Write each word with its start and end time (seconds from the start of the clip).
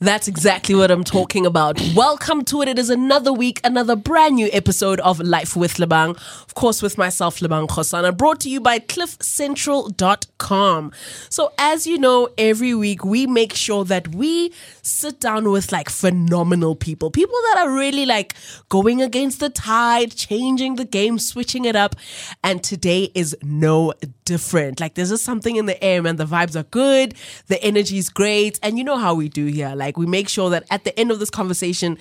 That's 0.00 0.26
exactly 0.26 0.74
what 0.74 0.90
I'm 0.90 1.04
talking 1.04 1.46
about. 1.46 1.80
Welcome 1.94 2.44
to 2.46 2.62
it. 2.62 2.68
It 2.68 2.80
is 2.80 2.90
another 2.90 3.32
week, 3.32 3.60
another 3.62 3.94
brand 3.94 4.34
new 4.34 4.50
episode 4.52 4.98
of 5.00 5.20
Life 5.20 5.54
with 5.54 5.74
Lebang. 5.74 6.16
Of 6.42 6.54
course, 6.54 6.82
with 6.82 6.98
myself, 6.98 7.38
Lebang 7.38 7.68
Khosana, 7.68 8.16
brought 8.16 8.40
to 8.40 8.50
you 8.50 8.60
by 8.60 8.80
cliffcentral.com. 8.80 10.90
So, 11.30 11.52
as 11.58 11.86
you 11.86 11.96
know, 11.96 12.28
every 12.36 12.74
week 12.74 13.04
we 13.04 13.28
make 13.28 13.54
sure 13.54 13.84
that 13.84 14.12
we 14.14 14.52
sit 14.82 15.20
down 15.20 15.48
with 15.50 15.70
like 15.70 15.88
phenomenal 15.88 16.74
people, 16.74 17.12
people 17.12 17.38
that 17.50 17.58
are 17.64 17.70
really 17.70 18.04
like 18.04 18.34
going 18.68 19.00
against 19.00 19.38
the 19.38 19.48
tide, 19.48 20.16
changing 20.16 20.74
the 20.74 20.84
game, 20.84 21.20
switching 21.20 21.64
it 21.64 21.76
up. 21.76 21.94
And 22.42 22.64
today 22.64 23.12
is 23.14 23.36
no 23.42 23.92
different. 24.24 24.80
Like, 24.80 24.94
there's 24.94 25.10
just 25.10 25.24
something 25.24 25.56
in 25.56 25.66
the 25.66 25.82
air, 25.82 26.02
man. 26.02 26.16
The 26.16 26.26
vibes 26.26 26.56
are 26.56 26.64
good, 26.64 27.14
the 27.48 27.62
energy 27.62 27.98
is 27.98 28.08
great. 28.08 28.58
And 28.62 28.78
you 28.78 28.84
know 28.84 28.96
how 28.96 29.14
we 29.14 29.28
do 29.28 29.46
here. 29.46 29.74
Like, 29.74 29.96
we 29.96 30.06
make 30.06 30.28
sure 30.28 30.50
that 30.50 30.64
at 30.70 30.84
the 30.84 30.98
end 30.98 31.10
of 31.10 31.18
this 31.18 31.30
conversation, 31.30 31.98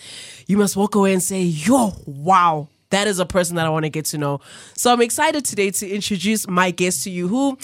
you 0.48 0.58
must 0.58 0.76
walk 0.76 0.96
away 0.96 1.14
and 1.14 1.22
say, 1.22 1.42
yo, 1.42 1.94
wow. 2.06 2.68
That 2.90 3.08
is 3.08 3.18
a 3.18 3.26
person 3.26 3.56
that 3.56 3.66
I 3.66 3.70
want 3.70 3.86
to 3.86 3.90
get 3.90 4.06
to 4.06 4.20
know. 4.20 4.40
So 4.78 4.94
I'm 4.94 5.02
excited 5.02 5.44
today 5.46 5.72
to 5.72 5.90
introduce 5.90 6.48
my 6.48 6.70
guest 6.70 7.04
to 7.06 7.10
you, 7.10 7.28
who 7.28 7.58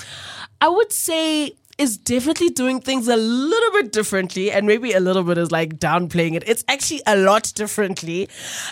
I 0.59 0.69
would 0.69 0.91
say 0.91 1.53
is 1.79 1.97
definitely 1.97 2.49
doing 2.49 2.81
things 2.81 3.07
a 3.07 3.15
little 3.15 3.71
bit 3.71 3.93
differently, 3.93 4.51
and 4.51 4.67
maybe 4.67 4.91
a 4.91 4.99
little 4.99 5.23
bit 5.23 5.37
is 5.37 5.49
like 5.49 5.79
downplaying 5.79 6.35
it. 6.35 6.43
It's 6.45 6.63
actually 6.67 7.01
a 7.07 7.15
lot 7.15 7.51
differently, 7.55 8.27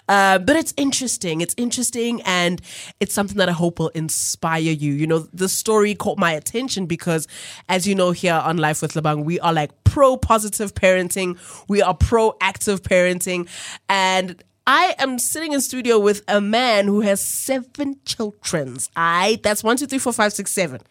uh, 0.09 0.39
but 0.39 0.57
it's 0.57 0.73
interesting. 0.75 1.39
It's 1.39 1.55
interesting, 1.57 2.21
and 2.23 2.61
it's 2.99 3.13
something 3.13 3.37
that 3.37 3.47
I 3.47 3.53
hope 3.53 3.79
will 3.79 3.87
inspire 3.89 4.59
you. 4.59 4.91
You 4.91 5.07
know, 5.07 5.19
the 5.33 5.47
story 5.47 5.95
caught 5.95 6.17
my 6.17 6.33
attention 6.33 6.85
because, 6.85 7.29
as 7.69 7.87
you 7.87 7.95
know, 7.95 8.11
here 8.11 8.33
on 8.33 8.57
Life 8.57 8.81
with 8.81 8.93
Lebang, 8.93 9.23
we 9.23 9.39
are 9.39 9.53
like 9.53 9.71
pro 9.85 10.17
positive 10.17 10.75
parenting, 10.75 11.37
we 11.69 11.81
are 11.81 11.95
proactive 11.95 12.79
parenting, 12.81 13.47
and 13.87 14.43
I 14.67 14.95
am 14.99 15.17
sitting 15.17 15.53
in 15.53 15.61
studio 15.61 15.97
with 15.97 16.23
a 16.27 16.41
man 16.41 16.87
who 16.87 16.99
has 16.99 17.21
seven 17.21 18.01
childrens. 18.03 18.89
I 18.97 19.39
that's 19.43 19.63
one, 19.63 19.77
two, 19.77 19.87
three, 19.87 19.97
four, 19.97 20.11
five, 20.11 20.33
six, 20.33 20.51
seven 20.51 20.81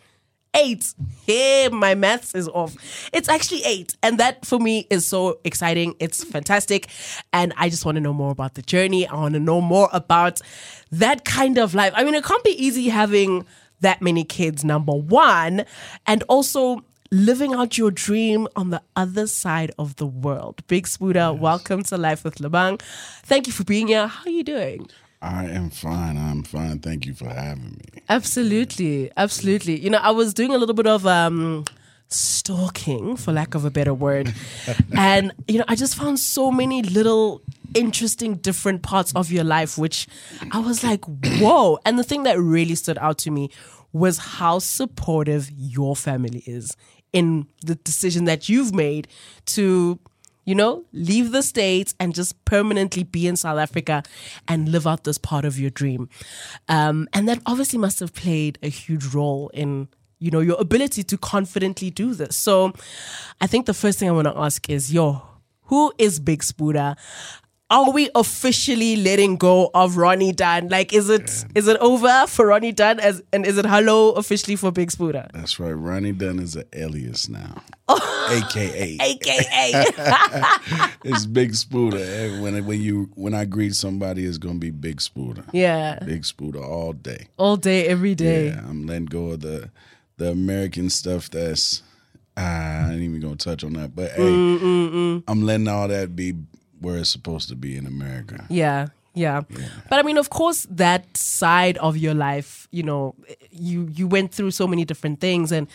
eight. 0.56 0.94
Hey, 1.26 1.68
my 1.70 1.94
maths 1.94 2.34
is 2.34 2.48
off. 2.48 2.74
It's 3.12 3.28
actually 3.28 3.62
eight. 3.64 3.94
And 4.02 4.18
that 4.18 4.44
for 4.44 4.58
me 4.58 4.86
is 4.90 5.06
so 5.06 5.38
exciting. 5.44 5.94
It's 6.00 6.24
fantastic. 6.24 6.88
And 7.32 7.52
I 7.56 7.68
just 7.68 7.84
want 7.84 7.96
to 7.96 8.00
know 8.00 8.14
more 8.14 8.32
about 8.32 8.54
the 8.54 8.62
journey. 8.62 9.06
I 9.06 9.14
want 9.14 9.34
to 9.34 9.40
know 9.40 9.60
more 9.60 9.88
about 9.92 10.40
that 10.90 11.24
kind 11.24 11.58
of 11.58 11.74
life. 11.74 11.92
I 11.94 12.04
mean, 12.04 12.14
it 12.14 12.24
can't 12.24 12.42
be 12.42 12.50
easy 12.50 12.88
having 12.88 13.44
that 13.80 14.00
many 14.00 14.24
kids, 14.24 14.64
number 14.64 14.92
one. 14.92 15.64
And 16.06 16.22
also, 16.24 16.84
living 17.12 17.54
out 17.54 17.78
your 17.78 17.90
dream 17.90 18.48
on 18.56 18.70
the 18.70 18.82
other 18.96 19.26
side 19.26 19.70
of 19.78 19.96
the 19.96 20.06
world. 20.06 20.66
Big 20.66 20.86
Sbuda, 20.86 21.32
yes. 21.32 21.40
welcome 21.40 21.82
to 21.84 21.96
Life 21.96 22.24
with 22.24 22.36
Lebang. 22.36 22.80
Thank 23.22 23.46
you 23.46 23.52
for 23.52 23.64
being 23.64 23.88
here. 23.88 24.06
How 24.06 24.24
are 24.24 24.30
you 24.30 24.42
doing? 24.42 24.88
I 25.22 25.46
am 25.46 25.70
fine. 25.70 26.16
I'm 26.18 26.42
fine. 26.42 26.78
Thank 26.80 27.06
you 27.06 27.14
for 27.14 27.28
having 27.28 27.80
me. 27.94 28.02
Absolutely. 28.08 29.10
Absolutely. 29.16 29.78
You 29.78 29.90
know, 29.90 29.98
I 29.98 30.10
was 30.10 30.34
doing 30.34 30.54
a 30.54 30.58
little 30.58 30.74
bit 30.74 30.86
of 30.86 31.06
um 31.06 31.64
stalking 32.08 33.16
for 33.16 33.32
lack 33.32 33.54
of 33.54 33.64
a 33.64 33.70
better 33.70 33.94
word. 33.94 34.32
and 34.96 35.32
you 35.48 35.58
know, 35.58 35.64
I 35.68 35.74
just 35.74 35.96
found 35.96 36.18
so 36.18 36.50
many 36.50 36.82
little 36.82 37.42
interesting 37.74 38.36
different 38.36 38.82
parts 38.82 39.12
of 39.14 39.30
your 39.30 39.44
life 39.44 39.76
which 39.76 40.06
I 40.52 40.58
was 40.60 40.84
like, 40.84 41.04
"Whoa." 41.04 41.78
And 41.84 41.98
the 41.98 42.04
thing 42.04 42.22
that 42.24 42.38
really 42.38 42.74
stood 42.74 42.98
out 42.98 43.18
to 43.18 43.30
me 43.30 43.50
was 43.92 44.18
how 44.18 44.58
supportive 44.58 45.50
your 45.56 45.96
family 45.96 46.42
is 46.46 46.76
in 47.12 47.46
the 47.64 47.74
decision 47.76 48.24
that 48.26 48.48
you've 48.48 48.74
made 48.74 49.08
to 49.46 49.98
you 50.46 50.54
know, 50.54 50.84
leave 50.92 51.32
the 51.32 51.42
States 51.42 51.94
and 52.00 52.14
just 52.14 52.42
permanently 52.46 53.02
be 53.02 53.26
in 53.26 53.36
South 53.36 53.58
Africa 53.58 54.02
and 54.48 54.70
live 54.70 54.86
out 54.86 55.04
this 55.04 55.18
part 55.18 55.44
of 55.44 55.58
your 55.58 55.70
dream. 55.70 56.08
Um, 56.68 57.08
and 57.12 57.28
that 57.28 57.40
obviously 57.44 57.78
must 57.78 58.00
have 58.00 58.14
played 58.14 58.58
a 58.62 58.68
huge 58.68 59.06
role 59.06 59.50
in, 59.52 59.88
you 60.20 60.30
know, 60.30 60.40
your 60.40 60.58
ability 60.58 61.02
to 61.02 61.18
confidently 61.18 61.90
do 61.90 62.14
this. 62.14 62.36
So 62.36 62.72
I 63.40 63.46
think 63.48 63.66
the 63.66 63.74
first 63.74 63.98
thing 63.98 64.08
I 64.08 64.12
want 64.12 64.28
to 64.28 64.38
ask 64.38 64.70
is, 64.70 64.94
yo, 64.94 65.22
who 65.62 65.92
is 65.98 66.20
Big 66.20 66.42
Sbuda? 66.42 66.96
Are 67.68 67.90
we 67.90 68.08
officially 68.14 68.94
letting 68.94 69.36
go 69.36 69.72
of 69.74 69.96
Ronnie 69.96 70.30
Dunn? 70.30 70.68
Like, 70.68 70.92
is 70.92 71.10
it 71.10 71.28
yeah. 71.28 71.52
is 71.56 71.66
it 71.66 71.76
over 71.78 72.28
for 72.28 72.46
Ronnie 72.46 72.70
Dunn? 72.70 73.00
As 73.00 73.24
and 73.32 73.44
is 73.44 73.58
it 73.58 73.66
hello 73.66 74.12
officially 74.12 74.54
for 74.54 74.70
Big 74.70 74.92
Sbuda? 74.92 75.32
That's 75.32 75.58
right. 75.58 75.72
Ronnie 75.72 76.12
Dunn 76.12 76.38
is 76.38 76.54
an 76.54 76.62
alias 76.72 77.28
now, 77.28 77.60
AKA 77.90 78.98
AKA. 79.00 79.84
it's 81.04 81.26
Big 81.26 81.52
Sbuda. 81.52 82.40
When 82.40 82.64
when 82.66 82.80
you 82.80 83.10
when 83.16 83.34
I 83.34 83.44
greet 83.44 83.74
somebody, 83.74 84.26
it's 84.26 84.38
gonna 84.38 84.60
be 84.60 84.70
Big 84.70 84.98
Sbuda. 84.98 85.44
Yeah, 85.52 85.98
Big 86.04 86.22
Sbuda 86.22 86.62
all 86.62 86.92
day, 86.92 87.26
all 87.36 87.56
day, 87.56 87.88
every 87.88 88.14
day. 88.14 88.50
Yeah, 88.50 88.60
I'm 88.60 88.86
letting 88.86 89.06
go 89.06 89.30
of 89.30 89.40
the 89.40 89.70
the 90.18 90.30
American 90.30 90.88
stuff 90.88 91.30
that's. 91.30 91.82
Ah, 92.38 92.88
I 92.88 92.92
ain't 92.92 93.00
even 93.00 93.18
gonna 93.18 93.36
touch 93.36 93.64
on 93.64 93.72
that, 93.72 93.96
but 93.96 94.12
hey, 94.12 94.22
mm, 94.22 94.58
mm, 94.58 94.90
mm. 94.90 95.22
I'm 95.26 95.42
letting 95.42 95.68
all 95.68 95.88
that 95.88 96.14
be 96.14 96.34
where 96.86 96.98
it's 96.98 97.10
supposed 97.10 97.48
to 97.48 97.56
be 97.56 97.76
in 97.76 97.84
America. 97.84 98.46
Yeah, 98.48 98.88
yeah, 99.12 99.42
yeah. 99.50 99.68
But 99.90 99.98
I 99.98 100.02
mean, 100.02 100.18
of 100.18 100.30
course, 100.30 100.68
that 100.70 101.16
side 101.16 101.76
of 101.78 101.96
your 101.96 102.14
life, 102.14 102.68
you 102.70 102.84
know, 102.84 103.16
you 103.50 103.88
you 103.92 104.06
went 104.06 104.32
through 104.32 104.52
so 104.52 104.68
many 104.68 104.84
different 104.84 105.20
things, 105.20 105.50
and 105.50 105.66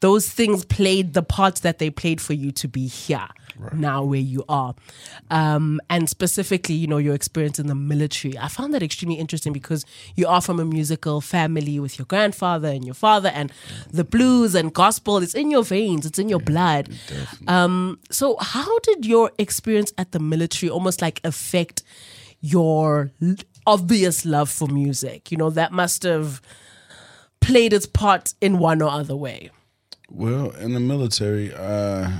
those 0.00 0.28
things 0.28 0.64
played 0.64 1.14
the 1.14 1.22
parts 1.22 1.60
that 1.60 1.78
they 1.78 1.90
played 1.90 2.20
for 2.20 2.32
you 2.32 2.50
to 2.52 2.66
be 2.66 2.88
here 2.88 3.28
right. 3.58 3.72
now 3.74 4.02
where 4.04 4.20
you 4.20 4.44
are. 4.48 4.74
Um, 5.30 5.80
and 5.90 6.08
specifically 6.08 6.74
you 6.74 6.86
know 6.86 6.98
your 6.98 7.14
experience 7.14 7.58
in 7.58 7.66
the 7.66 7.74
military. 7.74 8.38
I 8.38 8.48
found 8.48 8.74
that 8.74 8.82
extremely 8.82 9.18
interesting 9.18 9.52
because 9.52 9.84
you 10.16 10.26
are 10.26 10.40
from 10.40 10.60
a 10.60 10.64
musical 10.64 11.20
family 11.20 11.78
with 11.80 11.98
your 11.98 12.06
grandfather 12.06 12.68
and 12.68 12.84
your 12.84 12.94
father 12.94 13.30
and 13.34 13.52
the 13.90 14.04
blues 14.04 14.54
and 14.54 14.72
gospel. 14.72 15.18
It's 15.18 15.34
in 15.34 15.50
your 15.50 15.64
veins. 15.64 16.06
It's 16.06 16.18
in 16.18 16.28
your 16.28 16.40
yeah, 16.40 16.46
blood. 16.46 16.94
um, 17.46 17.98
so 18.10 18.36
how 18.40 18.78
did 18.80 19.04
your 19.04 19.32
experience 19.38 19.92
at 19.98 20.12
the 20.12 20.18
military 20.18 20.70
almost 20.70 21.02
like 21.02 21.20
affect 21.24 21.82
your 22.40 23.10
obvious 23.66 24.24
love 24.24 24.48
for 24.50 24.68
music? 24.68 25.30
You 25.30 25.38
know 25.38 25.50
that 25.50 25.72
must 25.72 26.02
have 26.04 26.40
played 27.40 27.72
its 27.72 27.86
part 27.86 28.34
in 28.40 28.58
one 28.58 28.82
or 28.82 28.90
other 28.90 29.16
way. 29.16 29.50
Well, 30.10 30.50
in 30.52 30.72
the 30.72 30.80
military, 30.80 31.52
uh, 31.54 32.10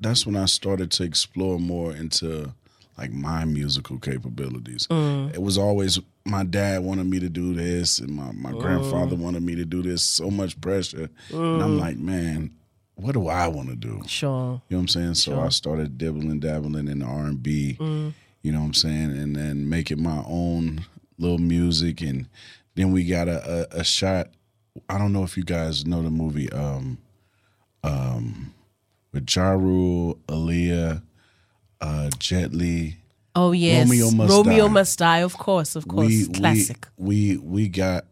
that's 0.00 0.26
when 0.26 0.36
I 0.36 0.46
started 0.46 0.90
to 0.92 1.04
explore 1.04 1.58
more 1.58 1.92
into 1.92 2.52
like 2.96 3.12
my 3.12 3.44
musical 3.44 3.98
capabilities. 3.98 4.86
Mm. 4.88 5.32
It 5.32 5.40
was 5.40 5.56
always 5.56 6.00
my 6.24 6.44
dad 6.44 6.82
wanted 6.82 7.06
me 7.06 7.20
to 7.20 7.28
do 7.28 7.54
this, 7.54 7.98
and 8.00 8.10
my, 8.10 8.32
my 8.32 8.52
mm. 8.52 8.60
grandfather 8.60 9.16
wanted 9.16 9.42
me 9.42 9.54
to 9.54 9.64
do 9.64 9.82
this. 9.82 10.02
So 10.02 10.30
much 10.30 10.60
pressure, 10.60 11.08
mm. 11.30 11.54
and 11.54 11.62
I'm 11.62 11.76
mm. 11.76 11.80
like, 11.80 11.96
man, 11.96 12.50
what 12.96 13.12
do 13.12 13.28
I 13.28 13.46
want 13.46 13.68
to 13.68 13.76
do? 13.76 14.02
Sure, 14.06 14.60
you 14.68 14.76
know 14.76 14.78
what 14.78 14.80
I'm 14.80 14.88
saying. 14.88 15.14
So 15.14 15.32
sure. 15.32 15.44
I 15.44 15.48
started 15.50 15.96
dibbling, 15.96 16.40
dabbling 16.40 16.88
in 16.88 17.02
R 17.02 17.26
and 17.26 17.42
B. 17.42 17.76
Mm. 17.78 18.12
You 18.42 18.52
know 18.52 18.60
what 18.60 18.66
I'm 18.66 18.74
saying, 18.74 19.10
and 19.18 19.34
then 19.34 19.68
making 19.68 20.02
my 20.02 20.22
own 20.26 20.84
little 21.18 21.38
music, 21.38 22.00
and 22.00 22.28
then 22.74 22.92
we 22.92 23.04
got 23.04 23.28
a, 23.28 23.66
a, 23.74 23.80
a 23.80 23.84
shot. 23.84 24.30
I 24.88 24.96
don't 24.96 25.12
know 25.12 25.24
if 25.24 25.36
you 25.36 25.42
guys 25.42 25.84
know 25.86 26.02
the 26.02 26.10
movie. 26.10 26.50
Um, 26.52 26.98
um, 27.82 28.54
with 29.12 29.34
Ja 29.34 29.50
Rule, 29.50 30.18
Aaliyah, 30.28 31.02
uh, 31.80 32.10
Jet 32.18 32.52
Li. 32.52 32.96
Oh 33.34 33.52
yes, 33.52 33.88
Romeo 33.88 34.10
Must 34.10 34.32
Romeo 34.32 34.66
Die. 34.66 34.72
Must 34.72 34.98
Die. 34.98 35.18
Of 35.18 35.38
course, 35.38 35.76
of 35.76 35.86
course, 35.86 36.08
we, 36.08 36.28
classic. 36.28 36.88
We, 36.96 37.36
we 37.36 37.38
we 37.38 37.68
got 37.68 38.04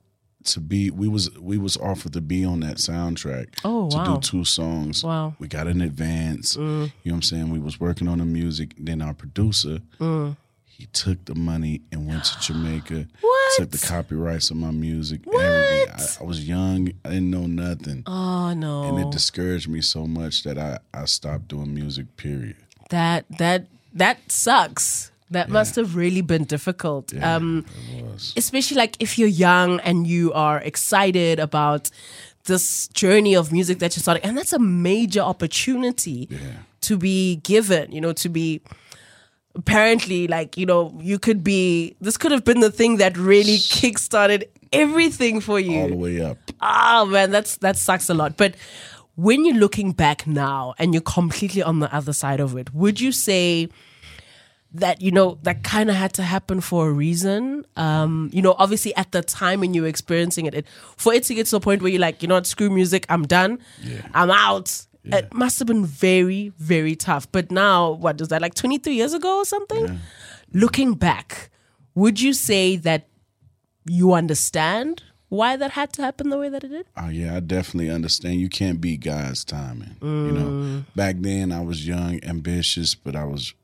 to 0.45 0.61
be. 0.61 0.91
We 0.91 1.09
was 1.09 1.31
we 1.39 1.59
was 1.59 1.77
offered 1.77 2.13
to 2.13 2.21
be 2.21 2.45
on 2.45 2.61
that 2.61 2.77
soundtrack. 2.77 3.49
Oh 3.65 3.91
to 3.91 3.97
wow. 3.97 4.15
do 4.15 4.21
two 4.21 4.45
songs. 4.45 5.03
Wow. 5.03 5.35
We 5.39 5.49
got 5.49 5.67
an 5.67 5.81
advance. 5.81 6.57
Mm. 6.57 6.63
You 6.63 6.67
know 6.67 6.91
what 7.03 7.13
I'm 7.15 7.23
saying? 7.23 7.51
We 7.51 7.59
was 7.59 7.81
working 7.81 8.09
on 8.09 8.19
the 8.19 8.25
music. 8.25 8.75
Then 8.79 9.03
our 9.03 9.15
producer. 9.15 9.81
Mm 9.99 10.37
he 10.77 10.85
took 10.87 11.25
the 11.25 11.35
money 11.35 11.81
and 11.91 12.07
went 12.07 12.25
to 12.25 12.39
Jamaica. 12.39 13.07
What? 13.23 13.53
Took 13.57 13.71
the 13.71 13.87
copyrights 13.87 14.51
of 14.51 14.59
my 14.59 14.71
music. 14.71 15.21
What? 15.25 15.43
I, 15.43 15.87
I, 16.21 16.23
was 16.23 16.47
young. 16.47 16.93
I 17.03 17.09
didn't 17.09 17.31
know 17.31 17.47
nothing. 17.47 18.03
Oh 18.07 18.53
no! 18.53 18.85
And 18.85 18.99
it 18.99 19.11
discouraged 19.11 19.71
me 19.71 19.81
so 19.81 20.07
much 20.07 20.43
that 20.43 20.59
I 20.59 20.79
I 20.93 21.07
stopped 21.07 21.49
doing 21.49 21.73
music. 21.73 22.15
Period. 22.19 22.57
That 22.91 23.25
that 23.39 23.69
that 23.95 24.31
sucks. 24.31 25.11
That 25.31 25.49
yeah. 25.49 25.55
must 25.55 25.77
have 25.77 25.97
really 25.97 26.21
been 26.21 26.45
difficult. 26.45 27.11
Yeah, 27.13 27.37
um, 27.37 27.65
especially 28.37 28.77
like 28.77 28.97
if 29.01 29.19
you're 29.19 29.29
young 29.29 29.81
and 29.81 30.07
you 30.07 30.31
are 30.35 30.59
excited 30.59 31.41
about 31.41 31.91
this 32.45 32.89
journey 32.89 33.35
of 33.35 33.51
music 33.51 33.79
that 33.79 33.97
you're 33.97 34.03
starting, 34.03 34.25
and 34.25 34.37
that's 34.37 34.53
a 34.53 34.59
major 34.59 35.21
opportunity 35.21 36.29
yeah. 36.31 36.39
to 36.83 36.99
be 36.99 37.37
given. 37.37 37.93
You 37.93 38.03
know, 38.03 38.13
to 38.13 38.29
be 38.29 38.61
apparently, 39.57 40.27
like, 40.29 40.57
you 40.57 40.67
know, 40.67 40.97
you 41.03 41.19
could 41.19 41.43
be, 41.43 41.97
this 42.01 42.17
could 42.17 42.33
have 42.33 42.45
been 42.45 42.61
the 42.61 42.71
thing 42.71 42.97
that 42.99 43.17
really 43.17 43.57
kickstarted 43.59 44.45
everything 44.73 45.41
for 45.41 45.59
you. 45.59 45.81
all 45.81 45.89
the 45.89 45.97
way 45.97 46.21
up. 46.21 46.39
Oh 46.61 47.07
man, 47.07 47.31
that's 47.31 47.57
that 47.59 47.77
sucks 47.77 48.09
a 48.09 48.15
lot. 48.15 48.37
But 48.37 48.55
when 49.15 49.45
you're 49.45 49.57
looking 49.57 49.93
back 49.93 50.27
now 50.27 50.75
and 50.79 50.93
you're 50.95 51.01
completely 51.03 51.63
on 51.63 51.81
the 51.81 51.95
other 51.95 52.13
side 52.13 52.41
of 52.41 52.57
it, 52.57 52.75
would 52.75 53.01
you 53.01 53.13
say 53.13 53.69
that 54.75 55.01
you 55.01 55.11
know 55.11 55.39
that 55.43 55.63
kind 55.63 55.89
of 55.89 55.97
had 55.97 56.13
to 56.15 56.23
happen 56.23 56.61
for 56.61 56.89
a 56.89 56.93
reason? 56.93 57.65
Um, 57.77 58.29
you 58.33 58.43
know, 58.43 58.55
obviously 58.59 58.95
at 58.97 59.13
the 59.13 59.23
time 59.23 59.61
when 59.61 59.73
you 59.75 59.83
were 59.83 59.89
experiencing 59.89 60.47
it, 60.47 60.55
it 60.55 60.67
for 60.97 61.15
it 61.15 61.23
to 61.25 61.35
get 61.35 61.47
to 61.47 61.57
a 61.57 61.61
point 61.61 61.81
where 61.83 61.91
you're 61.91 62.01
like, 62.01 62.23
you 62.23 62.29
know 62.29 62.35
what, 62.35 62.47
screw 62.47 62.69
music, 62.71 63.07
I'm 63.09 63.23
done, 63.27 63.59
Yeah. 63.83 64.03
I'm 64.13 64.31
out. 64.31 64.85
It 65.13 65.33
must 65.33 65.59
have 65.59 65.69
been 65.69 65.85
very, 65.85 66.53
very 66.59 66.97
tough. 66.97 67.31
But 67.33 67.51
now, 67.51 67.93
what 67.93 68.21
is 68.21 68.29
that 68.29 68.43
like 68.43 68.55
23 68.55 68.95
years 68.95 69.15
ago 69.15 69.39
or 69.39 69.45
something? 69.45 70.01
Looking 70.53 70.95
back, 70.95 71.51
would 71.95 72.21
you 72.21 72.33
say 72.33 72.77
that 72.77 73.09
you 73.85 74.13
understand 74.13 75.03
why 75.29 75.57
that 75.57 75.73
had 75.73 75.93
to 75.95 76.03
happen 76.03 76.31
the 76.31 76.39
way 76.39 76.49
that 76.49 76.65
it 76.65 76.69
did? 76.69 76.87
Oh 76.97 77.09
yeah, 77.09 77.37
I 77.37 77.41
definitely 77.41 77.91
understand. 77.91 78.41
You 78.41 78.49
can't 78.49 78.81
beat 78.81 79.01
God's 79.01 79.45
timing. 79.45 79.97
You 80.01 80.33
Mm. 80.33 80.35
know, 80.35 80.85
back 80.95 81.17
then 81.21 81.53
I 81.53 81.61
was 81.63 81.87
young, 81.87 82.23
ambitious, 82.25 82.95
but 82.95 83.15
I 83.17 83.25
was 83.25 83.55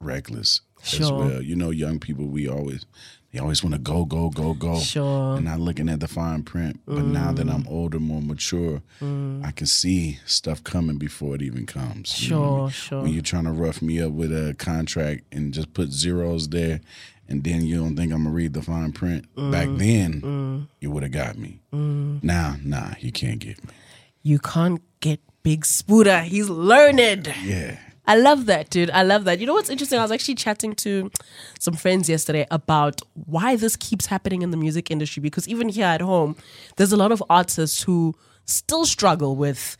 reckless 0.00 0.60
as 0.92 1.10
well. 1.12 1.42
You 1.42 1.56
know, 1.56 1.70
young 1.70 1.98
people 1.98 2.26
we 2.26 2.48
always 2.48 2.84
they 3.32 3.38
always 3.38 3.62
want 3.62 3.74
to 3.74 3.78
go, 3.80 4.04
go, 4.06 4.30
go, 4.30 4.54
go. 4.54 4.78
Sure. 4.78 5.36
And 5.36 5.44
not 5.44 5.60
looking 5.60 5.88
at 5.90 6.00
the 6.00 6.08
fine 6.08 6.42
print. 6.42 6.80
But 6.86 7.04
now 7.04 7.30
that 7.32 7.48
I'm 7.48 7.66
older, 7.68 8.00
more 8.00 8.22
mature, 8.22 8.80
mm. 9.02 9.44
I 9.44 9.50
can 9.50 9.66
see 9.66 10.18
stuff 10.24 10.64
coming 10.64 10.96
before 10.96 11.34
it 11.34 11.42
even 11.42 11.66
comes. 11.66 12.22
You 12.22 12.30
know 12.36 12.36
I 12.38 12.40
Sure, 12.40 12.58
mean? 12.62 12.70
sure. 12.70 13.02
When 13.02 13.12
you're 13.12 13.22
trying 13.22 13.44
to 13.44 13.52
rough 13.52 13.82
me 13.82 14.00
up 14.00 14.12
with 14.12 14.32
a 14.32 14.54
contract 14.58 15.24
and 15.30 15.52
just 15.52 15.74
put 15.74 15.90
zeros 15.92 16.48
there, 16.48 16.80
and 17.28 17.44
then 17.44 17.66
you 17.66 17.76
don't 17.76 17.94
think 17.96 18.10
I'm 18.14 18.24
gonna 18.24 18.34
read 18.34 18.54
the 18.54 18.62
fine 18.62 18.92
print. 18.92 19.26
Mm. 19.36 19.52
Back 19.52 19.68
Mm. 19.68 19.78
then, 19.78 20.68
you 20.80 20.90
would 20.90 21.02
have 21.02 21.12
got 21.12 21.36
me. 21.36 21.60
Mm. 21.74 22.24
Now, 22.24 22.56
nah, 22.64 22.94
you 23.00 23.12
can't 23.12 23.38
get 23.40 23.62
me. 23.62 23.70
You 24.22 24.38
can't 24.38 24.80
get 25.00 25.20
Big 25.42 25.64
Sbuda. 25.66 26.22
He's 26.24 26.48
learned. 26.48 27.32
Yeah. 27.44 27.76
I 28.08 28.16
love 28.16 28.46
that, 28.46 28.70
dude. 28.70 28.90
I 28.90 29.02
love 29.02 29.24
that. 29.24 29.38
You 29.38 29.46
know 29.46 29.52
what's 29.52 29.68
interesting? 29.68 29.98
I 29.98 30.02
was 30.02 30.10
actually 30.10 30.36
chatting 30.36 30.74
to 30.76 31.10
some 31.60 31.74
friends 31.74 32.08
yesterday 32.08 32.46
about 32.50 33.02
why 33.26 33.54
this 33.54 33.76
keeps 33.76 34.06
happening 34.06 34.40
in 34.40 34.50
the 34.50 34.56
music 34.56 34.90
industry 34.90 35.20
because 35.20 35.46
even 35.46 35.68
here 35.68 35.84
at 35.84 36.00
home, 36.00 36.34
there's 36.76 36.90
a 36.90 36.96
lot 36.96 37.12
of 37.12 37.22
artists 37.28 37.82
who 37.82 38.14
still 38.46 38.86
struggle 38.86 39.36
with 39.36 39.76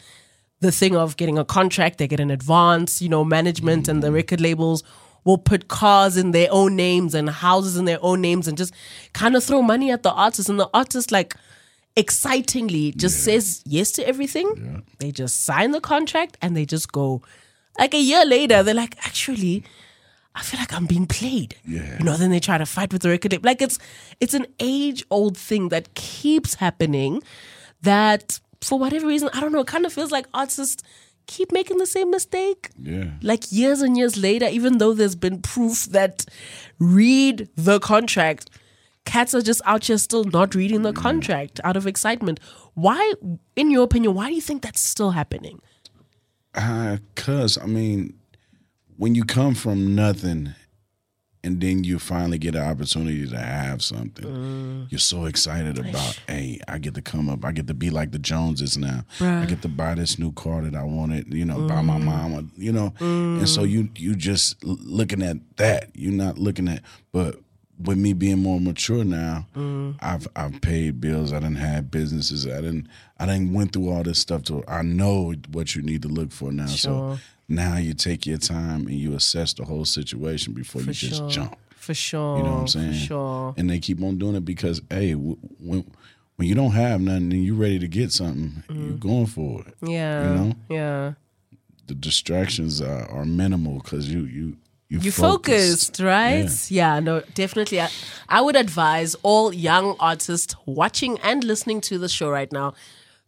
the 0.61 0.71
thing 0.71 0.95
of 0.95 1.17
getting 1.17 1.39
a 1.39 1.45
contract, 1.45 1.97
they 1.97 2.07
get 2.07 2.21
an 2.21 2.31
advance, 2.31 3.01
you 3.01 3.09
know, 3.09 3.25
management 3.25 3.89
and 3.89 4.03
the 4.03 4.09
mm. 4.09 4.15
record 4.15 4.43
labels 4.43 4.83
will 5.25 5.39
put 5.39 5.69
cars 5.69 6.19
in 6.19 6.33
their 6.33 6.49
own 6.51 6.77
names 6.77 7.15
and 7.15 7.31
houses 7.31 7.79
in 7.79 7.87
their 7.87 7.99
own 8.03 8.21
names 8.21 8.47
and 8.47 8.59
just 8.59 8.75
kind 9.15 9.37
of 9.37 9.45
throw 9.45 9.63
money 9.63 9.91
at 9.91 10.03
the 10.03 10.13
artist 10.13 10.51
and 10.51 10.61
the 10.61 10.69
artist 10.75 11.11
like 11.11 11.35
excitingly 11.97 12.93
just 12.93 13.25
says 13.25 13.63
yes 13.65 13.91
to 13.93 14.07
everything. 14.07 14.85
They 14.99 15.13
just 15.13 15.45
sign 15.45 15.71
the 15.71 15.81
contract 15.81 16.37
and 16.43 16.55
they 16.55 16.67
just 16.67 16.93
go. 16.93 17.23
Like 17.79 17.95
a 17.95 18.01
year 18.01 18.25
later, 18.25 18.63
they're 18.63 18.75
like, 18.75 18.97
actually, 19.07 19.65
I 20.35 20.43
feel 20.43 20.61
like 20.61 20.73
I'm 20.73 20.87
being 20.87 21.07
played. 21.07 21.57
Yeah. 21.67 21.99
You 21.99 22.05
know, 22.05 22.17
then 22.17 22.31
they 22.31 22.41
try 22.41 22.59
to 22.59 22.67
fight 22.67 22.93
with 22.93 23.03
the 23.03 23.09
record 23.09 23.33
label. 23.33 23.47
Like 23.47 23.63
it's 23.63 23.79
it's 24.21 24.35
an 24.35 24.47
age 24.61 25.05
old 25.11 25.37
thing 25.37 25.69
that 25.71 25.95
keeps 25.95 26.55
happening 26.55 27.23
that 27.83 28.41
for 28.61 28.79
whatever 28.79 29.07
reason, 29.07 29.31
I 29.33 29.41
don't 29.41 29.53
know, 29.53 29.61
it 29.61 29.67
kind 29.67 29.87
of 29.87 29.93
feels 29.93 30.11
like 30.11 30.27
artists 30.35 30.83
keep 31.27 31.53
making 31.53 31.79
the 31.79 31.87
same 31.87 32.11
mistake. 32.11 32.71
Yeah. 32.81 33.11
Like 33.23 33.51
years 33.53 33.81
and 33.81 33.97
years 33.97 34.17
later, 34.17 34.47
even 34.47 34.79
though 34.79 34.95
there's 34.95 35.15
been 35.15 35.41
proof 35.41 35.87
that 35.87 36.25
read 36.79 37.49
the 37.57 37.79
contract, 37.79 38.51
cats 39.05 39.35
are 39.35 39.43
just 39.43 39.61
out 39.65 39.87
here 39.87 39.99
still 39.99 40.25
not 40.25 40.55
reading 40.55 40.83
the 40.83 40.93
mm. 40.93 40.97
contract 40.97 41.61
out 41.65 41.77
of 41.77 41.87
excitement. 41.87 42.41
Why, 42.75 43.15
in 43.57 43.71
your 43.71 43.85
opinion, 43.85 44.15
why 44.15 44.29
do 44.29 44.35
you 44.35 44.41
think 44.41 44.63
that's 44.63 44.81
still 44.81 45.11
happening? 45.11 45.61
Uh, 46.55 46.97
Cause 47.15 47.59
I 47.59 47.67
mean, 47.67 48.15
when 48.97 49.15
you 49.15 49.25
come 49.25 49.55
from 49.55 49.95
nothing 49.95 50.55
and 51.45 51.61
then 51.61 51.85
you 51.85 51.99
finally 52.01 52.37
get 52.39 52.57
an 52.57 52.63
opportunity 52.65 53.27
to 53.29 53.39
have 53.39 53.83
something, 53.83 54.87
you're 54.91 54.99
so 54.99 55.27
excited 55.27 55.79
about, 55.79 56.19
hey, 56.27 56.59
I 56.67 56.79
get 56.79 56.95
to 56.95 57.03
come 57.03 57.29
up, 57.29 57.45
I 57.45 57.53
get 57.53 57.69
to 57.69 57.75
be 57.75 57.91
like 57.91 58.11
the 58.11 58.19
Joneses 58.19 58.77
now. 58.77 59.05
I 59.21 59.45
get 59.47 59.63
to 59.63 59.69
buy 59.69 59.95
this 59.95 60.19
new 60.19 60.33
car 60.33 60.63
that 60.63 60.75
I 60.75 60.83
wanted, 60.83 61.33
you 61.33 61.45
know, 61.45 61.67
buy 61.69 61.81
my 61.83 61.99
mama, 61.99 62.45
you 62.57 62.73
know. 62.73 62.93
And 62.99 63.49
so 63.49 63.63
you 63.63 63.89
you 63.95 64.17
just 64.17 64.63
looking 64.65 65.23
at 65.23 65.37
that. 65.59 65.91
You're 65.95 66.13
not 66.13 66.39
looking 66.39 66.67
at 66.69 66.83
but 67.13 67.39
with 67.81 67.99
me 67.99 68.13
being 68.13 68.39
more 68.39 68.61
mature 68.61 69.05
now, 69.05 69.47
mm-hmm. 69.55 69.93
I've 70.01 70.27
I've 70.35 70.61
paid 70.61 71.01
bills. 71.01 71.33
I 71.33 71.41
didn't 71.41 71.57
have 71.57 71.91
businesses. 71.91 72.47
I 72.47 72.61
didn't 72.61 72.89
I 73.19 73.27
didn't 73.27 73.53
went 73.53 73.73
through 73.73 73.91
all 73.91 74.03
this 74.03 74.19
stuff. 74.19 74.43
To 74.45 74.65
I 74.67 74.83
know 74.83 75.35
what 75.53 75.75
you 75.75 75.83
need 75.83 76.03
to 76.03 76.09
look 76.09 76.33
for 76.33 76.53
now. 76.53 76.67
Sure. 76.67 77.17
So 77.17 77.19
now 77.49 77.77
you 77.77 77.95
take 77.95 78.27
your 78.27 78.39
time 78.39 78.87
and 78.87 78.97
you 78.97 79.15
assess 79.15 79.53
the 79.55 79.65
whole 79.65 79.85
situation 79.85 80.53
before 80.53 80.83
you 80.83 80.93
just 80.93 81.29
jump. 81.29 81.57
For 81.71 81.95
sure. 81.95 82.39
You 82.39 82.43
know 82.43 82.53
what 82.53 82.61
I'm 82.61 82.69
saying? 82.69 82.93
For 82.93 82.99
sure. 82.99 83.55
And 83.57 83.71
they 83.71 83.79
keep 83.79 84.03
on 84.03 84.19
doing 84.19 84.35
it 84.35 84.45
because 84.45 84.81
hey, 84.91 85.13
when 85.13 85.85
when 86.37 86.49
you 86.49 86.55
don't 86.55 86.73
have 86.73 87.01
nothing 87.01 87.33
and 87.33 87.45
you're 87.45 87.57
ready 87.57 87.79
to 87.79 87.89
get 87.89 88.13
something, 88.13 88.63
you're 88.69 88.79
mm-hmm. 88.79 88.97
going 88.97 89.27
for 89.27 89.63
it. 89.67 89.75
Yeah. 89.83 90.29
You 90.29 90.35
know? 90.35 90.53
Yeah. 90.69 91.13
The 91.87 91.95
distractions 91.95 92.83
are, 92.83 93.09
are 93.11 93.25
minimal 93.25 93.81
because 93.81 94.13
you 94.13 94.21
you 94.25 94.57
you 94.89 95.01
You 95.01 95.13
focused, 95.13 96.01
right? 96.01 96.49
Yeah. 96.71 96.95
Yeah. 96.95 97.01
no, 97.01 97.21
definitely. 97.35 97.81
I, 97.81 97.91
I 98.29 98.41
would 98.41 98.57
advise 98.57 99.15
all 99.23 99.53
young 99.53 99.97
artists 100.01 100.55
watching 100.67 101.19
and 101.21 101.45
listening 101.45 101.81
to 101.83 101.99
the 101.99 102.09
show 102.09 102.31
right 102.31 102.51
now. 102.53 102.75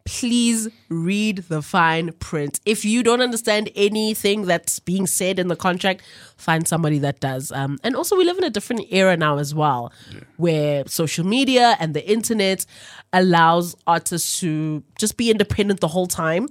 Please 0.06 0.68
read 0.88 1.44
the 1.48 1.60
fine 1.60 2.12
print. 2.14 2.58
If 2.64 2.86
you 2.86 3.02
don't 3.02 3.20
understand 3.20 3.70
anything 3.76 4.46
that's 4.46 4.78
being 4.78 5.06
said 5.06 5.38
in 5.38 5.48
the 5.48 5.56
contract, 5.56 6.02
find 6.38 6.66
somebody 6.66 6.98
that 7.00 7.20
does. 7.20 7.52
Um, 7.52 7.78
and 7.84 7.94
also, 7.94 8.16
we 8.16 8.24
live 8.24 8.38
in 8.38 8.44
a 8.44 8.50
different 8.50 8.86
era 8.90 9.14
now 9.18 9.36
as 9.36 9.54
well, 9.54 9.92
where 10.38 10.84
social 10.88 11.26
media 11.26 11.76
and 11.78 11.92
the 11.92 12.10
internet 12.10 12.64
allows 13.12 13.76
artists 13.86 14.40
to 14.40 14.82
just 14.96 15.18
be 15.18 15.30
independent 15.30 15.80
the 15.80 15.88
whole 15.88 16.06
time 16.06 16.48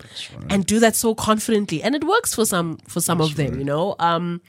and 0.52 0.66
do 0.68 0.80
that 0.80 0.96
so 0.96 1.16
confidently. 1.16 1.82
And 1.82 1.96
it 1.96 2.04
works 2.04 2.36
for 2.36 2.46
some 2.46 2.78
for 2.88 3.02
some 3.02 3.20
of 3.20 3.36
them, 3.36 3.58
you 3.58 3.66
know. 3.66 3.96
Um, 3.98 4.42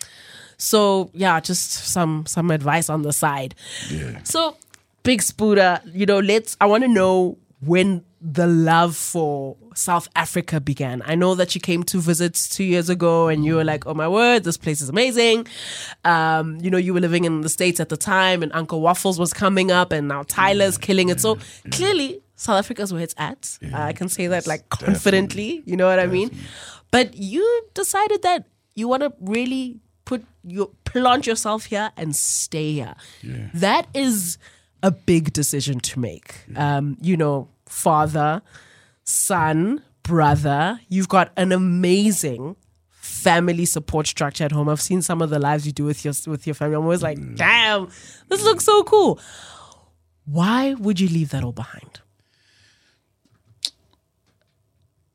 so 0.60 1.10
yeah, 1.14 1.40
just 1.40 1.70
some 1.70 2.26
some 2.26 2.50
advice 2.50 2.88
on 2.90 3.02
the 3.02 3.12
side. 3.12 3.54
Yeah. 3.90 4.22
So 4.24 4.56
Big 5.02 5.20
Sbuda, 5.20 5.80
you 5.94 6.06
know, 6.06 6.18
let's 6.18 6.56
I 6.60 6.66
want 6.66 6.84
to 6.84 6.88
know 6.88 7.38
when 7.60 8.04
the 8.20 8.46
love 8.46 8.94
for 8.96 9.56
South 9.74 10.08
Africa 10.14 10.60
began. 10.60 11.02
I 11.06 11.14
know 11.14 11.34
that 11.34 11.54
you 11.54 11.60
came 11.60 11.82
to 11.84 11.98
visit 11.98 12.34
two 12.34 12.64
years 12.64 12.90
ago 12.90 13.28
and 13.28 13.44
you 13.44 13.54
were 13.54 13.64
like, 13.64 13.86
oh 13.86 13.94
my 13.94 14.08
word, 14.08 14.44
this 14.44 14.58
place 14.58 14.82
is 14.82 14.90
amazing. 14.90 15.46
Um, 16.04 16.58
you 16.60 16.70
know, 16.70 16.76
you 16.76 16.92
were 16.92 17.00
living 17.00 17.24
in 17.24 17.40
the 17.40 17.48
States 17.48 17.80
at 17.80 17.88
the 17.88 17.96
time 17.96 18.42
and 18.42 18.52
Uncle 18.52 18.82
Waffles 18.82 19.18
was 19.18 19.32
coming 19.32 19.70
up 19.70 19.90
and 19.92 20.08
now 20.08 20.22
Tyla's 20.24 20.76
killing 20.76 21.08
it. 21.08 21.20
So 21.20 21.38
clearly 21.70 22.20
South 22.36 22.58
Africa's 22.58 22.92
where 22.92 23.02
it's 23.02 23.14
at. 23.16 23.58
I 23.72 23.94
can 23.94 24.10
say 24.10 24.26
that 24.26 24.46
like 24.46 24.68
confidently, 24.68 25.62
you 25.64 25.76
know 25.76 25.86
what 25.86 25.98
I 25.98 26.06
mean? 26.06 26.30
But 26.90 27.14
you 27.14 27.62
decided 27.72 28.20
that 28.22 28.46
you 28.74 28.86
want 28.86 29.02
to 29.02 29.14
really 29.20 29.80
your 30.44 30.70
plant 30.84 31.26
yourself 31.26 31.66
here 31.66 31.90
and 31.96 32.14
stay 32.14 32.72
here. 32.72 32.94
Yeah. 33.22 33.48
That 33.54 33.88
is 33.94 34.38
a 34.82 34.90
big 34.90 35.32
decision 35.32 35.80
to 35.80 36.00
make. 36.00 36.34
Um, 36.56 36.96
you 37.00 37.16
know, 37.16 37.48
father, 37.66 38.42
son, 39.04 39.82
brother. 40.02 40.80
You've 40.88 41.08
got 41.08 41.32
an 41.36 41.52
amazing 41.52 42.56
family 42.88 43.64
support 43.66 44.06
structure 44.06 44.44
at 44.44 44.52
home. 44.52 44.68
I've 44.68 44.80
seen 44.80 45.02
some 45.02 45.20
of 45.20 45.30
the 45.30 45.38
lives 45.38 45.66
you 45.66 45.72
do 45.72 45.84
with 45.84 46.04
your 46.04 46.14
with 46.26 46.46
your 46.46 46.54
family. 46.54 46.76
I'm 46.76 46.82
always 46.82 47.02
like, 47.02 47.18
damn, 47.36 47.88
this 48.28 48.42
looks 48.42 48.64
so 48.64 48.82
cool. 48.84 49.20
Why 50.24 50.74
would 50.74 51.00
you 51.00 51.08
leave 51.08 51.30
that 51.30 51.44
all 51.44 51.52
behind? 51.52 52.00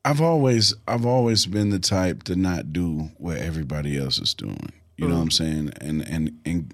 I've 0.04 0.22
always 0.22 0.76
I've 0.88 1.06
always 1.06 1.48
been 1.48 1.72
the 1.72 1.80
type 1.80 2.24
to 2.24 2.36
not 2.36 2.72
do 2.72 3.10
what 3.18 3.38
everybody 3.38 3.98
else 3.98 4.20
is 4.20 4.36
doing. 4.36 4.72
You 4.98 5.08
know 5.08 5.16
what 5.16 5.22
I'm 5.22 5.30
mm. 5.30 5.34
saying? 5.34 5.74
And 5.82 6.08
and 6.08 6.40
and 6.46 6.74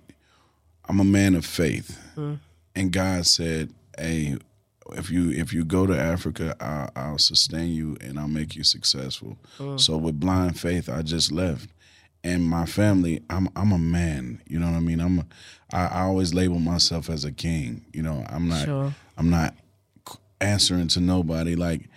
I'm 0.87 0.99
a 0.99 1.05
man 1.05 1.35
of 1.35 1.45
faith. 1.45 1.99
Mm. 2.15 2.39
And 2.75 2.91
God 2.91 3.25
said, 3.25 3.73
"Hey, 3.97 4.37
if 4.93 5.09
you 5.09 5.31
if 5.31 5.53
you 5.53 5.65
go 5.65 5.85
to 5.87 5.97
Africa, 5.97 6.55
I'll, 6.59 6.89
I'll 6.95 7.17
sustain 7.17 7.69
you 7.69 7.97
and 8.01 8.19
I'll 8.19 8.27
make 8.27 8.55
you 8.55 8.63
successful." 8.63 9.37
Mm. 9.57 9.79
So 9.79 9.97
with 9.97 10.19
blind 10.19 10.59
faith, 10.59 10.89
I 10.89 11.01
just 11.01 11.31
left. 11.31 11.67
And 12.23 12.45
my 12.45 12.65
family, 12.65 13.23
I'm 13.29 13.49
I'm 13.55 13.71
a 13.71 13.79
man. 13.79 14.41
You 14.47 14.59
know 14.59 14.67
what 14.67 14.75
I 14.75 14.81
mean? 14.81 14.99
I'm 14.99 15.19
a, 15.19 15.25
I, 15.73 15.85
I 15.87 16.01
always 16.01 16.33
label 16.33 16.59
myself 16.59 17.09
as 17.09 17.25
a 17.25 17.31
king. 17.31 17.85
You 17.93 18.03
know, 18.03 18.23
I'm 18.29 18.47
not 18.47 18.65
Sure. 18.65 18.93
I'm 19.17 19.29
not 19.29 19.55
answering 20.39 20.87
to 20.89 20.99
nobody. 20.99 21.55
Like 21.55 21.89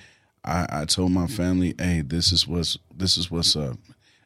I, 0.44 0.66
I 0.70 0.84
told 0.84 1.12
my 1.12 1.26
family, 1.26 1.74
hey, 1.78 2.02
this 2.02 2.32
is 2.32 2.46
what's 2.46 2.78
this 2.94 3.16
is 3.16 3.30
what's 3.30 3.56
up. 3.56 3.78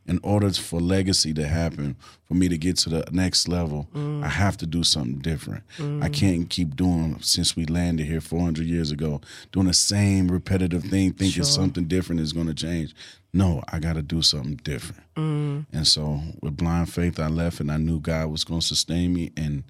In 0.08 0.18
order 0.22 0.50
for 0.50 0.80
legacy 0.80 1.34
to 1.34 1.46
happen, 1.46 1.94
for 2.26 2.34
me 2.34 2.48
to 2.48 2.56
get 2.56 2.78
to 2.78 2.88
the 2.88 3.04
next 3.12 3.46
level, 3.46 3.86
mm. 3.94 4.24
I 4.24 4.28
have 4.28 4.56
to 4.58 4.66
do 4.66 4.82
something 4.82 5.18
different. 5.18 5.62
I 5.78 5.82
mm. 5.82 6.12
can't 6.14 6.48
keep 6.48 6.74
doing 6.74 7.18
since 7.20 7.54
we 7.54 7.66
landed 7.66 8.06
here 8.06 8.20
400 8.22 8.66
years 8.66 8.90
ago, 8.90 9.20
doing 9.52 9.66
the 9.66 9.74
same 9.74 10.28
repetitive 10.28 10.84
thing, 10.84 11.12
thinking 11.12 11.44
something 11.44 11.84
different 11.84 12.22
is 12.22 12.32
going 12.32 12.46
to 12.46 12.54
change. 12.54 12.94
No, 13.34 13.62
I 13.68 13.78
got 13.78 13.92
to 13.94 14.02
do 14.02 14.22
something 14.22 14.56
different. 14.56 15.02
Mm. 15.14 15.66
And 15.72 15.86
so 15.86 16.20
with 16.40 16.56
blind 16.56 16.90
faith, 16.90 17.20
I 17.20 17.28
left, 17.28 17.60
and 17.60 17.70
I 17.70 17.76
knew 17.76 18.00
God 18.00 18.30
was 18.30 18.44
going 18.44 18.60
to 18.60 18.66
sustain 18.66 19.12
me, 19.12 19.30
and 19.36 19.64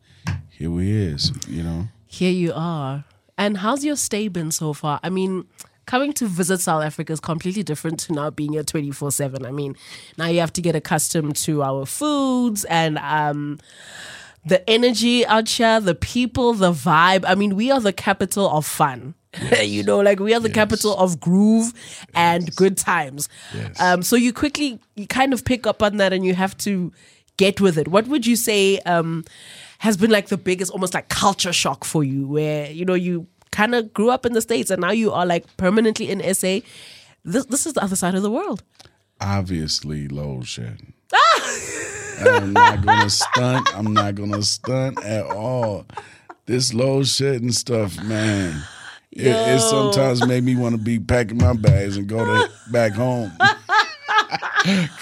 here 0.51 0.71
we 0.71 0.93
is. 0.93 1.33
You 1.49 1.65
know. 1.65 1.89
Here 2.07 2.31
you 2.31 2.53
are. 2.55 3.05
And 3.37 3.57
how's 3.59 3.85
your 3.85 3.97
stay 3.97 4.29
been 4.29 4.51
so 4.51 4.73
far? 4.73 5.01
I 5.03 5.11
mean, 5.11 5.47
coming 5.89 6.13
to 6.13 6.27
visit 6.27 6.61
South 6.61 6.85
Africa 6.85 7.15
is 7.15 7.19
completely 7.19 7.63
different 7.63 7.99
to 7.99 8.13
now 8.13 8.29
being 8.29 8.53
here 8.53 8.63
24 8.63 9.11
7. 9.11 9.47
I 9.47 9.51
mean, 9.51 9.75
now 10.19 10.27
you 10.27 10.39
have 10.41 10.53
to 10.53 10.61
get 10.61 10.77
accustomed 10.77 11.35
to 11.37 11.63
our 11.63 11.87
foods 11.87 12.65
and 12.67 12.99
um, 12.99 13.59
the 14.45 14.69
energy 14.69 15.27
out 15.27 15.49
here, 15.49 15.81
the 15.81 15.95
people, 15.95 16.53
the 16.53 16.73
vibe. 16.73 17.25
I 17.27 17.35
mean, 17.35 17.57
we 17.57 17.71
are 17.71 17.81
the 17.81 17.95
capital 17.95 18.51
of 18.51 18.67
fun. 18.67 19.15
you 19.63 19.83
know, 19.83 20.01
like 20.01 20.21
we 20.21 20.35
are 20.35 20.41
the 20.41 20.51
capital 20.51 20.95
of 20.97 21.21
groove 21.21 21.73
and 22.15 22.55
good 22.55 22.77
times. 22.77 23.31
Yes. 23.55 23.81
Um, 23.81 24.03
so 24.03 24.15
you 24.15 24.33
quickly, 24.33 24.79
you 24.95 25.07
kind 25.07 25.33
of 25.33 25.45
pick 25.45 25.67
up 25.67 25.83
on 25.83 25.97
that 25.97 26.13
and 26.13 26.25
you 26.25 26.35
have 26.35 26.57
to 26.59 26.93
get 27.39 27.63
with 27.63 27.79
it. 27.79 27.89
What 27.89 28.09
would 28.09 28.27
you 28.27 28.37
say 28.37 28.79
um, 28.81 29.25
has 29.79 29.97
been 29.97 30.11
like 30.11 30.29
the 30.29 30.37
biggest, 30.37 30.71
almost 30.71 30.93
like 30.93 31.09
culture 31.09 31.53
shock 31.53 31.87
for 31.87 32.05
you, 32.05 32.27
where 32.27 32.71
you 32.71 32.85
know 32.85 32.95
you 32.95 33.27
kind 33.51 33.75
of 33.75 33.93
grew 33.93 34.11
up 34.11 34.25
in 34.27 34.33
the 34.33 34.41
states 34.41 34.71
and 34.71 34.81
now 34.81 34.91
you 34.93 35.13
are 35.13 35.27
like 35.27 35.45
permanently 35.57 36.11
in 36.11 36.21
SA? 36.35 36.61
This 37.25 37.47
this 37.47 37.67
is 37.67 37.75
the 37.75 37.83
other 37.83 37.97
side 37.97 38.15
of 38.15 38.23
the 38.23 38.31
world. 38.31 38.63
obviously 39.21 40.09
shedding. 40.45 40.93
I'm 42.21 42.53
not 42.53 42.85
gonna 42.85 43.11
stunt. 43.11 43.77
I'm 43.77 43.93
not 43.93 44.15
gonna 44.15 44.43
stunt 44.43 45.03
at 45.05 45.25
all. 45.27 45.87
This 46.47 46.73
load 46.75 47.07
shedding 47.07 47.53
stuff, 47.53 47.97
man. 48.05 48.63
It, 49.13 49.27
it 49.27 49.61
sometimes 49.61 50.27
made 50.27 50.45
me 50.45 50.55
want 50.57 50.75
to 50.77 50.81
be 50.81 50.99
packing 50.99 51.39
my 51.39 51.53
bags 51.55 51.97
and 51.97 52.07
go 52.07 52.25
to 52.25 52.51
back 52.71 52.93
home. 52.93 53.33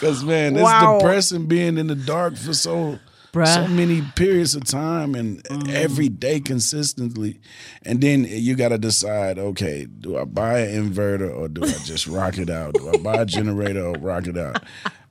Cause 0.00 0.23
man, 0.25 0.55
it's 0.57 0.62
Wow. 0.62 0.99
depressing 0.99 1.47
being 1.47 1.76
in 1.79 1.87
the 1.87 1.95
dark 1.95 2.37
for 2.37 2.55
so 2.55 2.99
Bruh. 3.37 3.47
so 3.55 3.69
many 3.69 4.02
periods 4.16 4.55
of 4.55 4.64
time 4.64 5.14
and 5.14 5.47
every 5.71 6.09
day 6.09 6.40
consistently. 6.40 7.38
And 7.83 8.00
then 8.00 8.25
you 8.28 8.55
gotta 8.57 8.78
decide, 8.78 9.38
okay, 9.38 9.87
do 9.87 10.16
I 10.16 10.25
buy 10.25 10.61
an 10.61 10.90
inverter 10.90 11.35
or 11.35 11.49
do 11.49 11.62
I 11.64 11.69
just 11.85 12.07
rock 12.07 12.38
it 12.38 12.49
out? 12.50 12.75
Do 12.75 12.88
I 12.88 12.97
buy 12.97 13.16
a 13.23 13.26
generator 13.26 13.85
or 13.87 13.93
rock 13.99 14.26
it 14.26 14.38
out? 14.38 14.62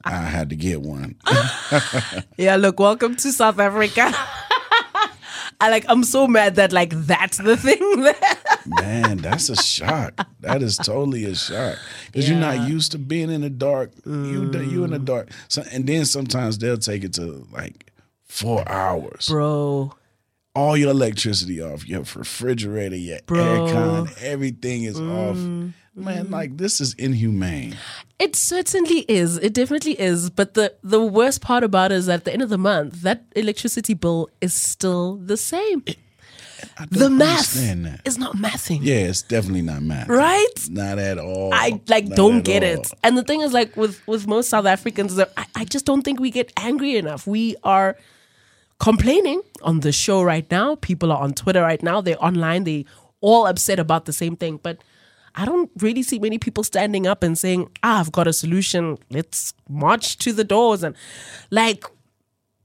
I 0.04 0.18
had 0.18 0.50
to 0.50 0.56
get 0.56 0.82
one. 0.82 1.16
Yeah, 2.38 2.56
look, 2.58 2.80
welcome 2.80 3.16
to 3.16 3.32
South 3.32 3.60
Africa. 3.60 4.12
I 5.62 5.70
like 5.70 5.86
I'm 5.88 6.04
so 6.04 6.28
mad 6.28 6.56
that 6.56 6.74
like 6.74 6.90
that's 6.94 7.38
the 7.38 7.56
thing 7.56 8.02
there. 8.02 8.16
Man, 8.82 9.18
that's 9.18 9.48
a 9.50 9.56
shock. 9.56 10.28
That 10.42 10.62
is 10.62 10.76
totally 10.78 11.24
a 11.26 11.36
shock 11.36 11.78
because 12.08 12.28
you're 12.28 12.38
Mm. 12.38 12.58
not 12.58 12.68
used 12.68 12.92
to 12.92 12.98
being 13.00 13.30
in 13.32 13.42
the 13.42 13.50
dark. 13.50 13.92
You 14.06 14.52
you 14.52 14.84
in 14.84 14.92
the 14.92 15.00
dark. 15.00 15.30
So, 15.48 15.64
and 15.72 15.88
then 15.88 16.04
sometimes 16.06 16.58
they'll 16.58 16.78
take 16.78 17.04
it 17.06 17.14
to 17.14 17.48
like 17.54 17.92
four 18.36 18.68
hours. 18.70 19.28
Bro. 19.30 19.94
All 20.54 20.78
your 20.78 20.92
electricity 20.92 21.62
off. 21.62 21.88
Your 21.88 22.02
refrigerator, 22.02 22.96
your 22.96 23.20
Bro. 23.26 23.38
Mm. 23.38 23.70
aircon, 24.08 24.22
everything 24.22 24.84
is 24.84 25.00
off. 25.00 25.38
Man, 25.98 26.30
like 26.30 26.58
this 26.58 26.82
is 26.82 26.94
inhumane. 26.96 27.76
It 28.20 28.36
certainly 28.36 29.06
is. 29.08 29.38
It 29.38 29.54
definitely 29.54 30.00
is. 30.00 30.30
But 30.30 30.54
the 30.54 30.74
the 30.84 31.02
worst 31.02 31.42
part 31.42 31.64
about 31.64 31.92
it 31.92 31.96
is 31.96 32.06
that 32.08 32.16
at 32.16 32.26
the 32.26 32.34
end 32.34 32.42
of 32.42 32.50
the 32.50 32.58
month, 32.58 33.02
that 33.04 33.24
electricity 33.36 33.94
bill 33.94 34.30
is 34.42 34.54
still 34.54 35.16
the 35.16 35.38
same. 35.38 35.84
I 36.78 36.86
don't 36.86 37.00
The 37.00 37.10
math 37.10 37.56
is 38.06 38.18
not 38.18 38.36
mathing. 38.36 38.80
Yeah, 38.82 39.08
it's 39.10 39.22
definitely 39.22 39.62
not 39.62 39.82
math. 39.84 40.08
Right? 40.10 40.70
Not 40.70 41.00
at 41.00 41.18
all. 41.18 41.54
I 41.54 41.82
like 41.88 42.08
Not 42.08 42.16
don't 42.18 42.42
get 42.44 42.64
all. 42.64 42.70
it. 42.82 42.92
And 43.04 43.18
the 43.18 43.24
thing 43.24 43.42
is 43.42 43.54
like 43.54 43.76
with 43.78 44.06
with 44.08 44.28
most 44.28 44.50
South 44.50 44.66
Africans, 44.66 45.18
I, 45.20 45.28
I 45.56 45.64
just 45.66 45.86
don't 45.86 46.02
think 46.02 46.20
we 46.20 46.32
get 46.32 46.52
angry 46.58 46.98
enough. 46.98 47.28
We 47.28 47.56
are 47.64 47.96
complaining 48.80 49.42
on 49.62 49.82
the 49.82 49.92
show 49.92 50.24
right 50.24 50.50
now. 50.52 50.76
People 50.76 51.12
are 51.12 51.22
on 51.22 51.34
Twitter 51.34 51.62
right 51.62 51.82
now. 51.82 52.02
They're 52.02 52.24
online. 52.24 52.64
They 52.64 52.86
all 53.22 53.48
upset 53.48 53.80
about 53.80 54.06
the 54.06 54.14
same 54.14 54.36
thing. 54.36 54.60
But 54.62 54.78
I 55.36 55.46
don't 55.46 55.70
really 55.80 56.04
see 56.04 56.20
many 56.20 56.38
people 56.38 56.64
standing 56.64 57.08
up 57.08 57.24
and 57.24 57.38
saying, 57.38 57.70
ah, 57.84 58.00
I've 58.00 58.12
got 58.12 58.28
a 58.28 58.34
solution. 58.34 58.98
Let's 59.10 59.54
march 59.70 60.18
to 60.20 60.34
the 60.34 60.44
doors. 60.44 60.84
And 60.84 60.96
like, 61.52 61.86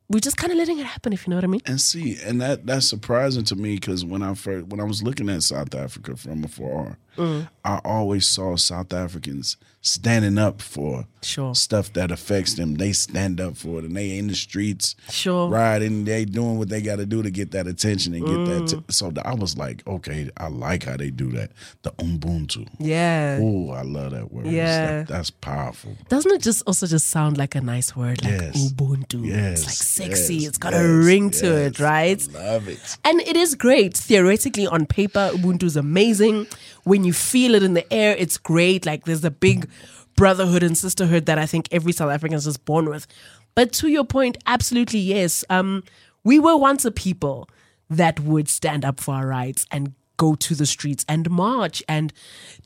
we're 0.08 0.20
just 0.20 0.36
kind 0.36 0.52
of 0.52 0.58
letting 0.58 0.78
it 0.78 0.86
happen, 0.86 1.12
if 1.12 1.26
you 1.26 1.30
know 1.30 1.36
what 1.36 1.44
I 1.44 1.46
mean. 1.46 1.60
And 1.66 1.80
see, 1.80 2.18
and 2.24 2.40
that 2.40 2.66
that's 2.66 2.88
surprising 2.88 3.44
to 3.44 3.54
me 3.54 3.76
because 3.76 4.04
when 4.04 4.22
I 4.22 4.34
first 4.34 4.66
when 4.66 4.80
I 4.80 4.84
was 4.84 5.04
looking 5.04 5.28
at 5.28 5.44
South 5.44 5.72
Africa 5.74 6.16
from 6.16 6.42
afar, 6.42 6.98
Mm. 7.16 7.48
I 7.64 7.80
always 7.84 8.26
saw 8.26 8.56
South 8.56 8.92
Africans 8.92 9.56
standing 9.82 10.36
up 10.36 10.60
for 10.60 11.06
Sure. 11.22 11.54
stuff 11.54 11.90
that 11.94 12.10
affects 12.10 12.54
them. 12.54 12.74
They 12.74 12.92
stand 12.92 13.40
up 13.40 13.56
for 13.56 13.78
it, 13.78 13.84
and 13.86 13.96
they 13.96 14.18
in 14.18 14.26
the 14.26 14.34
streets, 14.34 14.94
Sure. 15.10 15.48
riding. 15.48 16.04
They 16.04 16.26
doing 16.26 16.58
what 16.58 16.68
they 16.68 16.82
got 16.82 16.96
to 16.96 17.06
do 17.06 17.22
to 17.22 17.30
get 17.30 17.50
that 17.52 17.66
attention 17.66 18.14
and 18.14 18.24
get 18.26 18.34
Mm. 18.34 18.46
that. 18.68 18.76
T- 18.76 18.84
so 18.92 19.10
I 19.24 19.34
was 19.34 19.56
like, 19.56 19.82
okay, 19.86 20.28
I 20.36 20.48
like 20.48 20.84
how 20.84 20.96
they 20.98 21.10
do 21.10 21.30
that. 21.32 21.52
The 21.82 21.92
Ubuntu. 21.92 22.66
Yeah. 22.78 23.38
Oh, 23.40 23.70
I 23.70 23.82
love 23.82 24.12
that 24.12 24.30
word. 24.32 24.46
Yeah. 24.46 24.98
That- 24.98 25.08
that's 25.08 25.30
powerful. 25.30 25.96
Doesn't 26.10 26.32
it 26.32 26.42
just 26.42 26.62
also 26.66 26.86
just 26.86 27.08
sound 27.08 27.38
like 27.38 27.54
a 27.54 27.60
nice 27.62 27.96
word, 27.96 28.22
like 28.22 28.32
Yes. 28.40 28.72
Ubuntu? 28.72 29.26
Yes, 29.26 29.60
it's 29.62 29.66
like 29.66 29.74
sexy. 30.10 30.34
yes, 30.36 30.48
it's 30.48 30.58
got 30.58 30.74
a 30.74 30.76
yes, 30.76 31.06
ring 31.06 31.30
to 31.30 31.56
it, 31.56 31.78
right? 31.80 32.22
I 32.34 32.52
love 32.52 32.68
it. 32.68 32.98
And 33.04 33.20
it 33.22 33.36
is 33.36 33.54
great. 33.54 33.96
Theoretically, 33.96 34.66
on 34.66 34.84
paper, 34.86 35.30
Ubuntu 35.32 35.62
is 35.64 35.76
amazing. 35.76 36.46
When 36.84 37.04
you 37.04 37.12
feel 37.12 37.54
it 37.54 37.62
in 37.62 37.74
the 37.74 37.90
air, 37.92 38.14
it's 38.18 38.38
great. 38.38 38.86
Like 38.86 39.04
there's 39.04 39.24
a 39.24 39.30
big 39.30 39.68
brotherhood 40.16 40.62
and 40.62 40.76
sisterhood 40.76 41.26
that 41.26 41.38
I 41.38 41.46
think 41.46 41.68
every 41.72 41.92
South 41.92 42.10
African 42.10 42.36
is 42.36 42.44
just 42.44 42.64
born 42.64 42.88
with. 42.88 43.06
But 43.54 43.72
to 43.74 43.88
your 43.88 44.04
point, 44.04 44.38
absolutely 44.46 44.98
yes. 44.98 45.44
Um, 45.50 45.82
we 46.24 46.38
were 46.38 46.56
once 46.56 46.84
a 46.84 46.90
people 46.90 47.48
that 47.88 48.20
would 48.20 48.48
stand 48.48 48.84
up 48.84 49.00
for 49.00 49.14
our 49.14 49.26
rights 49.26 49.66
and 49.70 49.94
go 50.16 50.34
to 50.34 50.54
the 50.54 50.66
streets 50.66 51.04
and 51.08 51.30
march 51.30 51.82
and 51.88 52.12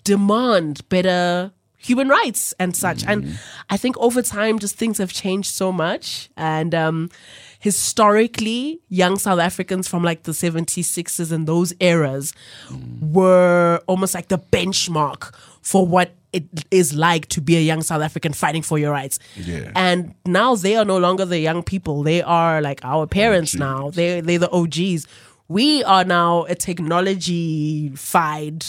demand 0.03 0.87
better 0.89 1.53
human 1.85 2.09
rights 2.09 2.55
and 2.59 2.75
such. 2.75 3.05
And 3.07 3.39
I 3.71 3.77
think 3.77 3.97
over 3.99 4.23
time, 4.23 4.59
just 4.59 4.77
things 4.77 4.99
have 4.99 5.13
changed 5.13 5.51
so 5.51 5.71
much. 5.71 6.31
And 6.37 6.75
um, 6.75 7.11
historically, 7.59 8.81
young 8.89 9.19
South 9.19 9.39
Africans 9.39 9.87
from 9.87 10.03
like 10.03 10.23
the 10.23 10.33
70s, 10.33 10.85
60s, 10.85 11.31
and 11.31 11.47
those 11.47 11.75
eras 11.81 12.33
were 13.01 13.81
almost 13.87 14.15
like 14.15 14.29
the 14.29 14.39
benchmark 14.39 15.35
for 15.61 15.87
what 15.87 16.13
it 16.33 16.45
is 16.71 16.95
like 16.95 17.27
to 17.29 17.41
be 17.41 17.57
a 17.57 17.61
young 17.61 17.83
South 17.83 18.03
African 18.03 18.33
fighting 18.33 18.63
for 18.63 18.77
your 18.79 18.91
rights. 18.91 19.19
Yeah. 19.37 19.71
And 19.77 20.15
now 20.27 20.57
they 20.57 20.77
are 20.77 20.85
no 20.85 20.99
longer 20.99 21.25
the 21.25 21.39
young 21.39 21.63
people. 21.63 22.03
They 22.03 22.23
are 22.23 22.61
like 22.61 22.81
our 22.85 23.07
parents 23.07 23.55
now. 23.55 23.91
They 23.91 24.21
they're 24.21 24.41
the 24.41 24.51
OGs. 24.51 25.07
We 25.47 25.85
are 25.85 26.05
now 26.05 26.45
a 26.45 26.55
technology 26.55 27.91
fied, 27.95 28.65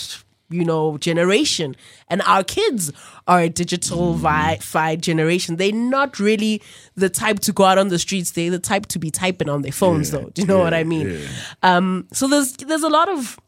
you 0.50 0.64
know, 0.64 0.98
generation. 0.98 1.76
And 2.08 2.22
our 2.24 2.44
kids 2.44 2.92
are 3.28 3.42
a 3.42 3.50
digital 3.50 4.18
fied 4.18 5.02
generation. 5.02 5.56
They're 5.56 5.72
not 5.72 6.20
really 6.20 6.62
the 6.96 7.10
type 7.10 7.40
to 7.42 7.52
go 7.52 7.64
out 7.64 7.78
on 7.78 7.88
the 7.88 8.00
streets. 8.00 8.32
They're 8.32 8.52
the 8.52 8.60
type 8.60 8.86
to 8.88 9.00
be 9.00 9.12
typing 9.12 9.50
on 9.50 9.62
their 9.62 9.72
phones 9.72 10.12
though. 10.12 10.30
Do 10.34 10.42
you 10.42 10.48
know 10.48 10.60
what 10.60 10.74
I 10.74 10.84
mean? 10.84 11.10
yeah. 11.10 11.28
Um 11.64 12.08
so 12.14 12.28
there's 12.28 12.54
there's 12.58 12.84
a 12.84 12.90
lot 12.90 13.10
of 13.10 13.40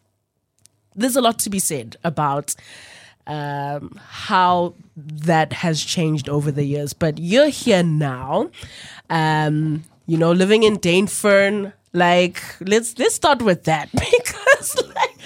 there's 0.95 1.15
a 1.15 1.21
lot 1.21 1.39
to 1.39 1.49
be 1.49 1.59
said 1.59 1.95
about 2.03 2.55
um, 3.27 3.99
how 4.03 4.73
that 4.95 5.53
has 5.53 5.83
changed 5.83 6.27
over 6.27 6.51
the 6.51 6.63
years. 6.63 6.93
But 6.93 7.19
you're 7.19 7.49
here 7.49 7.83
now, 7.83 8.49
um, 9.09 9.83
you 10.07 10.17
know, 10.17 10.31
living 10.31 10.63
in 10.63 10.77
Dainfern. 10.77 11.73
Like, 11.97 12.39
let's 12.61 12.97
let's 12.99 13.15
start 13.15 13.41
with 13.41 13.63
that 13.63 13.89
because, 13.91 14.75
like, 14.95 15.17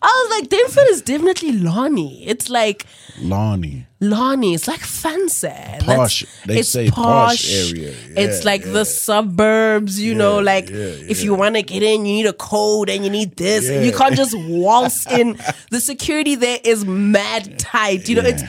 I 0.00 0.28
was 0.28 0.40
like, 0.40 0.48
Dainfern 0.48 0.90
is 0.90 1.02
definitely 1.02 1.52
Lonnie. 1.52 2.24
It's 2.24 2.48
like 2.48 2.86
Lonnie. 3.20 3.86
Lonnie. 3.98 4.54
It's 4.54 4.68
like 4.68 4.78
fancy. 4.80 5.48
Posh. 5.80 6.20
That's- 6.20 6.46
They 6.46 6.62
say 6.62 6.88
posh 6.88 7.52
area. 7.52 7.94
it's 8.16 8.44
like 8.44 8.64
yeah. 8.64 8.72
the 8.72 8.84
suburbs, 8.84 10.00
you 10.00 10.14
know, 10.14 10.38
like 10.38 10.70
yeah, 10.70 10.76
if 10.76 11.22
you 11.24 11.34
want 11.34 11.56
to 11.56 11.62
get 11.62 11.82
in, 11.82 12.06
you 12.06 12.14
need 12.14 12.26
a 12.26 12.32
code 12.32 12.88
and 12.90 13.04
you 13.04 13.10
need 13.10 13.36
this. 13.36 13.68
And 13.68 13.84
you 13.84 13.92
can't 13.92 14.14
just 14.16 14.34
waltz 14.48 15.06
in. 15.10 15.36
The 15.70 15.80
security 15.80 16.36
there 16.36 16.60
is 16.64 16.84
mad 16.84 17.58
tight. 17.58 18.08
You 18.08 18.22
know, 18.22 18.28
it's 18.28 18.44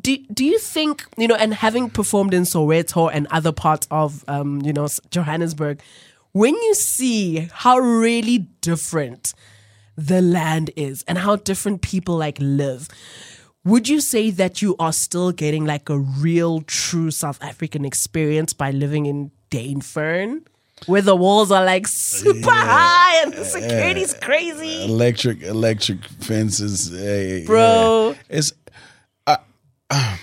do, 0.00 0.16
do 0.32 0.44
you 0.44 0.58
think, 0.58 1.04
you 1.18 1.28
know, 1.28 1.34
and 1.34 1.52
having 1.52 1.90
performed 1.90 2.32
in 2.34 2.42
Soweto 2.44 3.10
and 3.12 3.26
other 3.30 3.52
parts 3.52 3.86
of 3.90 4.24
um, 4.28 4.62
you 4.62 4.72
know, 4.72 4.88
Johannesburg, 5.10 5.82
when 6.32 6.54
you 6.54 6.74
see 6.74 7.48
how 7.52 7.78
really 7.78 8.38
different 8.60 9.34
the 9.96 10.22
land 10.22 10.70
is 10.76 11.04
and 11.06 11.18
how 11.18 11.36
different 11.36 11.82
people 11.82 12.16
like 12.16 12.38
live 12.40 12.88
would 13.64 13.88
you 13.88 14.00
say 14.00 14.30
that 14.30 14.62
you 14.62 14.74
are 14.78 14.92
still 14.92 15.32
getting 15.32 15.66
like 15.66 15.88
a 15.90 15.98
real, 15.98 16.62
true 16.62 17.10
South 17.10 17.42
African 17.42 17.84
experience 17.84 18.52
by 18.52 18.70
living 18.70 19.06
in 19.06 19.30
Dainfern? 19.50 20.46
Where 20.86 21.02
the 21.02 21.14
walls 21.14 21.52
are 21.52 21.62
like 21.62 21.86
super 21.86 22.50
high 22.50 23.22
and 23.22 23.34
the 23.34 23.44
security's 23.44 24.14
crazy. 24.14 24.84
electric 24.84 25.42
electric 25.42 26.02
fences, 26.06 26.90
hey, 26.90 27.44
Bro. 27.44 28.14
yeah. 28.14 28.36
It's 28.38 28.54
uh, 29.26 29.36
uh, 29.90 30.16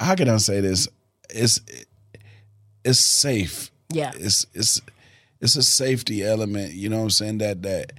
how 0.00 0.16
can 0.16 0.28
I 0.28 0.38
say 0.38 0.60
this? 0.60 0.88
It's 1.30 1.60
it's 2.84 2.98
safe. 2.98 3.70
Yeah. 3.90 4.12
It's 4.16 4.46
it's 4.54 4.80
it's 5.40 5.56
a 5.56 5.62
safety 5.62 6.24
element. 6.24 6.72
You 6.74 6.88
know 6.88 6.98
what 6.98 7.02
I'm 7.04 7.10
saying? 7.10 7.38
That 7.38 7.62
that 7.62 7.92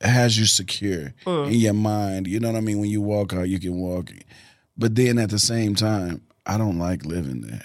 has 0.00 0.38
you 0.38 0.46
secure 0.46 1.12
Mm. 1.26 1.46
in 1.48 1.54
your 1.54 1.74
mind. 1.74 2.26
You 2.26 2.40
know 2.40 2.48
what 2.50 2.56
I 2.56 2.60
mean? 2.60 2.78
When 2.80 2.90
you 2.90 3.00
walk 3.00 3.32
out, 3.32 3.48
you 3.48 3.58
can 3.58 3.76
walk. 3.80 4.10
But 4.76 4.94
then 4.94 5.18
at 5.18 5.30
the 5.30 5.38
same 5.38 5.74
time, 5.74 6.22
I 6.46 6.56
don't 6.58 6.78
like 6.78 7.04
living 7.04 7.42
there. 7.42 7.64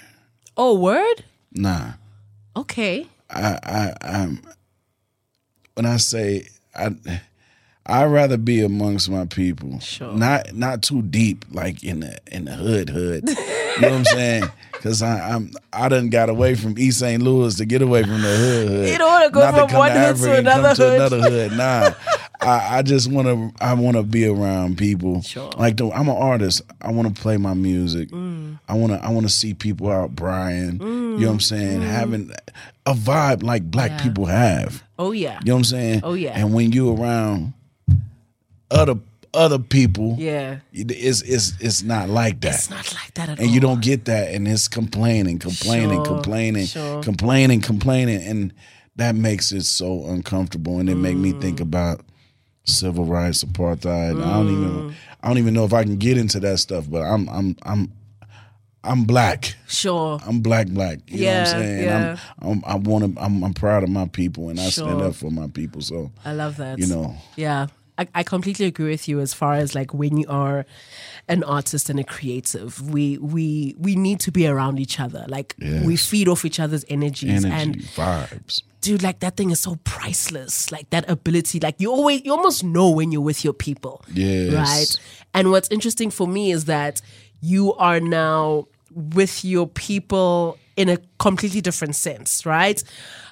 Oh, 0.56 0.74
word? 0.78 1.24
Nah. 1.52 1.92
Okay. 2.56 3.06
I 3.30 3.58
I 3.62 3.94
I'm 4.02 4.40
when 5.74 5.86
I 5.86 5.96
say 5.98 6.48
I 6.74 6.90
I'd 7.88 8.06
rather 8.06 8.36
be 8.36 8.60
amongst 8.62 9.08
my 9.10 9.26
people. 9.26 9.78
Sure. 9.80 10.12
Not 10.12 10.54
not 10.54 10.82
too 10.82 11.02
deep, 11.02 11.44
like 11.50 11.84
in 11.84 12.00
the 12.00 12.18
in 12.30 12.44
the 12.46 12.54
hood 12.54 12.88
hood. 12.90 13.28
you 13.28 13.34
know 13.80 13.90
what 13.90 13.98
I'm 13.98 14.04
saying? 14.04 14.44
Cause 14.86 15.02
I, 15.02 15.30
I'm 15.34 15.50
I 15.72 15.88
done 15.88 16.10
got 16.10 16.28
away 16.28 16.54
from 16.54 16.78
East 16.78 17.00
St. 17.00 17.20
Louis 17.20 17.56
to 17.56 17.64
get 17.66 17.82
away 17.82 18.02
from 18.04 18.22
the 18.22 18.36
hood. 18.36 18.68
hood. 18.68 18.88
You 18.92 18.98
don't 18.98 19.10
wanna 19.10 19.30
go 19.30 19.40
Not 19.40 19.54
from 19.54 19.68
come 19.68 19.78
one 19.80 19.90
hood 19.90 20.16
to 20.16 20.36
and 20.36 20.46
come 20.46 20.58
another 20.60 20.74
to 20.76 20.82
hood. 20.82 20.94
another 20.94 21.20
hood. 21.30 21.52
Nah. 21.56 21.90
I, 22.40 22.78
I 22.78 22.82
just 22.82 23.10
wanna 23.10 23.50
I 23.60 23.74
wanna 23.74 24.04
be 24.04 24.26
around 24.26 24.78
people. 24.78 25.22
Sure. 25.22 25.50
Like 25.58 25.76
the, 25.76 25.90
I'm 25.90 26.08
an 26.08 26.16
artist. 26.16 26.62
I 26.80 26.92
wanna 26.92 27.10
play 27.10 27.36
my 27.36 27.54
music. 27.54 28.10
Mm. 28.10 28.60
I 28.68 28.74
wanna 28.74 29.00
I 29.02 29.10
wanna 29.10 29.28
see 29.28 29.54
people 29.54 29.90
out 29.90 30.14
Brian. 30.14 30.78
You 30.80 30.86
know 30.86 31.26
what 31.26 31.32
I'm 31.32 31.40
saying? 31.40 31.82
Having 31.82 32.30
a 32.86 32.92
vibe 32.94 33.42
like 33.42 33.64
black 33.68 33.90
Yeah. 33.92 34.02
people 34.04 34.26
have. 34.26 34.84
Oh, 34.98 35.10
yeah. 35.12 35.40
You 35.42 35.46
know 35.48 35.54
what 35.54 35.58
I'm 35.58 35.64
saying? 35.64 36.00
Oh, 36.04 36.14
yeah. 36.14 36.32
And 36.38 36.54
when 36.54 36.70
you 36.72 36.94
around 36.96 37.52
other 38.70 38.94
other 39.34 39.58
people, 39.58 40.16
Yeah. 40.18 40.58
it's 40.72 41.22
it's 41.22 41.52
it's 41.60 41.82
not 41.82 42.08
like 42.08 42.40
that. 42.40 42.54
It's 42.54 42.70
not 42.70 42.92
like 42.94 43.14
that 43.14 43.28
at 43.30 43.38
all. 43.38 43.44
and 43.44 43.52
you 43.54 43.60
don't 43.60 43.80
get 43.82 44.04
that, 44.06 44.32
and 44.34 44.46
it's 44.48 44.68
complaining, 44.68 45.38
complaining, 45.38 45.98
Sure, 46.04 46.14
complaining, 46.14 46.66
sure. 46.66 47.02
complaining, 47.02 47.60
complaining, 47.60 48.22
and 48.22 48.52
that 48.96 49.14
makes 49.14 49.52
it 49.52 49.64
so 49.64 50.06
uncomfortable, 50.06 50.78
and 50.78 50.88
it 50.88 50.96
make 50.96 51.16
me 51.18 51.32
Mm. 51.32 51.40
think 51.40 51.60
about 51.60 52.00
civil 52.64 53.04
rights, 53.04 53.44
apartheid. 53.44 54.20
I 54.22 54.32
don't 54.36 54.48
Mm. 54.48 54.52
even 54.52 54.94
I 55.22 55.28
don't 55.28 55.38
even 55.38 55.54
know 55.54 55.64
if 55.64 55.72
I 55.72 55.82
can 55.82 55.96
get 55.96 56.16
into 56.18 56.40
that 56.40 56.58
stuff, 56.58 56.88
but 56.90 57.02
I'm 57.02 57.28
I'm 57.28 57.56
I'm 57.62 57.92
I'm 58.84 59.02
black. 59.04 59.56
Sure. 59.66 60.20
I'm 60.24 60.38
black, 60.40 60.68
black. 60.68 60.98
You 61.08 61.18
know 61.18 61.26
what 61.26 61.32
Yeah, 61.32 61.40
I'm 61.40 61.46
saying? 61.46 61.82
yeah. 61.82 62.16
I'm, 62.40 62.50
I'm, 62.52 62.62
I 62.64 62.74
want 62.76 63.16
to. 63.16 63.20
I'm, 63.20 63.42
I'm 63.42 63.52
proud 63.52 63.82
of 63.82 63.88
my 63.88 64.06
people, 64.06 64.48
and 64.48 64.60
I 64.60 64.68
stand 64.70 65.02
up 65.02 65.14
for 65.16 65.28
my 65.28 65.48
people. 65.48 65.80
So 65.80 66.12
I 66.24 66.32
love 66.32 66.56
that. 66.58 66.78
you 66.78 66.86
know, 66.86 67.16
Yeah. 67.34 67.66
I, 67.98 68.08
I 68.14 68.22
completely 68.22 68.66
agree 68.66 68.90
with 68.90 69.08
you 69.08 69.20
as 69.20 69.32
far 69.32 69.54
as 69.54 69.74
like 69.74 69.94
when 69.94 70.16
you 70.18 70.26
are 70.28 70.66
an 71.28 71.42
artist 71.44 71.88
and 71.90 71.98
a 71.98 72.04
creative, 72.04 72.90
we 72.90 73.18
we 73.18 73.74
we 73.78 73.96
need 73.96 74.20
to 74.20 74.32
be 74.32 74.46
around 74.46 74.78
each 74.78 75.00
other. 75.00 75.24
Like 75.28 75.54
we 75.58 75.96
feed 75.96 76.28
off 76.28 76.44
each 76.44 76.60
other's 76.60 76.84
energies 76.88 77.44
energy, 77.44 77.70
and 77.70 77.76
vibes. 77.76 78.62
dude, 78.80 79.02
like 79.02 79.20
that 79.20 79.36
thing 79.36 79.50
is 79.50 79.60
so 79.60 79.76
priceless. 79.84 80.70
Like 80.70 80.90
that 80.90 81.08
ability, 81.10 81.60
like 81.60 81.76
you 81.78 81.90
always, 81.90 82.24
you 82.24 82.32
almost 82.32 82.62
know 82.62 82.90
when 82.90 83.12
you're 83.12 83.22
with 83.22 83.44
your 83.44 83.54
people. 83.54 84.04
Yes. 84.12 84.54
Right. 84.54 85.00
And 85.34 85.50
what's 85.50 85.68
interesting 85.70 86.10
for 86.10 86.26
me 86.26 86.50
is 86.50 86.66
that 86.66 87.00
you 87.40 87.74
are 87.74 88.00
now 88.00 88.68
with 88.92 89.44
your 89.44 89.66
people 89.66 90.58
in 90.76 90.88
a 90.88 90.98
completely 91.18 91.60
different 91.60 91.96
sense, 91.96 92.44
right? 92.44 92.82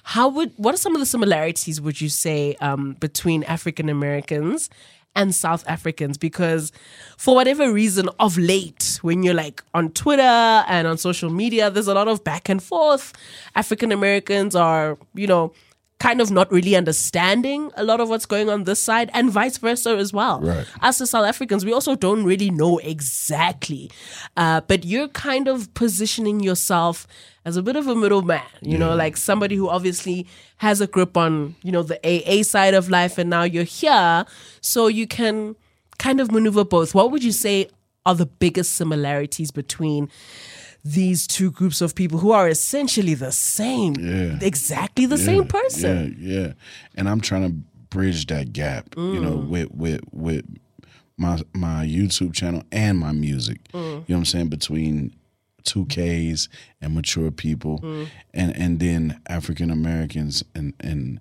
How 0.04 0.28
would, 0.28 0.52
what 0.56 0.74
are 0.74 0.78
some 0.78 0.94
of 0.94 1.00
the 1.00 1.06
similarities, 1.06 1.80
would 1.80 2.00
you 2.00 2.08
say, 2.08 2.56
um, 2.60 2.94
between 2.94 3.44
African 3.44 3.88
Americans 3.88 4.70
and 5.14 5.34
South 5.34 5.64
Africans? 5.68 6.18
Because 6.18 6.72
for 7.16 7.34
whatever 7.34 7.70
reason, 7.72 8.08
of 8.18 8.36
late, 8.38 8.98
when 9.02 9.22
you're 9.22 9.34
like 9.34 9.62
on 9.74 9.90
Twitter 9.90 10.22
and 10.22 10.86
on 10.86 10.98
social 10.98 11.30
media, 11.30 11.70
there's 11.70 11.88
a 11.88 11.94
lot 11.94 12.08
of 12.08 12.24
back 12.24 12.48
and 12.48 12.62
forth. 12.62 13.12
African 13.54 13.92
Americans 13.92 14.56
are, 14.56 14.98
you 15.14 15.26
know, 15.26 15.52
kind 16.04 16.20
of 16.20 16.30
not 16.30 16.52
really 16.52 16.76
understanding 16.76 17.70
a 17.78 17.82
lot 17.82 17.98
of 17.98 18.10
what's 18.10 18.26
going 18.26 18.50
on 18.50 18.64
this 18.64 18.78
side 18.78 19.10
and 19.14 19.30
vice 19.30 19.56
versa 19.56 19.96
as 19.96 20.12
well. 20.12 20.38
Right. 20.42 20.66
As 20.82 20.98
the 20.98 21.06
South 21.06 21.24
Africans, 21.24 21.64
we 21.64 21.72
also 21.72 21.94
don't 21.94 22.24
really 22.24 22.50
know 22.50 22.76
exactly. 22.76 23.90
Uh, 24.36 24.60
but 24.60 24.84
you're 24.84 25.08
kind 25.08 25.48
of 25.48 25.72
positioning 25.72 26.40
yourself 26.40 27.06
as 27.46 27.56
a 27.56 27.62
bit 27.62 27.74
of 27.74 27.88
a 27.88 27.94
middleman, 27.94 28.42
you 28.60 28.76
know, 28.76 28.94
like 28.94 29.16
somebody 29.16 29.56
who 29.56 29.70
obviously 29.70 30.26
has 30.58 30.82
a 30.82 30.86
grip 30.86 31.16
on, 31.16 31.56
you 31.62 31.72
know, 31.72 31.82
the 31.82 31.98
AA 32.04 32.42
side 32.42 32.74
of 32.74 32.90
life 32.90 33.16
and 33.16 33.30
now 33.30 33.42
you're 33.42 33.64
here. 33.64 34.26
So 34.60 34.88
you 34.88 35.06
can 35.06 35.56
kind 35.96 36.20
of 36.20 36.30
maneuver 36.30 36.66
both. 36.66 36.94
What 36.94 37.12
would 37.12 37.24
you 37.24 37.32
say 37.32 37.70
are 38.04 38.14
the 38.14 38.26
biggest 38.26 38.72
similarities 38.72 39.50
between 39.50 40.10
these 40.84 41.26
two 41.26 41.50
groups 41.50 41.80
of 41.80 41.94
people 41.94 42.18
who 42.18 42.30
are 42.32 42.48
essentially 42.48 43.14
the 43.14 43.32
same, 43.32 43.94
Yeah. 43.96 44.38
exactly 44.42 45.06
the 45.06 45.16
same 45.18 45.46
person? 45.46 46.16
Yeah, 46.20 46.40
yeah. 46.40 46.52
And 46.94 47.08
I'm 47.08 47.20
trying 47.20 47.48
to 47.48 47.56
bridge 47.90 48.26
that 48.26 48.52
gap, 48.52 48.94
you 48.96 49.20
know, 49.20 49.38
Mm. 49.38 49.48
with 49.48 49.68
with 49.72 50.00
with 50.12 50.44
my 51.16 51.40
my 51.54 51.86
YouTube 51.86 52.32
channel 52.34 52.62
and 52.72 52.98
my 52.98 53.12
music. 53.12 53.60
Mm. 53.72 53.82
You 53.82 53.90
know 53.90 54.04
what 54.08 54.16
I'm 54.16 54.24
saying? 54.26 54.48
Between 54.48 55.14
two 55.62 55.86
Ks 55.86 56.48
and 56.82 56.94
mature 56.94 57.30
people 57.30 57.78
Mm. 57.78 58.06
and 58.34 58.56
and 58.56 58.80
then 58.80 59.20
African 59.28 59.70
Americans 59.70 60.44
and 60.54 60.74
and 60.80 61.20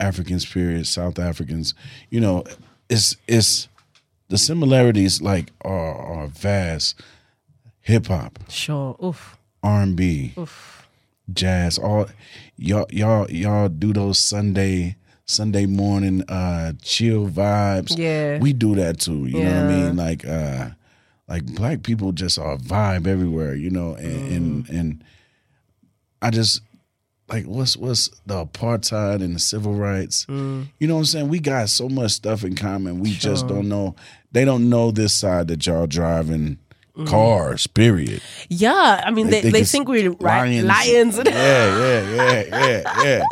African 0.00 0.40
spirit, 0.40 0.86
South 0.86 1.18
Africans, 1.18 1.74
you 2.10 2.20
know, 2.20 2.44
it's 2.88 3.16
it's 3.28 3.68
the 4.28 4.38
similarities 4.38 5.20
like 5.20 5.52
are 5.60 5.94
are 5.96 6.28
vast. 6.28 6.98
Hip 7.82 8.06
hop, 8.06 8.38
Sure. 8.48 8.96
Oof. 9.02 9.36
R 9.62 9.82
and 9.82 9.94
B, 9.96 10.34
jazz, 11.32 11.78
all 11.78 12.08
y'all 12.56 12.86
y'all 12.90 13.30
y'all 13.30 13.68
do 13.68 13.92
those 13.92 14.18
Sunday 14.18 14.96
Sunday 15.24 15.66
morning 15.66 16.22
uh 16.28 16.72
chill 16.82 17.28
vibes. 17.28 17.96
Yeah. 17.96 18.38
We 18.38 18.52
do 18.52 18.74
that 18.76 18.98
too. 18.98 19.26
You 19.26 19.44
know 19.44 19.62
what 19.62 19.64
I 19.64 19.68
mean? 19.68 19.96
Like 19.96 20.26
uh 20.26 20.70
like 21.28 21.44
black 21.46 21.82
people 21.84 22.10
just 22.12 22.38
are 22.38 22.56
vibe 22.56 23.06
everywhere, 23.06 23.54
you 23.54 23.70
know, 23.70 23.94
and 23.94 24.32
and, 24.32 24.68
and 24.68 25.04
I 26.20 26.30
just 26.30 26.60
like 27.28 27.44
what's 27.46 27.76
what's 27.76 28.08
the 28.26 28.44
apartheid 28.44 29.22
and 29.22 29.34
the 29.36 29.38
civil 29.40 29.74
rights. 29.74 30.26
You 30.28 30.66
know 30.80 30.94
what 30.94 30.98
I'm 31.00 31.04
saying? 31.04 31.28
We 31.28 31.38
got 31.38 31.68
so 31.68 31.88
much 31.88 32.10
stuff 32.12 32.42
in 32.44 32.56
common. 32.56 32.98
We 33.00 33.12
just 33.12 33.46
don't 33.46 33.68
know 33.68 33.94
they 34.32 34.44
don't 34.44 34.68
know 34.68 34.90
this 34.90 35.14
side 35.14 35.46
that 35.48 35.64
y'all 35.66 35.86
driving 35.86 36.58
cars, 37.06 37.66
period. 37.66 38.22
Yeah, 38.48 39.02
I 39.04 39.10
mean, 39.10 39.30
they, 39.30 39.40
they, 39.40 39.60
it's 39.60 39.72
think 39.72 39.88
we're 39.88 40.10
right, 40.12 40.62
lions. 40.62 41.16
yeah, 41.24 41.78
yeah, 41.78 42.14
yeah, 42.14 42.42
yeah, 42.66 43.02
yeah. 43.02 43.24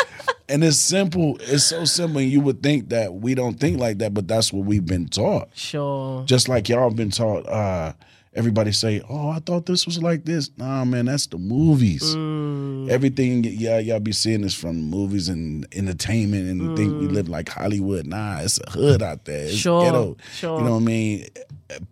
And 0.49 0.65
it's 0.65 0.79
simple. 0.79 1.37
It's 1.41 1.65
so 1.65 1.85
simple. 1.85 2.21
You 2.21 2.41
would 2.41 2.63
think 2.63 2.89
that 2.89 3.15
we 3.15 3.35
don't 3.35 3.61
think 3.61 3.79
like 3.79 3.99
that, 3.99 4.15
but 4.15 4.27
that's 4.27 4.53
what 4.53 4.65
we've 4.65 4.85
been 4.85 5.09
taught. 5.09 5.49
sure. 5.55 6.25
Just 6.25 6.49
like 6.49 6.69
y'all 6.69 6.91
been 6.91 7.11
taught. 7.11 7.47
Uh, 7.49 7.93
everybody 8.35 8.73
say, 8.73 9.03
"Oh, 9.09 9.29
I 9.31 9.41
thought 9.41 9.67
this 9.67 9.87
was 9.87 10.03
like 10.03 10.25
this." 10.25 10.51
Nah, 10.57 10.85
man, 10.85 11.07
that's 11.07 11.27
the 11.27 11.39
movies. 11.39 12.03
Mm. 12.15 12.89
Everything, 12.91 13.45
yeah, 13.45 13.79
y'all 13.79 14.01
be 14.01 14.13
seeing 14.13 14.43
this 14.43 14.55
from 14.55 14.77
movies 14.83 15.29
and 15.29 15.67
entertainment, 15.73 16.49
and 16.49 16.77
think 16.77 17.01
we 17.01 17.07
mm. 17.07 17.13
live 17.13 17.29
like 17.29 17.49
Hollywood. 17.49 18.07
Nah, 18.07 18.41
it's 18.41 18.61
a 18.61 18.71
hood 18.71 19.03
out 19.03 19.25
there. 19.25 19.47
It's 19.47 19.55
Sure, 19.55 19.85
ghetto. 19.85 20.17
sure. 20.35 20.59
You 20.59 20.65
know 20.65 20.73
what 20.73 20.83
I 20.83 20.85
mean? 20.85 21.27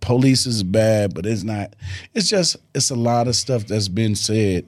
Police 0.01 0.47
is 0.47 0.63
bad, 0.63 1.15
but 1.15 1.27
it's 1.27 1.45
not. 1.45 1.75
It's 2.15 2.29
just 2.29 2.57
it's 2.75 2.91
a 2.91 2.97
lot 2.97 3.29
of 3.29 3.37
stuff 3.37 3.67
that's 3.67 3.89
been 3.89 4.15
said 4.15 4.67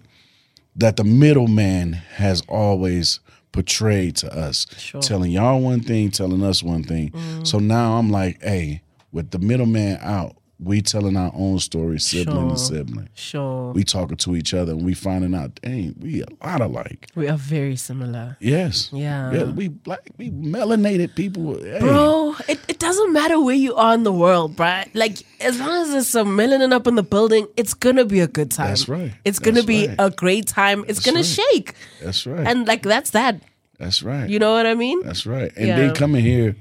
that 0.76 0.96
the 0.96 1.04
middleman 1.04 1.94
has 1.94 2.42
always 2.48 3.20
portrayed 3.52 4.14
to 4.16 4.33
us, 4.33 4.66
Sure. 4.78 5.00
telling 5.00 5.33
y'all 5.33 5.61
one 5.61 5.80
thing, 5.80 6.11
telling 6.11 6.42
us 6.44 6.62
one 6.62 6.85
thing. 6.85 7.11
Mm. 7.11 7.46
So 7.46 7.59
now 7.59 7.94
I'm 7.98 8.11
like, 8.11 8.40
hey, 8.42 8.83
with 9.12 9.30
the 9.33 9.40
middleman 9.40 9.98
out, 10.00 10.37
we 10.62 10.83
telling 10.83 11.16
our 11.16 11.33
own 11.35 11.59
story, 11.59 11.99
sibling 11.99 12.51
to 12.51 12.57
sibling. 12.59 13.09
Sure. 13.14 13.73
We 13.73 13.83
talking 13.85 14.16
to 14.18 14.37
each 14.37 14.53
other 14.53 14.73
and 14.73 14.85
we 14.85 14.94
finding 14.94 15.35
out, 15.35 15.55
dang, 15.62 15.94
we 15.99 16.23
a 16.23 16.27
lot 16.44 16.61
alike. 16.61 17.09
We 17.14 17.29
are 17.29 17.37
very 17.38 17.77
similar. 17.77 18.37
Yes. 18.40 18.90
Yeah. 18.92 19.33
Yeah, 19.33 19.44
we 19.44 19.68
black, 19.68 20.01
we 20.18 20.31
melanated 20.31 21.14
people. 21.14 21.55
Hey, 21.62 21.79
Bro, 21.81 22.37
it, 22.49 22.59
it 22.68 22.79
doesn't 22.79 23.12
matter 23.12 23.40
where 23.40 23.55
you 23.55 23.75
are 23.75 23.94
in 23.94 24.03
the 24.03 24.12
world, 24.12 24.57
bruh. 24.57 24.87
Like, 24.94 25.18
as 25.40 25.59
long 25.59 25.83
as 25.83 25.90
there's 25.92 26.09
some 26.09 26.37
melanin 26.37 26.73
up 26.73 26.87
in 26.87 26.94
the 26.96 27.03
building, 27.03 27.46
it's 27.57 27.73
gonna 27.75 28.05
be 28.05 28.20
a 28.20 28.29
good 28.29 28.51
time. 28.51 28.68
That's 28.68 28.88
right. 28.88 29.12
It's 29.25 29.38
gonna 29.38 29.55
That's 29.57 29.66
be 29.66 29.88
right. 29.88 29.96
a 29.99 30.11
great 30.11 30.46
time. 30.46 30.85
It's 30.88 31.01
gonna 31.01 31.18
right. 31.18 31.25
shake. 31.25 31.75
That's 32.03 32.27
right. 32.27 32.46
And, 32.46 32.68
like, 32.68 32.83
that's 32.83 33.11
that. 33.11 33.40
That's 33.79 34.03
right. 34.03 34.29
You 34.29 34.38
know 34.38 34.53
what 34.53 34.66
I 34.66 34.75
mean? 34.75 35.03
That's 35.05 35.25
right. 35.25 35.51
And 35.57 35.68
Yeah. 35.68 35.77
then 35.77 35.94
coming 35.94 36.23
here, 36.23 36.55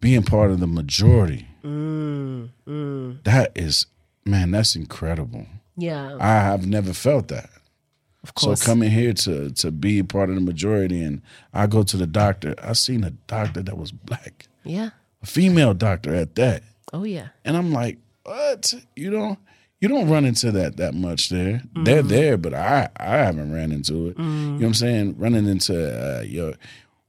being 0.00 0.22
part 0.22 0.50
of 0.50 0.60
the 0.60 0.66
majority. 0.66 1.46
Mm, 1.64 3.22
That 3.24 3.52
is, 3.54 3.86
man, 4.24 4.50
that's 4.50 4.76
incredible. 4.76 5.46
Yeah. 5.76 6.16
I 6.20 6.34
have 6.40 6.66
never 6.66 6.92
felt 6.92 7.28
that. 7.28 7.50
Of 8.22 8.34
course. 8.34 8.60
So 8.60 8.66
coming 8.66 8.90
here 8.90 9.12
to 9.12 9.50
to 9.50 9.70
be 9.70 10.02
part 10.02 10.28
of 10.28 10.34
the 10.34 10.40
majority, 10.40 11.02
and 11.02 11.22
I 11.54 11.66
go 11.66 11.82
to 11.84 11.96
the 11.96 12.06
doctor. 12.06 12.54
I 12.62 12.72
seen 12.72 13.04
a 13.04 13.10
doctor 13.10 13.62
that 13.62 13.78
was 13.78 13.92
black, 13.92 14.46
yeah. 14.64 14.90
a 15.22 15.26
female 15.26 15.72
doctor 15.72 16.14
at 16.14 16.34
that, 16.34 16.62
Oh 16.92 17.04
yeah. 17.04 17.28
and 17.44 17.56
I'm 17.56 17.72
like, 17.72 17.98
what? 18.24 18.74
You 18.96 19.10
don't 19.12 19.38
you 19.80 19.88
don't 19.88 20.10
run 20.10 20.24
into 20.24 20.50
that 20.50 20.76
that 20.78 20.94
much 20.94 21.28
there. 21.28 21.62
They're 21.84 22.02
there, 22.02 22.36
but 22.36 22.54
I 22.54 22.88
I 22.96 23.18
haven't 23.18 23.52
ran 23.52 23.70
into 23.70 24.08
it. 24.08 24.18
You 24.18 24.24
know 24.24 24.54
what 24.56 24.64
I'm 24.66 24.74
saying? 24.74 25.16
Running 25.16 25.46
into 25.46 25.74
uh, 26.18 26.22
your 26.22 26.54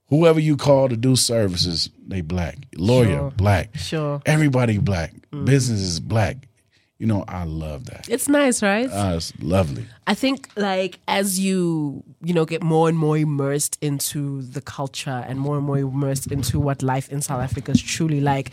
whoever 0.10 0.40
you 0.40 0.58
call 0.58 0.90
to 0.90 0.98
do 0.98 1.16
services, 1.16 1.90
they 2.08 2.22
black. 2.22 2.58
Lawyer, 2.76 3.08
Sure. 3.18 3.32
black. 3.32 3.78
Sure. 3.78 4.22
Everybody 4.26 4.78
black. 4.78 5.14
Business 5.46 5.80
is 5.82 6.00
black. 6.00 6.38
You 6.98 7.08
know, 7.08 7.24
I 7.30 7.46
love 7.46 7.86
that. 7.86 8.10
It's 8.10 8.28
nice, 8.28 8.62
right? 8.62 8.90
Uh, 8.92 9.14
it's 9.16 9.32
lovely. 9.40 9.86
I 10.06 10.14
think 10.16 10.50
like 10.58 11.00
as 11.08 11.40
you 11.40 12.04
you 12.22 12.34
know 12.34 12.44
get 12.46 12.62
more 12.62 12.90
and 12.90 12.98
more 12.98 13.18
immersed 13.18 13.78
into 13.82 14.42
the 14.42 14.60
culture 14.60 15.24
and 15.28 15.40
more 15.40 15.56
and 15.58 15.66
more 15.66 15.78
immersed 15.80 16.30
into 16.30 16.60
what 16.60 16.84
life 16.84 17.08
in 17.10 17.22
South 17.22 17.42
Africa 17.42 17.72
is 17.72 17.82
truly 17.82 18.20
like, 18.20 18.52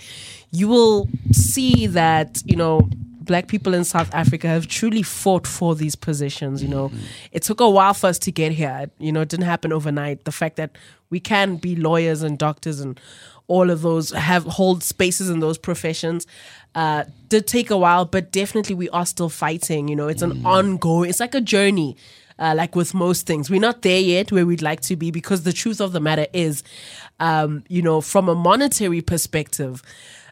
you 0.52 0.68
will 0.68 1.08
see 1.32 1.88
that 1.88 2.40
you 2.46 2.54
know 2.54 2.88
black 3.26 3.48
people 3.48 3.74
in 3.74 3.84
South 3.84 4.12
Africa 4.14 4.48
have 4.48 4.66
truly 4.66 5.02
fought 5.02 5.46
for 5.46 5.74
these 5.74 5.94
positions. 5.94 6.62
You 6.62 6.68
know, 6.68 6.90
it 7.32 7.42
took 7.42 7.60
a 7.60 7.68
while 7.68 7.94
for 7.94 8.06
us 8.06 8.18
to 8.20 8.32
get 8.32 8.52
here. 8.52 8.90
You 8.98 9.12
know, 9.12 9.20
it 9.20 9.28
didn't 9.28 9.46
happen 9.46 9.72
overnight. 9.72 10.24
The 10.24 10.32
fact 10.32 10.56
that 10.56 10.76
we 11.10 11.20
can 11.20 11.56
be 11.56 11.76
lawyers 11.76 12.22
and 12.22 12.38
doctors 12.38 12.80
and 12.80 12.98
all 13.48 13.70
of 13.70 13.82
those 13.82 14.10
have 14.10 14.44
hold 14.44 14.82
spaces 14.82 15.30
in 15.30 15.40
those 15.40 15.58
professions 15.58 16.26
uh, 16.74 17.04
did 17.28 17.46
take 17.46 17.70
a 17.70 17.76
while, 17.76 18.04
but 18.04 18.32
definitely 18.32 18.74
we 18.74 18.88
are 18.90 19.06
still 19.06 19.28
fighting. 19.28 19.88
You 19.88 19.96
know, 19.96 20.08
it's 20.08 20.22
an 20.22 20.44
ongoing. 20.44 21.10
It's 21.10 21.20
like 21.20 21.34
a 21.34 21.40
journey. 21.40 21.96
Uh, 22.38 22.52
like 22.54 22.76
with 22.76 22.92
most 22.92 23.26
things, 23.26 23.48
we're 23.48 23.58
not 23.58 23.80
there 23.80 23.98
yet 23.98 24.30
where 24.30 24.44
we'd 24.44 24.60
like 24.60 24.82
to 24.82 24.94
be 24.94 25.10
because 25.10 25.44
the 25.44 25.54
truth 25.54 25.80
of 25.80 25.92
the 25.92 26.00
matter 26.00 26.26
is, 26.34 26.62
um, 27.18 27.64
you 27.66 27.80
know, 27.80 28.02
from 28.02 28.28
a 28.28 28.34
monetary 28.34 29.00
perspective, 29.00 29.82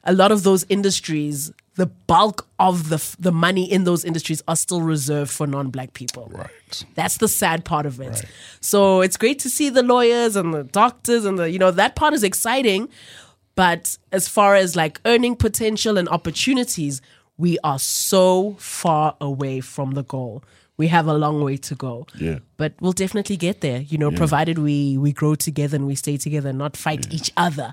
a 0.04 0.12
lot 0.12 0.30
of 0.30 0.42
those 0.42 0.64
industries, 0.68 1.50
the 1.76 1.86
bulk 1.86 2.46
of 2.58 2.88
the 2.88 2.96
f- 2.96 3.16
the 3.18 3.32
money 3.32 3.70
in 3.70 3.84
those 3.84 4.04
industries 4.04 4.42
are 4.46 4.56
still 4.56 4.80
reserved 4.82 5.30
for 5.30 5.46
non-black 5.46 5.94
people. 5.94 6.30
Right. 6.32 6.84
That's 6.94 7.16
the 7.18 7.28
sad 7.28 7.64
part 7.64 7.86
of 7.86 8.00
it. 8.00 8.24
So 8.60 9.00
it's 9.00 9.16
great 9.16 9.38
to 9.40 9.50
see 9.50 9.70
the 9.70 9.82
lawyers 9.82 10.36
and 10.36 10.54
the 10.54 10.64
doctors 10.64 11.24
and 11.24 11.38
the 11.38 11.50
you 11.50 11.58
know 11.58 11.70
that 11.70 11.96
part 11.96 12.14
is 12.14 12.22
exciting, 12.22 12.88
but 13.54 13.98
as 14.12 14.28
far 14.28 14.54
as 14.54 14.76
like 14.76 15.00
earning 15.04 15.36
potential 15.36 15.98
and 15.98 16.08
opportunities, 16.08 17.00
we 17.36 17.58
are 17.64 17.78
so 17.78 18.56
far 18.58 19.16
away 19.20 19.60
from 19.60 19.92
the 19.92 20.04
goal. 20.04 20.44
We 20.76 20.88
have 20.88 21.06
a 21.06 21.14
long 21.14 21.40
way 21.44 21.56
to 21.58 21.74
go. 21.76 22.06
Yeah. 22.18 22.38
But 22.56 22.72
we'll 22.80 22.92
definitely 22.92 23.36
get 23.36 23.60
there, 23.60 23.80
you 23.82 23.96
know, 23.98 24.10
provided 24.10 24.58
we 24.58 24.98
we 24.98 25.12
grow 25.12 25.34
together 25.36 25.76
and 25.76 25.86
we 25.86 25.94
stay 25.94 26.16
together 26.16 26.48
and 26.50 26.58
not 26.58 26.76
fight 26.76 27.06
each 27.12 27.30
other. 27.36 27.72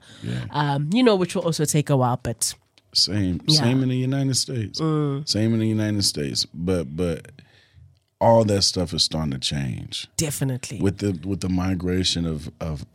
Um, 0.51 0.89
you 0.93 1.01
know, 1.03 1.15
which 1.15 1.33
will 1.35 1.43
also 1.43 1.65
take 1.65 1.89
a 1.89 1.97
while, 1.97 2.19
but 2.21 2.53
Same, 2.93 3.39
Yeah. 3.47 3.61
same 3.61 3.81
in 3.83 3.89
the 3.89 3.95
United 3.97 4.35
States. 4.35 4.77
Same 4.79 5.53
in 5.53 5.59
the 5.59 5.67
United 5.67 6.03
States. 6.03 6.45
But 6.53 6.95
but 6.95 7.31
all 8.19 8.43
that 8.45 8.61
stuff 8.63 8.93
is 8.93 9.03
starting 9.03 9.31
to 9.31 9.39
change 9.39 10.07
definitely. 10.17 10.79
with 10.79 10.97
the 10.99 11.11
with 11.27 11.39
the 11.39 11.49
migration 11.49 12.25
of 12.25 12.49
of 12.59 12.85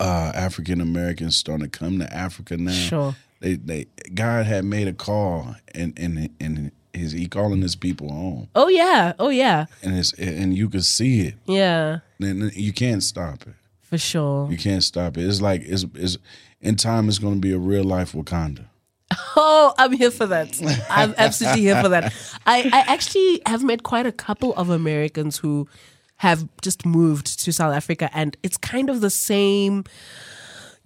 uh, 0.00 0.32
African 0.34 0.80
Americans 0.80 1.36
starting 1.36 1.70
to 1.70 1.78
come 1.78 1.98
to 2.00 2.12
Africa 2.14 2.56
now. 2.56 2.72
Sure. 2.72 3.14
They 3.40 3.54
they 3.56 3.86
God 4.14 4.46
had 4.46 4.64
made 4.64 4.88
a 4.88 4.92
call 4.92 5.54
and 5.74 5.98
and 5.98 6.28
and 6.40 6.70
is 6.96 7.12
he 7.12 7.26
calling 7.28 7.62
his 7.62 7.76
people 7.76 8.10
home 8.10 8.48
oh 8.54 8.68
yeah. 8.68 9.12
Oh 9.18 9.28
yeah. 9.28 9.66
and 9.82 9.96
it's 9.98 10.12
and 10.14 10.56
you 10.56 10.68
can 10.68 10.82
see 10.82 11.20
it 11.28 11.34
Yeah. 11.46 11.98
and 12.20 12.52
you 12.54 12.72
can't 12.72 13.02
stop 13.02 13.42
it. 13.42 13.54
For 13.82 13.98
sure. 13.98 14.50
You 14.50 14.56
can't 14.58 14.82
stop 14.82 15.16
it. 15.16 15.24
It's 15.24 15.40
like 15.40 15.62
it's 15.64 15.84
it's 15.94 16.18
in 16.60 16.74
time. 16.76 17.08
It's 17.08 17.18
going 17.20 17.34
to 17.34 17.40
be 17.40 17.52
a 17.52 17.58
real 17.58 17.84
life 17.84 18.12
Wakanda. 18.12 18.64
Oh, 19.38 19.74
I'm 19.78 19.92
here 19.92 20.10
for 20.10 20.26
that. 20.26 20.58
I'm 20.90 21.14
absolutely 21.18 21.60
here 21.60 21.80
for 21.82 21.90
that. 21.90 22.12
I, 22.46 22.62
I 22.72 22.92
actually 22.94 23.42
have 23.46 23.62
met 23.62 23.82
quite 23.82 24.06
a 24.06 24.12
couple 24.12 24.54
of 24.54 24.70
Americans 24.70 25.36
who 25.38 25.68
have 26.16 26.48
just 26.62 26.86
moved 26.86 27.38
to 27.44 27.52
South 27.52 27.74
Africa, 27.74 28.08
and 28.14 28.36
it's 28.42 28.56
kind 28.56 28.88
of 28.88 29.02
the 29.02 29.10
same, 29.10 29.84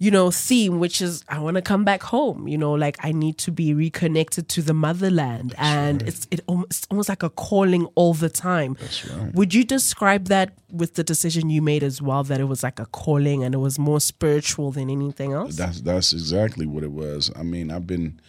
you 0.01 0.09
know, 0.09 0.31
theme, 0.31 0.79
which 0.79 0.99
is 0.99 1.23
I 1.29 1.37
want 1.37 1.57
to 1.57 1.61
come 1.61 1.85
back 1.85 2.01
home. 2.01 2.47
You 2.47 2.57
know, 2.57 2.73
like 2.73 2.97
I 3.05 3.11
need 3.11 3.37
to 3.37 3.51
be 3.51 3.75
reconnected 3.75 4.49
to 4.49 4.63
the 4.63 4.73
motherland, 4.73 5.53
and 5.59 6.01
it's 6.01 6.27
it 6.31 6.39
almost, 6.47 6.71
it's 6.71 6.87
almost 6.89 7.07
like 7.07 7.21
a 7.21 7.29
calling 7.29 7.85
all 7.93 8.15
the 8.15 8.27
time. 8.27 8.75
That's 8.79 9.05
right. 9.05 9.31
Would 9.35 9.53
you 9.53 9.63
describe 9.63 10.25
that 10.29 10.53
with 10.71 10.95
the 10.95 11.03
decision 11.03 11.51
you 11.51 11.61
made 11.61 11.83
as 11.83 12.01
well? 12.01 12.23
That 12.23 12.39
it 12.39 12.45
was 12.45 12.63
like 12.63 12.79
a 12.79 12.87
calling, 12.87 13.43
and 13.43 13.53
it 13.53 13.59
was 13.59 13.77
more 13.77 14.01
spiritual 14.01 14.71
than 14.71 14.89
anything 14.89 15.33
else. 15.33 15.55
That's 15.55 15.81
that's 15.81 16.13
exactly 16.13 16.65
what 16.65 16.83
it 16.83 16.91
was. 16.91 17.31
I 17.35 17.43
mean, 17.43 17.69
I've 17.69 17.85
been 17.85 18.19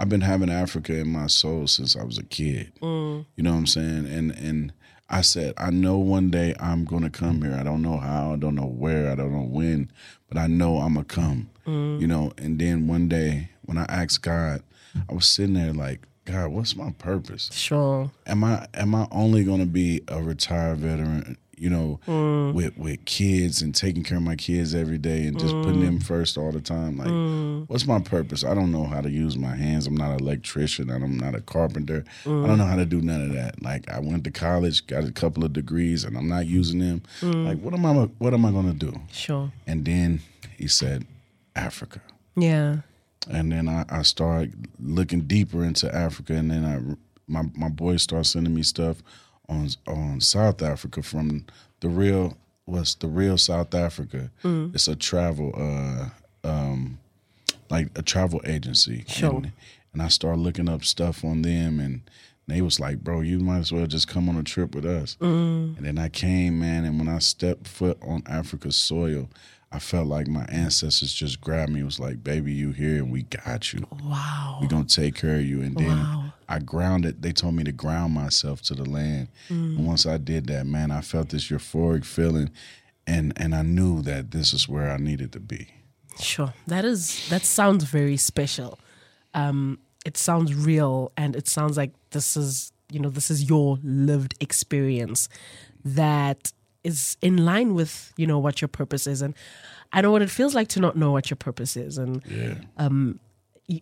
I've 0.00 0.08
been 0.08 0.22
having 0.22 0.50
Africa 0.50 0.98
in 0.98 1.12
my 1.12 1.28
soul 1.28 1.68
since 1.68 1.94
I 1.94 2.02
was 2.02 2.18
a 2.18 2.24
kid. 2.24 2.72
Mm. 2.82 3.24
You 3.36 3.44
know 3.44 3.52
what 3.52 3.58
I'm 3.58 3.66
saying? 3.68 4.06
And 4.06 4.32
and 4.32 4.72
I 5.10 5.22
said, 5.22 5.54
I 5.56 5.70
know 5.70 5.98
one 5.98 6.30
day 6.30 6.54
I'm 6.60 6.84
gonna 6.84 7.10
come 7.10 7.42
here. 7.42 7.54
I 7.54 7.64
don't 7.64 7.82
know 7.82 7.98
how, 7.98 8.32
I 8.32 8.36
don't 8.36 8.54
know 8.54 8.66
where, 8.66 9.10
I 9.10 9.16
don't 9.16 9.32
know 9.32 9.42
when, 9.42 9.90
but 10.30 10.38
I 10.38 10.46
know 10.46 10.78
I'm 10.78 10.94
gonna 10.94 11.04
come. 11.04 11.50
You 11.66 11.72
mm. 11.72 12.06
know, 12.06 12.32
and 12.38 12.58
then 12.58 12.86
one 12.86 13.08
day 13.08 13.50
when 13.66 13.76
I 13.76 13.84
asked 13.88 14.22
God, 14.22 14.62
I 15.08 15.12
was 15.12 15.28
sitting 15.28 15.54
there 15.54 15.72
like, 15.72 16.00
God, 16.24 16.48
what's 16.48 16.74
my 16.74 16.92
purpose? 16.92 17.50
Sure. 17.52 18.10
am 18.26 18.42
I 18.44 18.66
am 18.72 18.94
I 18.94 19.06
only 19.10 19.44
gonna 19.44 19.66
be 19.66 20.02
a 20.08 20.22
retired 20.22 20.78
veteran, 20.78 21.36
you 21.60 21.68
know, 21.68 22.00
mm. 22.06 22.54
with 22.54 22.76
with 22.78 23.04
kids 23.04 23.60
and 23.60 23.74
taking 23.74 24.02
care 24.02 24.16
of 24.16 24.24
my 24.24 24.34
kids 24.34 24.74
every 24.74 24.96
day 24.96 25.26
and 25.26 25.38
just 25.38 25.52
putting 25.52 25.84
them 25.84 25.98
mm. 25.98 26.02
first 26.02 26.38
all 26.38 26.50
the 26.50 26.60
time? 26.60 26.96
Like, 26.96 27.08
mm. 27.08 27.68
what's 27.68 27.86
my 27.86 28.00
purpose? 28.00 28.42
I 28.44 28.54
don't 28.54 28.72
know 28.72 28.84
how 28.84 29.02
to 29.02 29.10
use 29.10 29.36
my 29.36 29.54
hands. 29.54 29.86
I'm 29.86 29.96
not 29.96 30.12
an 30.12 30.20
electrician. 30.20 30.90
I'm 30.90 31.18
not 31.18 31.34
a 31.34 31.42
carpenter. 31.42 32.04
I 32.24 32.28
don't 32.28 32.56
know 32.56 32.64
how 32.64 32.76
to 32.76 32.86
do 32.86 33.02
none 33.02 33.20
of 33.20 33.32
that. 33.34 33.62
Like, 33.62 33.90
I 33.90 34.00
went 34.00 34.24
to 34.24 34.30
college, 34.30 34.86
got 34.86 35.04
a 35.04 35.12
couple 35.12 35.44
of 35.44 35.52
degrees, 35.52 36.04
and 36.04 36.16
I'm 36.16 36.28
not 36.28 36.46
using 36.46 36.78
them. 36.78 37.02
Like, 37.22 37.60
what 37.60 37.74
am 37.74 37.84
I 37.84 37.92
what 38.18 38.32
am 38.32 38.46
I 38.46 38.50
gonna 38.50 38.72
do? 38.72 38.94
Sure. 39.12 39.52
And 39.66 39.84
then 39.84 40.20
he 40.56 40.66
said, 40.66 41.06
Africa 41.54 42.00
Yeah. 42.36 42.78
and 43.28 43.52
then 43.52 43.68
I, 43.68 43.84
I 43.90 44.02
started 44.02 44.68
looking 44.80 45.22
deeper 45.22 45.62
into 45.62 45.94
Africa, 45.94 46.32
and 46.34 46.50
then 46.50 46.64
I 46.64 46.96
my 47.26 47.42
my 47.54 47.68
boys 47.68 48.02
start 48.02 48.26
sending 48.26 48.54
me 48.54 48.62
stuff 48.62 49.02
on 49.50 49.68
on 49.86 50.20
South 50.20 50.62
Africa 50.62 51.02
from 51.02 51.44
the 51.80 51.88
real 51.88 52.36
what's 52.64 52.94
the 52.94 53.08
real 53.08 53.36
South 53.36 53.74
Africa. 53.74 54.30
It's 54.44 54.88
a 54.88 54.96
travel 54.96 55.52
uh 55.56 56.08
um 56.48 56.98
like 57.68 57.88
a 57.98 58.02
travel 58.02 58.40
agency. 58.44 59.04
Sure. 59.08 59.36
And, 59.36 59.52
and 59.92 60.02
I 60.02 60.08
started 60.08 60.40
looking 60.40 60.68
up 60.68 60.84
stuff 60.84 61.24
on 61.24 61.42
them 61.42 61.80
and 61.80 62.00
they 62.46 62.60
was 62.62 62.80
like, 62.80 62.98
bro, 63.04 63.20
you 63.20 63.38
might 63.38 63.58
as 63.58 63.72
well 63.72 63.86
just 63.86 64.08
come 64.08 64.28
on 64.28 64.36
a 64.36 64.42
trip 64.42 64.74
with 64.74 64.84
us. 64.84 65.16
And 65.20 65.76
then 65.76 65.98
I 65.98 66.08
came, 66.08 66.58
man, 66.58 66.84
and 66.84 66.98
when 66.98 67.08
I 67.08 67.20
stepped 67.20 67.68
foot 67.68 67.96
on 68.02 68.22
Africa's 68.26 68.76
soil, 68.76 69.28
I 69.70 69.78
felt 69.78 70.08
like 70.08 70.26
my 70.26 70.44
ancestors 70.46 71.12
just 71.12 71.40
grabbed 71.40 71.70
me. 71.70 71.80
It 71.80 71.84
was 71.84 72.00
like, 72.00 72.24
baby, 72.24 72.52
you 72.52 72.72
here 72.72 72.96
and 72.96 73.12
we 73.12 73.22
got 73.22 73.72
you. 73.72 73.86
Wow. 74.02 74.58
We're 74.60 74.66
gonna 74.68 74.84
take 74.84 75.14
care 75.14 75.36
of 75.36 75.44
you. 75.44 75.62
And 75.62 75.76
then 75.76 75.86
Wow. 75.88 76.29
I 76.50 76.58
grounded. 76.58 77.22
They 77.22 77.32
told 77.32 77.54
me 77.54 77.62
to 77.64 77.72
ground 77.72 78.12
myself 78.12 78.60
to 78.62 78.74
the 78.74 78.84
land. 78.84 79.28
And 79.48 79.86
once 79.86 80.04
I 80.04 80.16
did 80.18 80.46
that, 80.48 80.66
man, 80.66 80.90
I 80.90 81.00
felt 81.00 81.28
this 81.30 81.48
euphoric 81.48 82.04
feeling, 82.04 82.50
and 83.06 83.32
and 83.36 83.54
I 83.54 83.62
knew 83.62 84.02
that 84.02 84.30
this 84.32 84.52
is 84.52 84.68
where 84.68 84.90
I 84.90 84.96
needed 84.98 85.30
to 85.32 85.40
be. 85.40 85.68
Sure. 86.18 86.52
That 86.66 86.84
is 86.84 87.28
that 87.30 87.42
sounds 87.44 87.84
very 87.84 88.16
special. 88.16 88.78
Um 89.32 89.78
it 90.04 90.16
sounds 90.16 90.54
real 90.54 91.12
and 91.16 91.36
it 91.36 91.46
sounds 91.48 91.76
like 91.76 91.92
this 92.10 92.36
is, 92.36 92.72
you 92.90 92.98
know, 93.00 93.10
this 93.10 93.30
is 93.30 93.48
your 93.48 93.78
lived 93.82 94.34
experience 94.40 95.28
that 95.84 96.52
is 96.82 97.16
in 97.20 97.36
line 97.44 97.74
with, 97.74 98.12
you 98.16 98.26
know, 98.26 98.38
what 98.38 98.60
your 98.60 98.68
purpose 98.68 99.06
is 99.06 99.22
and 99.22 99.34
I 99.92 100.00
know 100.00 100.10
what 100.12 100.22
it 100.22 100.30
feels 100.30 100.54
like 100.54 100.68
to 100.68 100.80
not 100.80 100.96
know 100.96 101.10
what 101.12 101.30
your 101.30 101.36
purpose 101.36 101.76
is 101.76 101.98
and 101.98 102.22
Yeah. 102.26 102.54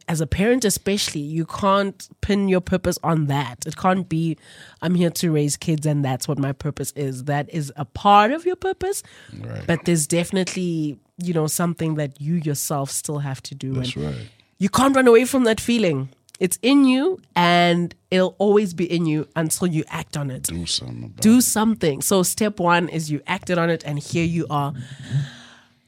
As 0.09 0.21
a 0.21 0.27
parent 0.27 0.65
especially 0.65 1.21
you 1.21 1.45
can't 1.47 2.09
pin 2.21 2.49
your 2.49 2.61
purpose 2.61 2.99
on 3.03 3.27
that. 3.27 3.65
It 3.67 3.77
can't 3.77 4.09
be 4.09 4.37
i'm 4.83 4.95
here 4.95 5.11
to 5.11 5.31
raise 5.33 5.57
kids 5.57 5.87
and 5.87 6.05
that's 6.05 6.27
what 6.29 6.39
my 6.39 6.53
purpose 6.53 6.93
is. 6.97 7.25
That 7.25 7.49
is 7.53 7.73
a 7.77 7.85
part 7.85 8.31
of 8.33 8.45
your 8.47 8.57
purpose 8.57 9.03
Right. 9.41 9.67
but 9.67 9.85
there's 9.85 10.07
definitely 10.07 10.99
you 11.19 11.33
know 11.35 11.47
something 11.47 11.95
that 11.97 12.21
you 12.21 12.35
yourself 12.35 12.91
still 12.91 13.19
have 13.19 13.43
to 13.45 13.55
do. 13.55 13.73
That's 13.73 13.97
and 13.97 14.05
right. 14.07 14.29
you 14.59 14.69
can't 14.69 14.95
run 14.95 15.07
away 15.09 15.25
from 15.25 15.45
that 15.45 15.61
feeling. 15.61 16.09
It's 16.41 16.59
in 16.63 16.85
you 16.85 17.19
and 17.35 17.93
it'll 18.13 18.37
always 18.39 18.73
be 18.73 18.85
in 18.85 19.07
you 19.07 19.27
until 19.35 19.67
you 19.67 19.83
act 19.89 20.17
on 20.17 20.31
it. 20.31 20.45
Do 20.45 20.67
something 20.67 21.15
do 21.21 21.41
something. 21.41 22.01
So 22.03 22.23
step 22.23 22.61
one 22.61 22.89
is 22.89 23.11
you 23.11 23.21
acted 23.27 23.59
on 23.59 23.71
it 23.71 23.83
and 23.85 23.99
here 23.99 24.25
you 24.25 24.47
are. 24.49 24.73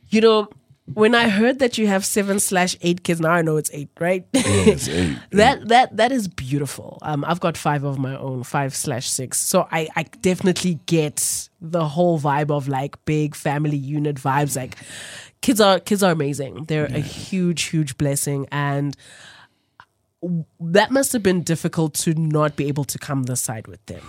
You 0.08 0.20
know 0.22 0.48
when 0.94 1.14
I 1.14 1.28
heard 1.28 1.58
that 1.58 1.78
you 1.78 1.86
have 1.86 2.04
seven 2.04 2.40
slash 2.40 2.76
eight 2.82 3.02
kids, 3.04 3.20
now 3.20 3.30
I 3.30 3.42
know 3.42 3.56
it's 3.56 3.70
eight, 3.72 3.88
right? 3.98 4.26
Yeah, 4.32 4.42
it's 4.44 4.88
eight. 4.88 5.18
that 5.30 5.68
that 5.68 5.96
that 5.96 6.12
is 6.12 6.28
beautiful. 6.28 6.98
Um, 7.02 7.24
I've 7.26 7.40
got 7.40 7.56
five 7.56 7.84
of 7.84 7.98
my 7.98 8.16
own, 8.16 8.44
five 8.44 8.74
slash 8.74 9.08
six. 9.08 9.38
So 9.38 9.68
I 9.70 9.88
I 9.96 10.04
definitely 10.04 10.80
get 10.86 11.48
the 11.60 11.86
whole 11.86 12.18
vibe 12.18 12.50
of 12.50 12.68
like 12.68 13.02
big 13.04 13.34
family 13.34 13.76
unit 13.76 14.16
vibes. 14.16 14.56
Like 14.56 14.76
kids 15.40 15.60
are 15.60 15.80
kids 15.80 16.02
are 16.02 16.12
amazing. 16.12 16.64
They're 16.64 16.86
a 16.86 17.00
huge 17.00 17.62
huge 17.64 17.96
blessing, 17.98 18.46
and 18.50 18.96
that 20.60 20.90
must 20.90 21.12
have 21.12 21.22
been 21.22 21.42
difficult 21.42 21.94
to 21.94 22.14
not 22.14 22.56
be 22.56 22.68
able 22.68 22.84
to 22.84 22.98
come 22.98 23.24
this 23.24 23.40
side 23.40 23.66
with 23.66 23.84
them. 23.86 24.02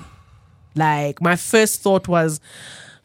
Like 0.75 1.21
my 1.21 1.35
first 1.35 1.81
thought 1.81 2.07
was, 2.07 2.39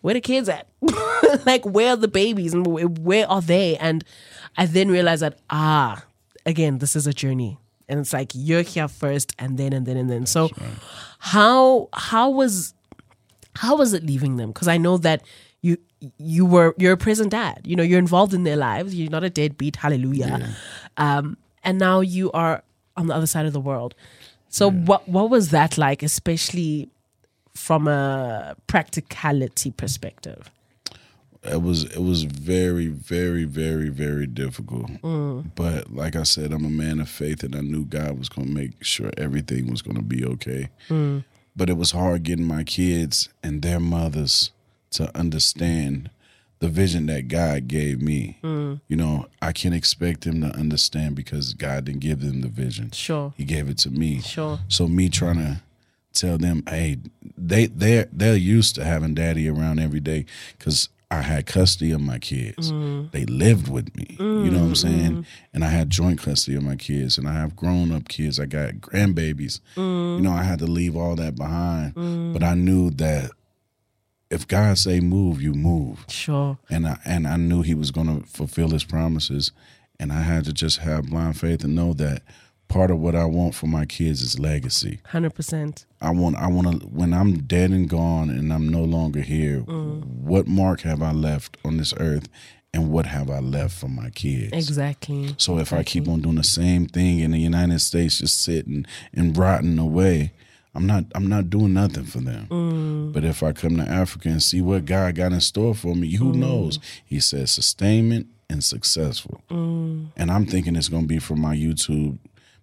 where 0.07 0.15
the 0.15 0.21
kids 0.21 0.49
at? 0.49 0.69
like 1.47 1.65
where 1.65 1.95
are 1.95 1.97
the 1.97 2.07
babies 2.07 2.55
and 2.55 2.65
where 3.05 3.29
are 3.29 3.43
they? 3.43 3.77
And 3.79 4.05
I 4.57 4.65
then 4.67 4.89
realized 4.89 5.21
that 5.21 5.41
ah, 5.51 6.05
again, 6.47 6.79
this 6.79 6.95
is 6.95 7.09
a 7.09 7.13
journey, 7.13 7.59
and 7.89 7.99
it's 7.99 8.13
like 8.13 8.31
you're 8.33 8.63
here 8.63 8.87
first, 8.87 9.35
and 9.37 9.59
then 9.59 9.73
and 9.73 9.85
then 9.85 9.97
and 9.97 10.09
then. 10.09 10.25
so, 10.25 10.49
how 11.19 11.89
how 11.93 12.31
was 12.31 12.73
how 13.57 13.77
was 13.77 13.95
it 13.95 14.05
leaving 14.05 14.37
them? 14.37 14.51
Because 14.51 14.69
I 14.69 14.77
know 14.77 14.97
that 14.99 15.25
you 15.61 15.77
you 16.19 16.47
were 16.47 16.73
you're 16.79 16.93
a 16.93 16.97
present 16.97 17.33
dad. 17.33 17.63
You 17.65 17.75
know 17.75 17.83
you're 17.83 17.99
involved 17.99 18.33
in 18.33 18.45
their 18.45 18.57
lives. 18.57 18.95
You're 18.95 19.11
not 19.11 19.25
a 19.25 19.31
deadbeat. 19.31 19.75
Hallelujah. 19.75 20.55
Um, 20.97 21.37
and 21.65 21.81
now 21.81 21.99
you 21.99 22.31
are 22.31 22.63
on 22.97 23.09
the 23.09 23.15
other 23.15 23.27
side 23.27 23.45
of 23.45 23.53
the 23.53 23.59
world. 23.61 23.97
So 24.51 24.71
what 24.71 25.09
what 25.09 25.31
was 25.31 25.51
that 25.51 25.77
like, 25.77 26.05
especially 26.05 26.91
from 27.57 27.89
a 27.89 28.55
practicality 28.67 29.71
perspective? 29.71 30.51
it 31.49 31.63
was 31.63 31.85
it 31.85 32.03
was 32.03 32.25
very 32.25 32.89
very 32.89 33.45
very 33.45 33.89
very 33.89 34.27
difficult. 34.27 34.89
Mm. 35.03 35.51
But 35.55 35.95
like 35.95 36.17
i 36.17 36.23
said 36.23 36.53
i'm 36.53 36.65
a 36.65 36.71
man 36.71 37.01
of 37.01 37.09
faith 37.09 37.43
and 37.43 37.55
i 37.55 37.61
knew 37.61 37.85
god 37.85 38.19
was 38.19 38.29
going 38.29 38.49
to 38.49 38.53
make 38.53 38.83
sure 38.85 39.11
everything 39.17 39.71
was 39.71 39.83
going 39.83 39.97
to 39.97 40.03
be 40.03 40.25
okay. 40.25 40.69
Mm. 40.89 41.25
But 41.55 41.71
it 41.71 41.77
was 41.77 41.93
hard 41.93 42.25
getting 42.25 42.45
my 42.45 42.65
kids 42.65 43.29
and 43.43 43.63
their 43.63 43.81
mothers 43.81 44.51
to 44.91 45.17
understand 45.17 46.11
the 46.59 46.69
vision 46.69 47.07
that 47.07 47.29
god 47.29 47.69
gave 47.69 48.01
me. 48.01 48.39
Mm. 48.43 48.81
You 48.89 48.97
know 48.97 49.27
i 49.41 49.53
can't 49.53 49.75
expect 49.75 50.23
them 50.23 50.41
to 50.41 50.49
understand 50.49 51.15
because 51.15 51.55
god 51.55 51.85
didn't 51.85 52.01
give 52.01 52.21
them 52.21 52.41
the 52.41 52.49
vision. 52.49 52.91
Sure. 52.91 53.33
he 53.37 53.45
gave 53.45 53.69
it 53.69 53.79
to 53.79 53.91
me. 53.91 54.21
Sure. 54.21 54.59
so 54.69 54.89
me 54.89 55.09
trying 55.09 55.37
to 55.37 55.61
tell 56.17 56.39
them, 56.39 56.63
hey, 56.69 56.99
they 57.37 57.67
they 57.67 58.07
they're 58.13 58.37
used 58.37 58.75
to 58.77 58.85
having 58.85 59.15
daddy 59.15 59.49
around 59.49 59.79
every 59.79 60.01
day 60.01 60.27
because 60.59 60.89
I 61.11 61.23
had 61.23 61.47
custody 61.47 61.93
of 61.93 62.01
my 62.01 62.19
kids. 62.19 62.73
Mm. 62.73 63.13
They 63.13 63.25
lived 63.27 63.69
with 63.69 63.95
me. 63.97 64.17
You 64.19 64.51
know 64.51 64.59
what 64.59 64.67
I'm 64.67 64.73
mm, 64.73 64.77
saying? 64.77 65.13
Mm. 65.19 65.27
And 65.55 65.65
I 65.65 65.69
had 65.69 65.89
joint 65.89 66.21
custody 66.21 66.57
of 66.57 66.65
my 66.65 66.75
kids, 66.75 67.17
and 67.17 67.29
I 67.29 67.35
have 67.35 67.55
grown 67.55 67.93
up 67.93 68.09
kids. 68.09 68.41
I 68.41 68.47
got 68.47 68.75
grandbabies. 68.75 69.61
You 69.77 70.21
know, 70.21 70.33
I 70.33 70.43
had 70.43 70.59
to 70.61 70.67
leave 70.67 70.97
all 70.97 71.15
that 71.17 71.37
behind, 71.37 71.95
but 72.33 72.43
I 72.43 72.55
knew 72.55 72.91
that 72.91 73.31
if 74.31 74.49
God 74.49 74.79
say 74.79 74.99
move, 75.01 75.41
you 75.41 75.55
move 75.55 76.05
Sure. 76.09 76.59
and 76.69 76.87
I 76.89 76.99
and 77.05 77.29
I 77.29 77.37
knew 77.37 77.63
he 77.63 77.75
was 77.75 77.93
going 77.93 78.09
to 78.09 78.27
fulfill 78.27 78.71
his 78.71 78.85
promises, 78.85 79.53
and 80.01 80.13
I 80.13 80.23
had 80.23 80.45
to 80.47 80.53
just 80.53 80.79
have 80.79 81.07
blind 81.11 81.39
faith 81.39 81.63
and 81.63 81.77
know 81.77 81.93
that 81.95 82.23
part 82.69 82.91
of 82.91 82.99
what 82.99 83.15
I 83.15 83.25
want 83.25 83.55
for 83.55 83.67
my 83.67 83.87
kids 83.87 84.23
is 84.23 84.39
legacy. 84.39 85.01
Hundred 85.07 85.35
percent. 85.35 85.87
I 86.01 86.11
want 86.11 86.37
I 86.37 86.49
want 86.49 86.81
to 86.81 86.87
when 86.87 87.13
I'm 87.15 87.39
dead 87.39 87.71
and 87.71 87.89
gone 87.89 88.31
and 88.31 88.53
I'm 88.53 88.69
no 88.69 88.83
longer 88.83 89.21
here, 89.21 89.61
mm. 89.61 90.05
what 90.05 90.47
mark 90.47 90.81
have 90.83 91.03
I 91.03 91.13
left 91.13 91.57
on 91.65 91.77
this 91.77 91.95
earth, 91.99 92.29
and 92.75 92.91
what 92.91 93.07
have 93.07 93.31
I 93.31 93.39
left 93.39 93.77
for 93.77 93.89
my 93.89 94.11
kids? 94.11 94.53
Exactly. 94.53 95.35
So 95.39 95.59
if 95.59 95.73
I 95.73 95.83
keep 95.83 96.09
on 96.09 96.21
doing 96.21 96.37
the 96.37 96.45
same 96.45 96.87
thing 96.87 97.21
in 97.21 97.31
the 97.31 97.41
United 97.41 97.81
States, 97.81 98.19
just 98.19 98.43
sitting 98.43 98.85
and 99.15 99.37
rotting 99.37 99.79
away, 99.79 100.33
I'm 100.75 100.87
not 100.87 101.05
I'm 101.15 101.29
not 101.29 101.49
doing 101.49 101.73
nothing 101.73 102.05
for 102.05 102.19
them. 102.19 102.47
Mm. 102.51 103.13
But 103.13 103.25
if 103.25 103.43
I 103.43 103.53
come 103.53 103.77
to 103.79 103.89
Africa 103.89 104.29
and 104.29 104.43
see 104.43 104.61
what 104.61 104.85
God 104.85 105.15
got 105.15 105.33
in 105.33 105.41
store 105.41 105.75
for 105.75 105.95
me, 105.95 106.15
who 106.17 106.33
mm. 106.33 106.37
knows? 106.37 106.79
He 107.05 107.21
says 107.21 107.51
sustainment 107.51 108.27
and 108.51 108.63
successful. 108.63 109.43
And 109.51 110.31
I'm 110.31 110.47
thinking 110.47 110.77
it's 110.77 110.89
gonna 110.89 111.07
be 111.07 111.19
for 111.19 111.35
my 111.37 111.57
YouTube, 111.57 112.19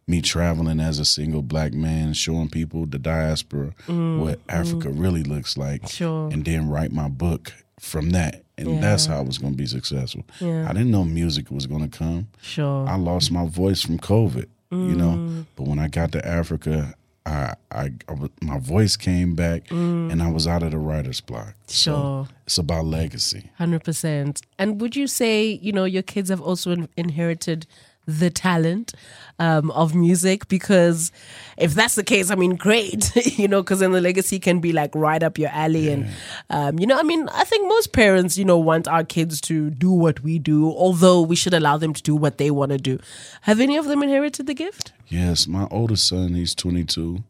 me 0.07 0.21
traveling 0.21 0.79
as 0.79 0.99
a 0.99 1.05
single 1.05 1.41
black 1.41 1.73
man, 1.73 2.13
showing 2.13 2.49
people 2.49 2.85
the 2.85 2.99
diaspora 2.99 3.73
mm-hmm. 3.87 4.19
what 4.19 4.39
mm-hmm. 4.47 4.61
Africa 4.61 4.89
really 4.89 5.23
looks 5.23 5.57
like. 5.57 5.87
Sure. 5.87 6.29
And 6.31 6.43
then 6.45 6.69
write 6.69 6.91
my 6.91 7.07
book 7.07 7.53
from 7.79 8.11
that. 8.11 8.43
And 8.57 8.83
that's 8.83 9.07
how 9.07 9.17
I 9.17 9.21
was 9.21 9.39
gonna 9.39 9.55
be 9.55 9.65
successful. 9.65 10.23
Yeah. 10.39 10.69
I 10.69 10.73
didn't 10.73 10.91
know 10.91 11.03
music 11.03 11.49
was 11.49 11.65
gonna 11.65 11.87
come. 11.87 12.27
Sure. 12.41 12.87
I 12.87 12.95
lost 12.95 13.31
my 13.31 13.47
voice 13.47 13.81
from 13.81 13.97
COVID, 13.97 14.47
you 14.71 14.95
know. 14.95 15.15
Mm. 15.15 15.45
But 15.55 15.67
when 15.67 15.79
I 15.79 15.87
got 15.87 16.11
to 16.11 16.25
Africa, 16.25 16.93
I, 17.25 17.55
I, 17.71 17.91
I 18.07 18.15
my 18.41 18.59
voice 18.59 18.95
came 18.95 19.33
back, 19.33 19.67
mm. 19.67 20.11
and 20.11 20.21
I 20.21 20.29
was 20.29 20.45
out 20.45 20.61
of 20.61 20.71
the 20.71 20.77
writer's 20.77 21.21
block. 21.21 21.55
Sure. 21.67 22.27
So 22.27 22.27
it's 22.45 22.57
about 22.57 22.85
legacy. 22.85 23.49
Hundred 23.57 23.83
percent. 23.83 24.41
And 24.59 24.79
would 24.79 24.95
you 24.95 25.07
say 25.07 25.47
you 25.47 25.71
know 25.71 25.85
your 25.85 26.03
kids 26.03 26.29
have 26.29 26.41
also 26.41 26.71
in- 26.71 26.89
inherited 26.95 27.65
the 28.05 28.29
talent 28.29 28.93
um, 29.39 29.71
of 29.71 29.95
music? 29.95 30.47
Because 30.47 31.11
if 31.57 31.73
that's 31.73 31.95
the 31.95 32.03
case, 32.03 32.31
I 32.31 32.35
mean, 32.35 32.55
great. 32.55 33.11
you 33.37 33.47
know, 33.47 33.61
because 33.61 33.79
then 33.79 33.91
the 33.91 34.01
legacy 34.01 34.39
can 34.39 34.59
be 34.59 34.71
like 34.71 34.93
right 34.95 35.21
up 35.21 35.37
your 35.37 35.49
alley, 35.49 35.89
and 35.89 36.09
um, 36.49 36.79
you 36.79 36.87
know, 36.87 36.97
I 36.97 37.03
mean, 37.03 37.29
I 37.29 37.43
think 37.43 37.67
most 37.67 37.93
parents, 37.93 38.37
you 38.37 38.45
know, 38.45 38.57
want 38.57 38.87
our 38.87 39.03
kids 39.03 39.41
to 39.41 39.69
do 39.69 39.91
what 39.91 40.21
we 40.21 40.39
do, 40.39 40.71
although 40.71 41.21
we 41.21 41.35
should 41.35 41.53
allow 41.53 41.77
them 41.77 41.93
to 41.93 42.01
do 42.01 42.15
what 42.15 42.37
they 42.37 42.51
want 42.51 42.71
to 42.71 42.77
do. 42.77 42.99
Have 43.41 43.59
any 43.59 43.77
of 43.77 43.85
them 43.85 44.03
inherited 44.03 44.47
the 44.47 44.53
gift? 44.53 44.93
Yes, 45.07 45.47
my 45.47 45.67
oldest 45.69 46.07
son, 46.07 46.33
he's 46.33 46.55
22. 46.55 47.23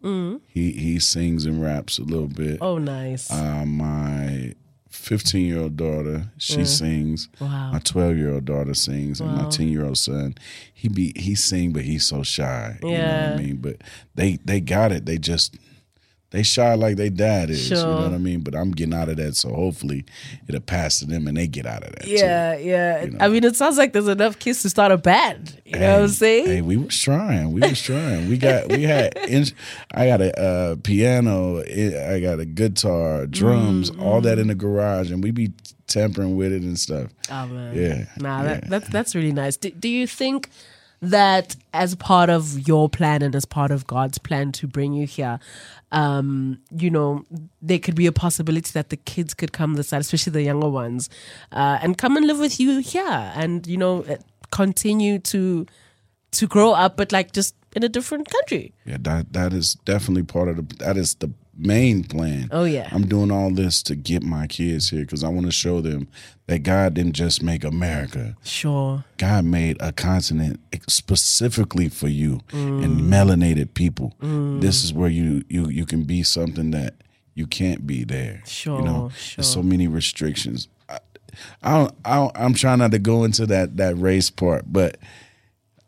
He 0.47 0.71
he 0.71 0.99
sings 0.99 1.45
and 1.45 1.62
raps 1.62 1.97
a 1.97 2.03
little 2.03 2.27
bit. 2.27 2.59
Oh, 2.62 2.77
nice. 2.77 3.31
Uh, 3.31 3.65
my 3.65 4.53
15 4.93 5.45
year 5.45 5.60
old 5.60 5.75
daughter, 5.75 6.27
she 6.38 6.63
sings. 6.65 7.27
Wow. 7.39 7.71
My 7.73 7.79
12 7.79 8.17
year 8.17 8.34
old 8.34 8.45
daughter 8.45 8.73
sings, 8.73 9.19
and 9.19 9.36
my 9.36 9.49
10 9.49 9.67
year 9.67 9.86
old 9.86 9.97
son, 9.97 10.36
he 10.73 10.88
be 10.88 11.13
he 11.15 11.36
sing, 11.36 11.73
but 11.73 11.84
he's 11.84 12.06
so 12.06 12.23
shy. 12.23 12.77
You 12.84 12.89
know 12.89 12.93
Yeah. 12.95 13.32
what 13.32 13.39
I 13.39 13.43
mean? 13.43 13.56
But 13.58 13.77
they 14.15 14.38
they 14.45 14.60
got 14.62 14.91
it. 14.91 15.06
They 15.06 15.17
just 15.17 15.58
they 16.33 16.41
shy 16.41 16.73
like 16.73 16.97
they 16.97 17.09
dad 17.11 17.51
is. 17.51 17.69
You 17.69 17.75
know 17.77 18.01
what 18.01 18.11
I 18.11 18.17
mean? 18.17 18.39
But 18.41 18.55
I'm 18.55 18.71
getting 18.71 18.93
out 18.95 19.07
of 19.07 19.17
that, 19.17 19.35
so 19.35 19.53
hopefully 19.53 20.03
it'll 20.47 20.61
pass 20.61 20.97
to 20.99 21.05
them 21.05 21.27
and 21.27 21.37
they 21.37 21.45
get 21.45 21.67
out 21.67 21.83
of 21.83 21.91
that. 21.91 22.05
too. 22.05 22.09
yeah, 22.11 22.57
yeah. 22.57 23.07
I 23.19 23.29
mean, 23.29 23.43
it 23.43 23.55
sounds 23.55 23.77
like 23.77 23.93
there's 23.93 24.07
enough 24.07 24.39
kids 24.39 24.63
to 24.63 24.69
start 24.69 24.91
a 24.91 24.97
band. 24.97 25.61
You 25.63 25.77
know 25.77 25.93
what 25.93 26.01
I'm 26.01 26.07
saying? 26.09 26.45
Hey, 26.47 26.61
we 26.61 26.75
was 26.77 26.99
trying. 26.99 27.51
We 27.53 27.61
was 27.61 27.79
trying. 27.79 28.29
We 28.29 28.37
got 28.39 28.67
we 28.69 28.81
had. 28.83 29.15
In, 29.29 29.45
I 29.93 30.07
got 30.07 30.21
a 30.21 30.39
uh, 30.41 30.75
piano. 30.83 31.59
I 31.61 32.19
got 32.19 32.39
a 32.39 32.45
guitar, 32.45 33.27
drums, 33.27 33.91
all 33.91 34.19
that 34.21 34.39
in 34.39 34.47
the 34.47 34.55
garage, 34.55 35.11
and 35.11 35.23
we 35.23 35.29
be 35.31 35.51
tampering 35.87 36.35
with 36.35 36.51
it 36.51 36.63
and 36.63 36.79
stuff. 36.79 37.11
Oh 37.29 37.45
man. 37.45 37.75
Yeah, 37.75 38.05
Nah, 38.17 38.41
yeah. 38.41 38.47
that, 38.47 38.69
that's 38.69 38.87
that's 38.89 39.15
really 39.15 39.31
nice. 39.31 39.55
Do, 39.57 39.69
do 39.69 39.87
you 39.87 40.07
think 40.07 40.49
that 41.03 41.55
as 41.73 41.95
part 41.95 42.29
of 42.29 42.67
your 42.67 42.87
plan 42.87 43.21
and 43.21 43.35
as 43.35 43.45
part 43.45 43.71
of 43.71 43.85
God's 43.85 44.17
plan 44.17 44.51
to 44.53 44.67
bring 44.67 44.93
you 44.93 45.05
here, 45.05 45.39
um, 45.91 46.59
you 46.71 46.89
know, 46.89 47.25
there 47.61 47.77
could 47.77 47.95
be 47.95 48.07
a 48.07 48.11
possibility 48.11 48.71
that 48.73 48.89
the 48.89 48.97
kids 48.97 49.33
could 49.33 49.51
come 49.51 49.73
this 49.75 49.89
side, 49.89 50.01
especially 50.01 50.31
the 50.31 50.41
younger 50.41 50.69
ones, 50.69 51.09
uh, 51.51 51.77
and 51.81 51.97
come 51.97 52.15
and 52.15 52.25
live 52.25 52.39
with 52.39 52.59
you 52.59 52.79
here, 52.79 53.31
and 53.35 53.67
you 53.67 53.77
know, 53.77 54.03
uh, 54.03 54.15
continue 54.51 55.19
to 55.19 55.65
to 56.31 56.47
grow 56.47 56.71
up, 56.71 56.97
but 56.97 57.11
like 57.11 57.31
just 57.31 57.53
in 57.75 57.83
a 57.83 57.89
different 57.89 58.29
country. 58.29 58.73
Yeah, 58.85 58.97
that 59.01 59.33
that 59.33 59.53
is 59.53 59.75
definitely 59.85 60.23
part 60.23 60.47
of 60.47 60.55
the. 60.55 60.75
That 60.77 60.97
is 60.97 61.15
the 61.15 61.31
main 61.55 62.03
plan. 62.03 62.49
Oh, 62.51 62.63
yeah. 62.63 62.89
I'm 62.91 63.05
doing 63.07 63.31
all 63.31 63.51
this 63.51 63.83
to 63.83 63.95
get 63.95 64.23
my 64.23 64.47
kids 64.47 64.89
here 64.89 65.01
because 65.01 65.23
I 65.23 65.29
want 65.29 65.45
to 65.45 65.51
show 65.51 65.81
them 65.81 66.07
that 66.47 66.59
God 66.59 66.93
didn't 66.95 67.13
just 67.13 67.43
make 67.43 67.63
America. 67.63 68.35
Sure. 68.43 69.03
God 69.17 69.45
made 69.45 69.77
a 69.79 69.91
continent 69.91 70.59
specifically 70.87 71.89
for 71.89 72.07
you 72.07 72.41
Mm. 72.49 72.83
and 72.83 73.01
melanated 73.01 73.73
people. 73.73 74.13
This 74.59 74.83
is 74.83 74.93
where 74.93 75.09
you 75.09 75.43
you 75.49 75.69
you 75.69 75.85
can 75.85 76.03
be 76.03 76.23
something 76.23 76.71
that 76.71 76.95
you 77.35 77.47
can't 77.47 77.85
be 77.87 78.03
there. 78.03 78.41
Sure, 78.45 78.79
you 78.79 78.85
know, 78.85 79.09
sure. 79.17 79.41
there's 79.41 79.51
so 79.51 79.63
many 79.63 79.87
restrictions. 79.87 80.67
I, 80.89 80.99
I 81.63 81.71
don't, 81.73 81.95
I 82.05 82.15
don't, 82.15 82.31
I'm 82.35 82.53
trying 82.53 82.79
not 82.79 82.91
to 82.91 82.99
go 82.99 83.23
into 83.23 83.45
that 83.47 83.77
that 83.77 83.95
race 83.97 84.29
part, 84.29 84.71
but 84.71 84.97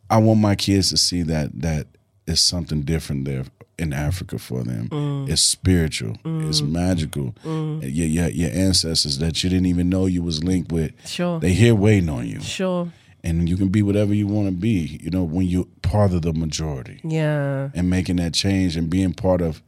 I 0.10 0.18
want 0.18 0.40
my 0.40 0.56
kids 0.56 0.90
to 0.92 0.98
see 0.98 1.22
that 1.24 1.62
that 1.62 1.88
is 2.28 2.40
something 2.40 2.82
different 2.82 3.26
there 3.26 3.46
in 3.78 3.92
Africa 3.94 4.38
for 4.40 4.64
them. 4.64 4.88
Mm. 4.90 5.30
It's 5.30 5.42
spiritual. 5.42 6.16
It's 6.24 6.62
magical. 6.62 7.36
Your, 7.44 7.82
your 7.84 8.28
your 8.30 8.50
ancestors 8.52 9.18
that 9.20 9.44
you 9.44 9.50
didn't 9.50 9.66
even 9.68 9.90
know 9.90 10.06
you 10.06 10.24
was 10.24 10.44
linked 10.44 10.72
with. 10.72 10.92
Sure. 11.08 11.40
They 11.40 11.52
here 11.54 11.76
waiting 11.76 12.10
on 12.10 12.26
you 12.28 12.40
Sure. 12.42 12.92
and 13.24 13.50
you 13.50 13.58
can 13.58 13.70
be 13.70 13.82
whatever 13.82 14.14
you 14.14 14.28
want 14.28 14.48
to 14.48 14.54
be 14.54 15.00
you 15.04 15.10
know 15.10 15.24
when 15.24 15.46
you're 15.48 15.68
part 15.82 16.14
of 16.14 16.22
the 16.22 16.32
majority 16.34 17.00
Yeah. 17.04 17.70
and 17.74 17.90
making 17.90 18.16
that 18.18 18.34
change 18.34 18.78
and 18.78 18.90
being 18.90 19.14
part 19.14 19.42
of 19.42 19.62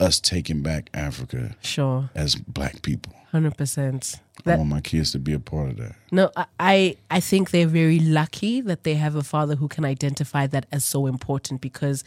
us 0.00 0.18
taking 0.20 0.62
back 0.62 0.88
Africa 0.94 1.54
Sure. 1.62 2.10
as 2.14 2.34
black 2.34 2.82
people. 2.82 3.12
100%. 3.34 4.18
I 4.46 4.56
want 4.56 4.68
my 4.68 4.80
kids 4.80 5.12
to 5.12 5.18
be 5.18 5.32
a 5.32 5.38
part 5.38 5.70
of 5.70 5.76
that. 5.78 5.94
no, 6.10 6.30
I, 6.58 6.96
I 7.10 7.20
think 7.20 7.50
they're 7.50 7.66
very 7.68 7.98
lucky 8.00 8.60
that 8.62 8.82
they 8.84 8.94
have 8.94 9.14
a 9.14 9.22
father 9.22 9.54
who 9.56 9.68
can 9.68 9.84
identify 9.84 10.46
that 10.48 10.66
as 10.72 10.84
so 10.84 11.06
important 11.06 11.60
because, 11.60 12.02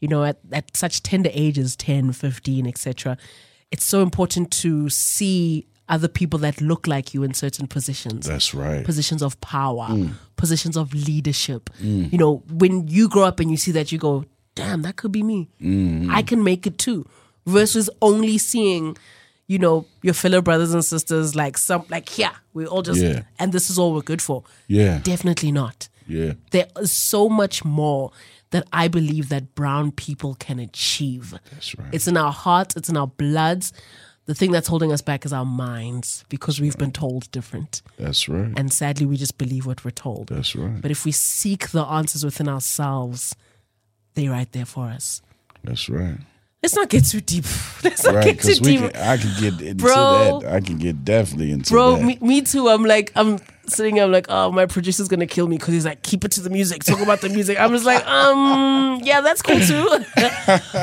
you 0.00 0.08
know, 0.08 0.24
at, 0.24 0.38
at 0.52 0.76
such 0.76 1.02
tender 1.02 1.30
ages 1.32 1.76
10, 1.76 2.12
15, 2.12 2.66
etc., 2.66 3.16
it's 3.70 3.84
so 3.84 4.02
important 4.02 4.50
to 4.52 4.88
see 4.88 5.66
other 5.88 6.08
people 6.08 6.38
that 6.40 6.60
look 6.60 6.86
like 6.86 7.14
you 7.14 7.22
in 7.22 7.34
certain 7.34 7.66
positions. 7.66 8.26
That's 8.26 8.54
right. 8.54 8.84
positions 8.84 9.22
of 9.22 9.40
power, 9.40 9.86
mm. 9.88 10.12
positions 10.36 10.76
of 10.76 10.92
leadership. 10.94 11.70
Mm. 11.80 12.12
You 12.12 12.18
know, 12.18 12.42
when 12.50 12.88
you 12.88 13.08
grow 13.08 13.22
up 13.24 13.40
and 13.40 13.50
you 13.50 13.56
see 13.56 13.72
that, 13.72 13.92
you 13.92 13.98
go, 13.98 14.24
damn, 14.54 14.82
that 14.82 14.96
could 14.96 15.12
be 15.12 15.22
me. 15.22 15.48
Mm-hmm. 15.60 16.10
I 16.10 16.22
can 16.22 16.42
make 16.42 16.66
it 16.66 16.78
too. 16.78 17.06
Versus 17.46 17.88
only 18.02 18.38
seeing, 18.38 18.96
you 19.46 19.58
know, 19.58 19.86
your 20.02 20.14
fellow 20.14 20.42
brothers 20.42 20.74
and 20.74 20.84
sisters 20.84 21.36
like 21.36 21.56
some, 21.56 21.84
like, 21.88 22.18
yeah, 22.18 22.34
we 22.52 22.66
all 22.66 22.82
just, 22.82 23.00
Yeah. 23.00 23.22
and 23.38 23.52
this 23.52 23.70
is 23.70 23.78
all 23.78 23.94
we're 23.94 24.00
good 24.00 24.22
for. 24.22 24.42
Yeah. 24.66 24.98
Definitely 25.04 25.52
not. 25.52 25.88
Yeah. 26.06 26.34
There 26.50 26.66
is 26.80 26.92
so 26.92 27.28
much 27.28 27.64
more 27.64 28.12
that 28.50 28.66
I 28.72 28.88
believe 28.88 29.28
that 29.28 29.54
brown 29.54 29.92
people 29.92 30.34
can 30.36 30.58
achieve. 30.58 31.34
That's 31.50 31.76
right. 31.78 31.88
It's 31.92 32.06
in 32.06 32.16
our 32.16 32.32
hearts, 32.32 32.76
it's 32.76 32.88
in 32.88 32.96
our 32.96 33.08
bloods. 33.08 33.72
The 34.26 34.34
thing 34.34 34.50
that's 34.50 34.66
holding 34.66 34.92
us 34.92 35.02
back 35.02 35.24
is 35.24 35.32
our 35.32 35.44
minds 35.44 36.24
because 36.28 36.60
we've 36.60 36.76
been 36.76 36.90
told 36.90 37.30
different. 37.30 37.82
That's 37.96 38.28
right. 38.28 38.52
And 38.56 38.72
sadly, 38.72 39.06
we 39.06 39.16
just 39.16 39.38
believe 39.38 39.66
what 39.66 39.84
we're 39.84 39.92
told. 39.92 40.28
That's 40.28 40.56
right. 40.56 40.80
But 40.82 40.90
if 40.90 41.04
we 41.04 41.12
seek 41.12 41.70
the 41.70 41.84
answers 41.84 42.24
within 42.24 42.48
ourselves, 42.48 43.36
they're 44.14 44.32
right 44.32 44.50
there 44.50 44.64
for 44.64 44.86
us. 44.86 45.22
That's 45.62 45.88
right. 45.88 46.18
Let's 46.62 46.74
not 46.74 46.88
get 46.88 47.04
too 47.04 47.20
deep. 47.20 47.44
Let's 47.84 48.04
not 48.04 48.14
Right, 48.16 48.24
get 48.24 48.40
too 48.40 48.54
deep. 48.54 48.80
can, 48.92 48.96
I 48.96 49.16
can 49.18 49.30
get 49.40 49.60
into 49.60 49.84
Bro. 49.84 50.40
that. 50.42 50.52
I 50.52 50.60
can 50.60 50.78
get 50.78 51.04
definitely 51.04 51.52
into 51.52 51.70
Bro, 51.70 51.96
that. 51.96 52.04
me, 52.04 52.18
me 52.20 52.40
too. 52.42 52.68
I'm 52.68 52.84
like, 52.84 53.12
I'm 53.14 53.38
sitting, 53.68 54.00
I'm 54.00 54.10
like, 54.10 54.26
oh, 54.30 54.50
my 54.50 54.66
producer's 54.66 55.06
gonna 55.06 55.26
kill 55.26 55.46
me 55.46 55.58
because 55.58 55.74
he's 55.74 55.84
like, 55.84 56.02
keep 56.02 56.24
it 56.24 56.32
to 56.32 56.40
the 56.40 56.50
music, 56.50 56.82
talk 56.82 57.00
about 57.00 57.20
the 57.20 57.28
music. 57.28 57.60
I'm 57.60 57.70
just 57.70 57.84
like, 57.84 58.04
um, 58.08 59.00
yeah, 59.04 59.20
that's 59.20 59.42
cool 59.42 59.60
too. 59.60 60.04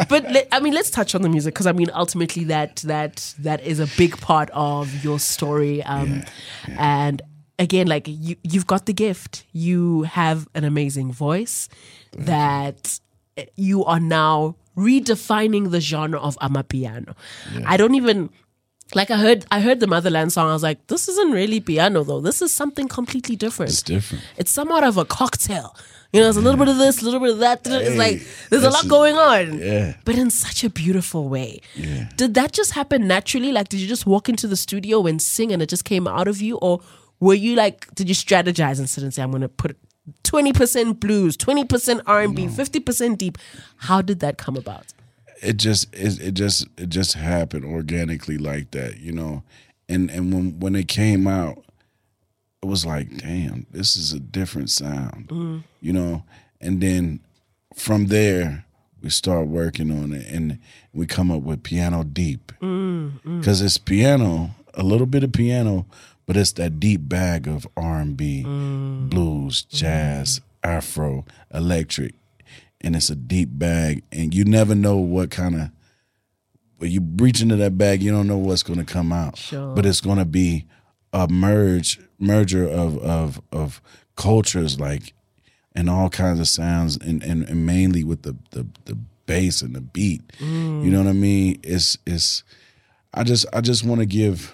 but 0.10 0.32
let, 0.32 0.48
I 0.52 0.60
mean, 0.62 0.74
let's 0.74 0.90
touch 0.90 1.16
on 1.16 1.22
the 1.22 1.30
music 1.30 1.54
because 1.54 1.68
I 1.68 1.72
mean, 1.74 1.90
ultimately, 1.94 2.46
that 2.46 2.78
that 2.78 3.34
that 3.40 3.62
is 3.66 3.80
a 3.80 3.88
big 3.98 4.18
part 4.22 4.50
of 4.54 5.04
your 5.04 5.20
story. 5.20 5.84
Um, 5.84 6.24
and 6.78 7.22
again, 7.60 7.88
like 7.88 8.06
you, 8.08 8.38
you've 8.44 8.68
got 8.68 8.86
the 8.86 8.94
gift. 8.94 9.44
You 9.52 10.04
have 10.04 10.48
an 10.54 10.64
amazing 10.64 11.12
voice 11.12 11.68
that 12.16 13.00
you 13.56 13.84
are 13.86 14.00
now 14.00 14.56
redefining 14.78 15.72
the 15.72 15.82
genre 15.82 16.20
of 16.20 16.38
amapiano. 16.38 17.16
I 17.66 17.78
don't 17.78 17.96
even 17.96 18.30
like 18.96 19.12
I 19.12 19.18
heard 19.18 19.46
I 19.52 19.62
heard 19.62 19.80
the 19.80 19.88
motherland 19.88 20.34
song. 20.34 20.50
I 20.50 20.54
was 20.54 20.64
like, 20.64 20.88
this 20.88 21.08
isn't 21.08 21.32
really 21.32 21.60
piano 21.60 22.04
though. 22.04 22.22
This 22.22 22.42
is 22.42 22.54
something 22.54 22.88
completely 22.88 23.36
different. 23.36 23.72
it's 23.72 23.82
different. 23.82 24.24
It's 24.38 24.52
somewhat 24.52 24.84
of 24.84 24.98
a 24.98 25.06
cocktail. 25.06 25.76
You 26.12 26.22
know, 26.22 26.28
it's 26.28 26.38
a 26.38 26.42
little 26.42 26.60
bit 26.60 26.68
of 26.68 26.78
this, 26.78 27.02
a 27.02 27.06
little 27.06 27.20
bit 27.20 27.32
of 27.32 27.40
that. 27.40 27.62
It's 27.66 27.98
like 27.98 28.22
there's 28.52 28.64
a 28.64 28.70
lot 28.70 28.88
going 28.88 29.16
on. 29.16 29.58
Yeah. 29.58 29.96
But 30.06 30.16
in 30.16 30.30
such 30.30 30.64
a 30.64 30.70
beautiful 30.70 31.28
way. 31.28 31.62
Yeah. 31.74 32.08
Did 32.18 32.36
that 32.36 32.52
just 32.52 32.74
happen 32.74 33.08
naturally? 33.08 33.52
Like, 33.52 33.70
did 33.70 33.80
you 33.80 33.88
just 33.88 34.06
walk 34.06 34.30
into 34.30 34.48
the 34.48 34.56
studio 34.56 35.08
and 35.08 35.20
sing 35.20 35.52
and 35.52 35.60
it 35.60 35.70
just 35.70 35.86
came 35.86 36.08
out 36.08 36.28
of 36.28 36.40
you? 36.40 36.58
Or 36.58 36.82
were 37.20 37.34
you 37.34 37.56
like, 37.56 37.94
did 37.96 38.10
you 38.10 38.14
strategize 38.14 38.78
and 38.78 38.88
sit 38.88 39.04
and 39.04 39.12
say, 39.12 39.24
I'm 39.24 39.32
going 39.32 39.42
to 39.42 39.50
put 39.50 39.76
20% 40.24 41.00
blues, 41.00 41.38
20% 41.38 42.02
R&B, 42.06 42.48
50% 42.48 43.18
deep? 43.18 43.38
How 43.78 44.02
did 44.02 44.20
that 44.20 44.38
come 44.38 44.58
about? 44.58 44.94
it 45.44 45.58
just 45.58 45.94
it, 45.94 46.20
it 46.22 46.34
just 46.34 46.68
it 46.78 46.90
just 46.90 47.14
happened 47.14 47.66
organically 47.66 48.38
like 48.38 48.72
that, 48.72 49.00
you 49.00 49.12
know. 49.12 49.44
And 49.90 50.10
and 50.10 50.34
when 50.34 50.60
when 50.60 50.76
it 50.76 50.88
came 50.88 51.28
out, 51.28 51.64
it 52.62 52.66
was 52.66 52.86
like, 52.86 53.18
damn, 53.18 53.68
this 53.70 53.96
is 53.96 54.14
a 54.14 54.20
different 54.20 54.70
sound, 54.70 55.28
mm. 55.28 55.64
you 55.82 55.94
know. 55.94 56.24
And 56.62 56.82
then 56.82 57.20
from 57.76 58.08
there, 58.08 58.66
we 59.02 59.10
start 59.10 59.48
working 59.48 59.92
on 59.92 60.14
it, 60.14 60.26
and 60.32 60.60
we 60.94 61.06
come 61.06 61.30
up 61.30 61.42
with 61.42 61.64
piano 61.64 62.04
deep, 62.04 62.54
mm, 62.62 63.12
mm. 63.20 63.40
because 63.40 63.62
it's 63.62 63.78
piano, 63.78 64.52
a 64.74 64.84
little 64.84 65.08
bit 65.08 65.24
of 65.24 65.34
piano, 65.34 65.86
but 66.26 66.38
it's 66.38 66.54
that 66.54 66.80
deep 66.80 67.02
bag 67.04 67.48
of 67.48 67.68
R 67.76 68.00
and 68.00 68.16
B, 68.16 68.44
mm. 68.46 69.10
blues, 69.10 69.66
mm. 69.66 69.70
jazz, 69.76 70.42
Afro, 70.64 71.26
electric, 71.54 72.16
and 72.82 72.96
it's 72.96 73.10
a 73.10 73.16
deep 73.16 73.50
bag, 73.52 74.04
and 74.12 74.34
you 74.34 74.46
never 74.46 74.76
know 74.76 74.98
what 74.98 75.32
kind 75.32 75.56
of. 75.56 75.70
When 76.78 76.92
you 76.92 77.02
reach 77.18 77.42
into 77.42 77.56
that 77.58 77.78
bag, 77.78 78.02
you 78.02 78.12
don't 78.12 78.28
know 78.28 78.38
what's 78.38 78.64
going 78.64 78.80
to 78.80 78.86
come 78.86 79.14
out, 79.14 79.38
Sure. 79.38 79.74
but 79.74 79.86
it's 79.86 80.02
going 80.02 80.18
to 80.18 80.26
be 80.26 80.66
a 81.14 81.28
merge 81.28 82.00
merger 82.20 82.68
of 82.68 82.98
of 82.98 83.42
of 83.52 83.82
cultures, 84.16 84.80
like 84.80 85.14
and 85.76 85.90
all 85.90 86.10
kinds 86.10 86.40
of 86.40 86.48
sounds, 86.48 86.98
and 86.98 87.24
and, 87.24 87.44
and 87.44 87.66
mainly 87.66 88.04
with 88.04 88.24
the, 88.24 88.36
the 88.52 88.68
the 88.86 88.98
bass 89.26 89.62
and 89.62 89.76
the 89.76 89.82
beat. 89.82 90.22
You 90.40 90.46
mm. 90.46 90.84
know 90.86 91.00
what 91.00 91.10
I 91.10 91.14
mean? 91.14 91.60
It's 91.64 91.98
it's. 92.06 92.44
I 93.14 93.24
just 93.24 93.46
I 93.54 93.62
just 93.62 93.84
want 93.84 94.00
to 94.00 94.06
give 94.06 94.54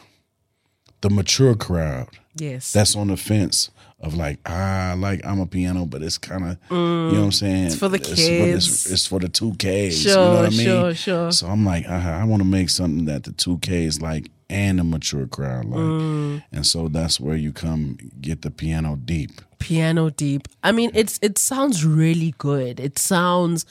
the 1.02 1.10
mature 1.10 1.56
crowd 1.56 2.08
Yes. 2.36 2.72
that's 2.72 2.96
on 2.96 3.08
the 3.08 3.18
fence 3.18 3.70
of 4.02 4.14
like 4.16 4.40
ah 4.46 4.92
I 4.92 4.94
like 4.94 5.22
amapiano, 5.24 5.90
but 5.90 6.02
it's 6.02 6.18
kind 6.18 6.44
of 6.44 6.58
you 6.72 6.78
know 6.78 7.10
what 7.12 7.24
I'm 7.26 7.32
saying. 7.32 7.66
It's 7.68 7.76
for 7.76 7.90
the 7.90 7.98
It's, 7.98 8.14
kids. 8.16 8.92
it's 8.92 9.06
for 9.08 9.20
the 9.20 9.28
two 9.30 9.52
Ks. 9.56 9.98
Sure, 9.98 10.12
you 10.12 10.16
know 10.16 10.34
what 10.36 10.46
I 10.46 10.50
mean? 10.50 10.60
sure, 10.66 10.94
sure. 10.96 11.32
So 11.32 11.48
I'm 11.48 11.66
like, 11.66 11.86
uh, 11.88 11.92
I 11.94 12.24
want 12.24 12.42
to 12.42 12.48
make 12.48 12.70
something 12.70 13.06
that 13.06 13.24
the 13.24 13.32
two 13.34 13.58
Ks 13.60 14.00
like 14.02 14.32
and 14.50 14.80
the 14.80 14.84
mature 14.84 15.28
crowd 15.28 15.66
like, 15.66 15.80
Mm. 15.80 16.44
and 16.52 16.66
so 16.66 16.88
that's 16.88 17.20
where 17.20 17.36
you 17.36 17.52
come 17.52 17.98
get 18.22 18.42
the 18.42 18.52
piano 18.52 18.96
deep. 18.96 19.42
piano 19.60 20.10
deep. 20.10 20.48
I 20.64 20.72
mean, 20.72 20.92
it's 20.94 21.20
it 21.22 21.38
sounds 21.38 21.84
really 21.86 22.34
good. 22.38 22.80
It 22.80 22.98
sounds 22.98 23.66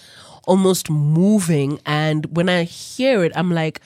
almost 0.46 0.90
moving, 0.90 1.80
and 1.86 2.26
when 2.36 2.48
I 2.50 2.64
hear 2.64 3.24
it, 3.24 3.32
I'm 3.34 3.50
like, 3.50 3.80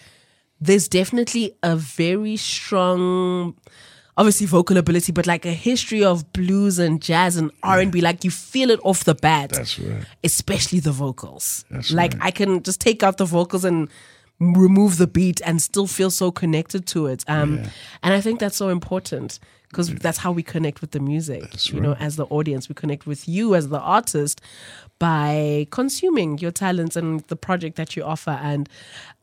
there's 0.62 0.86
definitely 0.86 1.56
a 1.64 1.74
very 1.74 2.36
strong, 2.36 3.54
obviously 4.16 4.46
vocal 4.46 4.76
ability, 4.76 5.10
but 5.10 5.26
like 5.26 5.44
a 5.44 5.52
history 5.52 6.04
of 6.04 6.32
blues 6.32 6.78
and 6.78 7.02
jazz 7.02 7.36
and 7.36 7.50
R 7.64 7.80
and 7.80 7.90
B. 7.90 8.00
Like 8.00 8.22
you 8.22 8.30
feel 8.30 8.70
it 8.70 8.78
off 8.84 9.02
the 9.04 9.16
bat. 9.16 9.50
That's 9.50 9.78
right. 9.78 10.04
especially 10.22 10.78
the 10.78 10.92
vocals. 10.92 11.64
That's 11.70 11.90
like 11.90 12.12
right. 12.14 12.22
I 12.22 12.30
can 12.30 12.62
just 12.62 12.80
take 12.80 13.02
out 13.02 13.18
the 13.18 13.24
vocals 13.24 13.64
and 13.64 13.88
remove 14.38 14.98
the 14.98 15.06
beat 15.06 15.40
and 15.44 15.60
still 15.60 15.86
feel 15.86 16.10
so 16.10 16.30
connected 16.30 16.86
to 16.88 17.06
it. 17.06 17.24
Um, 17.26 17.62
and 18.02 18.14
I 18.14 18.20
think 18.20 18.38
that's 18.38 18.56
so 18.56 18.68
important 18.68 19.40
because 19.68 19.88
that's 19.88 20.18
how 20.18 20.30
we 20.30 20.42
connect 20.42 20.80
with 20.80 20.90
the 20.90 21.00
music. 21.00 21.72
you 21.72 21.80
know, 21.80 21.94
as 21.98 22.16
the 22.16 22.26
audience, 22.26 22.68
we 22.68 22.74
connect 22.74 23.06
with 23.06 23.26
you 23.26 23.54
as 23.54 23.68
the 23.68 23.80
artist 23.80 24.40
by 24.98 25.66
consuming 25.70 26.38
your 26.38 26.50
talents 26.50 26.94
and 26.94 27.20
the 27.22 27.36
project 27.36 27.76
that 27.76 27.96
you 27.96 28.04
offer. 28.04 28.38
And 28.42 28.68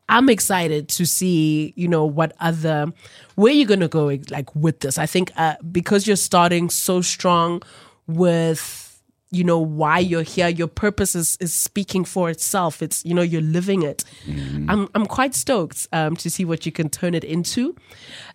I'm 0.09 0.27
excited 0.27 0.89
to 0.89 1.05
see, 1.05 1.73
you 1.75 1.87
know, 1.87 2.03
what 2.03 2.33
other 2.39 2.91
where 3.35 3.53
you're 3.53 3.67
gonna 3.67 3.87
go 3.87 4.17
like 4.29 4.53
with 4.55 4.79
this. 4.81 4.97
I 4.97 5.05
think 5.05 5.31
uh, 5.37 5.55
because 5.71 6.07
you're 6.07 6.15
starting 6.15 6.69
so 6.69 7.01
strong 7.01 7.61
with 8.07 8.88
you 9.31 9.43
know 9.43 9.59
why 9.59 9.99
you're 9.99 10.23
here. 10.23 10.47
Your 10.47 10.67
purpose 10.67 11.13
is, 11.13 11.37
is 11.39 11.53
speaking 11.53 12.03
for 12.03 12.29
itself. 12.31 12.81
It's 12.81 13.05
you 13.05 13.13
know 13.13 13.21
you're 13.21 13.41
living 13.41 13.83
it. 13.83 14.03
I'm 14.67 14.89
i'm 14.95 15.05
quite 15.05 15.35
stoked 15.35 15.87
um 15.93 16.15
to 16.17 16.29
see 16.29 16.45
what 16.45 16.65
you 16.65 16.71
can 16.71 16.89
turn 16.89 17.13
it 17.13 17.23
into. 17.23 17.75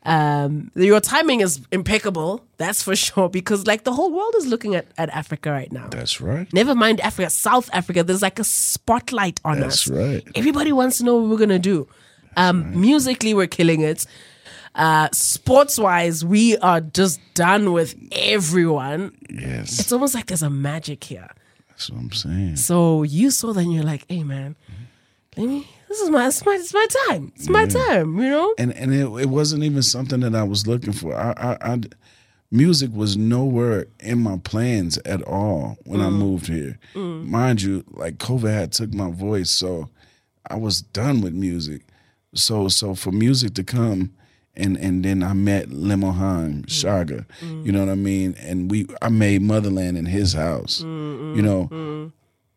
Um 0.05 0.71
your 0.77 1.01
timing 1.01 1.41
is 1.41 1.61
impeccable 1.73 2.45
that's 2.59 2.83
for 2.83 2.95
sure 3.07 3.29
because 3.29 3.67
like 3.67 3.83
the 3.85 3.93
whole 3.93 4.13
world 4.13 4.35
is 4.37 4.47
looking 4.47 4.75
at 4.77 4.87
at 4.97 5.11
africa 5.11 5.51
right 5.51 5.73
now. 5.73 5.89
That's 5.89 6.21
right. 6.21 6.53
never 6.53 6.75
mind 6.75 7.01
africa 7.01 7.29
south 7.31 7.69
africa 7.73 8.05
there's 8.05 8.23
like 8.23 8.39
a 8.39 8.45
spotlight 8.45 9.41
on 9.45 9.63
us. 9.65 9.87
That's 9.87 9.89
right. 9.89 10.29
everybody 10.37 10.73
wants 10.73 10.99
to 10.99 11.05
know 11.05 11.17
what 11.17 11.29
we're 11.31 11.39
gonna 11.39 11.59
do. 11.59 11.89
Um 12.37 12.81
musically 12.81 13.35
we're 13.35 13.49
killing 13.49 13.81
it 13.81 14.07
uh 14.75 15.09
sports 15.13 15.79
wise 15.79 16.25
we 16.25 16.57
are 16.59 16.81
just 16.81 17.21
done 17.35 17.73
with 17.73 17.95
everyone 18.13 19.17
Yes, 19.31 19.79
it's 19.79 19.93
almost 19.93 20.15
like 20.15 20.27
there's 20.27 20.43
a 20.43 20.51
magic 20.51 21.05
here. 21.05 21.29
that's 21.69 21.91
what 21.91 22.01
I'm 22.01 22.13
saying. 22.13 22.57
So 22.57 23.03
you 23.05 23.31
saw 23.31 23.53
that 23.53 23.61
and 23.61 23.73
you're 23.73 23.85
like, 23.85 24.05
hey 24.09 24.23
man, 24.25 24.57
let 25.37 25.47
me 25.49 25.69
this 25.89 26.01
is 26.01 26.11
my 26.11 26.27
it's 26.27 26.45
my 26.45 26.55
it's 26.55 26.75
my 26.75 26.87
time. 27.09 27.33
It's 27.37 27.49
my 27.49 27.67
time, 27.67 28.19
you 28.19 28.31
know? 28.31 28.55
and 28.59 28.73
and 28.75 28.93
it, 28.93 29.07
it 29.23 29.29
wasn't 29.29 29.63
even 29.63 29.83
something 29.83 30.21
that 30.21 30.35
I 30.35 30.43
was 30.43 30.67
looking 30.67 30.93
for. 30.93 31.15
I, 31.15 31.33
I, 31.37 31.73
I 31.75 31.81
music 32.51 32.91
was 32.93 33.17
nowhere 33.17 33.87
in 34.01 34.19
my 34.21 34.39
plans 34.39 34.99
at 34.99 35.23
all 35.23 35.77
when 35.85 36.01
I 36.01 36.11
moved 36.11 36.47
here. 36.49 36.79
Mind 36.95 37.63
you, 37.63 37.85
like 37.91 38.19
COVID 38.19 38.53
had 38.53 38.73
took 38.73 38.93
my 38.93 39.11
voice, 39.11 39.51
so 39.51 39.89
I 40.51 40.57
was 40.57 40.83
done 40.83 41.21
with 41.21 41.33
music. 41.33 41.83
So 42.35 42.67
so 42.69 42.95
for 42.97 43.13
music 43.13 43.55
to 43.55 43.63
come. 43.65 44.13
And 44.57 44.77
and 44.77 45.05
then 45.05 45.23
I 45.23 45.33
met 45.33 45.69
Lemohan 45.71 46.67
Shaga, 46.67 47.25
you 47.65 47.73
know 47.73 47.81
what 47.81 47.89
I 47.89 47.97
mean. 47.97 48.35
And 48.39 48.71
we 48.71 48.87
I 49.03 49.09
made 49.09 49.43
Motherland 49.43 49.97
in 49.99 50.07
his 50.07 50.33
house, 50.35 50.81
you 50.83 51.43
know. 51.43 52.13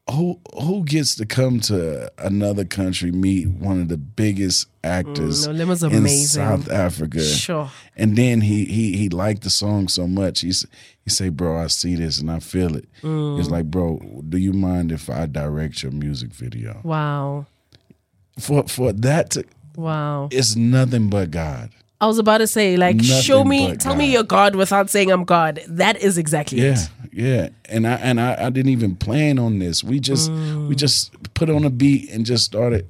who 0.09 0.39
who 0.63 0.85
gets 0.85 1.15
to 1.15 1.25
come 1.25 1.59
to 1.59 2.09
another 2.17 2.63
country 2.63 3.11
meet 3.11 3.45
one 3.49 3.81
of 3.81 3.89
the 3.89 3.97
biggest 3.97 4.67
actors 4.81 5.45
Mm, 5.47 5.55
no, 5.67 5.87
in 5.89 5.95
amazing. 5.97 6.41
South 6.43 6.69
Africa? 6.71 7.21
Sure. 7.21 7.69
And 7.97 8.15
then 8.15 8.39
he 8.39 8.63
he 8.65 8.95
he 8.95 9.09
liked 9.09 9.41
the 9.43 9.49
song 9.49 9.89
so 9.89 10.07
much. 10.07 10.41
He's 10.41 10.65
he 11.03 11.09
say, 11.09 11.27
"Bro, 11.29 11.57
I 11.61 11.67
see 11.67 11.95
this 11.95 12.21
and 12.21 12.31
I 12.31 12.39
feel 12.39 12.77
it." 12.77 12.87
Mm. 13.01 13.37
He's 13.37 13.49
like, 13.49 13.65
"Bro, 13.69 13.99
do 14.29 14.37
you 14.37 14.53
mind 14.53 14.91
if 14.93 15.09
I 15.09 15.25
direct 15.25 15.83
your 15.83 15.91
music 15.91 16.31
video?" 16.33 16.79
Wow. 16.83 17.47
For 18.39 18.63
for 18.67 18.93
that 18.93 19.31
to, 19.31 19.43
Wow. 19.75 20.29
it's 20.31 20.55
nothing 20.55 21.09
but 21.09 21.31
God. 21.31 21.69
I 21.99 22.05
was 22.05 22.19
about 22.19 22.39
to 22.39 22.47
say, 22.47 22.77
like, 22.77 22.97
Nothing 22.97 23.21
show 23.21 23.43
me, 23.43 23.75
tell 23.75 23.95
me 23.95 24.07
God. 24.07 24.13
you're 24.13 24.23
God 24.23 24.55
without 24.55 24.89
saying 24.89 25.11
I'm 25.11 25.23
God. 25.23 25.61
That 25.67 25.97
is 25.97 26.17
exactly 26.17 26.61
Yeah, 26.61 26.73
it. 26.73 26.89
yeah. 27.11 27.17
Yeah. 27.17 27.49
And 27.67 27.87
I 27.87 27.93
and 27.93 28.21
I, 28.21 28.45
I 28.45 28.49
didn't 28.51 28.71
even 28.71 28.95
plan 28.95 29.39
on 29.39 29.57
this. 29.57 29.83
We 29.83 29.99
just 29.99 30.29
we 30.29 30.35
mm. 30.37 30.75
just 30.75 31.11
put 31.33 31.49
on 31.49 31.63
a 31.63 31.71
beat 31.71 32.11
and 32.11 32.25
just 32.25 32.43
started 32.43 32.87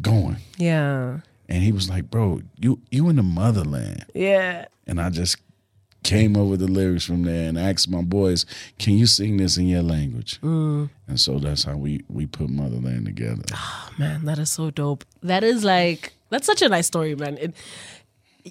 going. 0.00 0.38
Yeah. 0.58 1.20
And 1.48 1.62
he 1.62 1.70
was 1.70 1.88
like, 1.88 2.10
"Bro, 2.10 2.42
you 2.58 2.80
you 2.90 3.08
in 3.08 3.16
the 3.16 3.22
motherland." 3.22 4.06
Yeah. 4.14 4.66
And 4.88 5.00
I 5.00 5.10
just 5.10 5.36
came 6.02 6.36
over 6.36 6.56
the 6.56 6.66
lyrics 6.66 7.04
from 7.04 7.22
there 7.22 7.48
and 7.48 7.56
asked 7.56 7.88
my 7.88 8.02
boys, 8.02 8.46
"Can 8.80 8.94
you 8.94 9.06
sing 9.06 9.36
this 9.36 9.56
in 9.56 9.68
your 9.68 9.84
language?" 9.84 10.40
Mm. 10.40 10.90
And 11.06 11.20
so 11.20 11.38
that's 11.38 11.62
how 11.62 11.76
we 11.76 12.02
we 12.08 12.26
put 12.26 12.50
Motherland 12.50 13.06
together. 13.06 13.44
Oh 13.54 13.90
man, 13.96 14.24
that 14.24 14.38
is 14.38 14.50
so 14.50 14.72
dope. 14.72 15.04
That 15.22 15.44
is 15.44 15.62
like 15.62 16.14
that's 16.30 16.46
such 16.46 16.62
a 16.62 16.68
nice 16.68 16.88
story, 16.88 17.14
man. 17.14 17.38
It, 17.38 17.54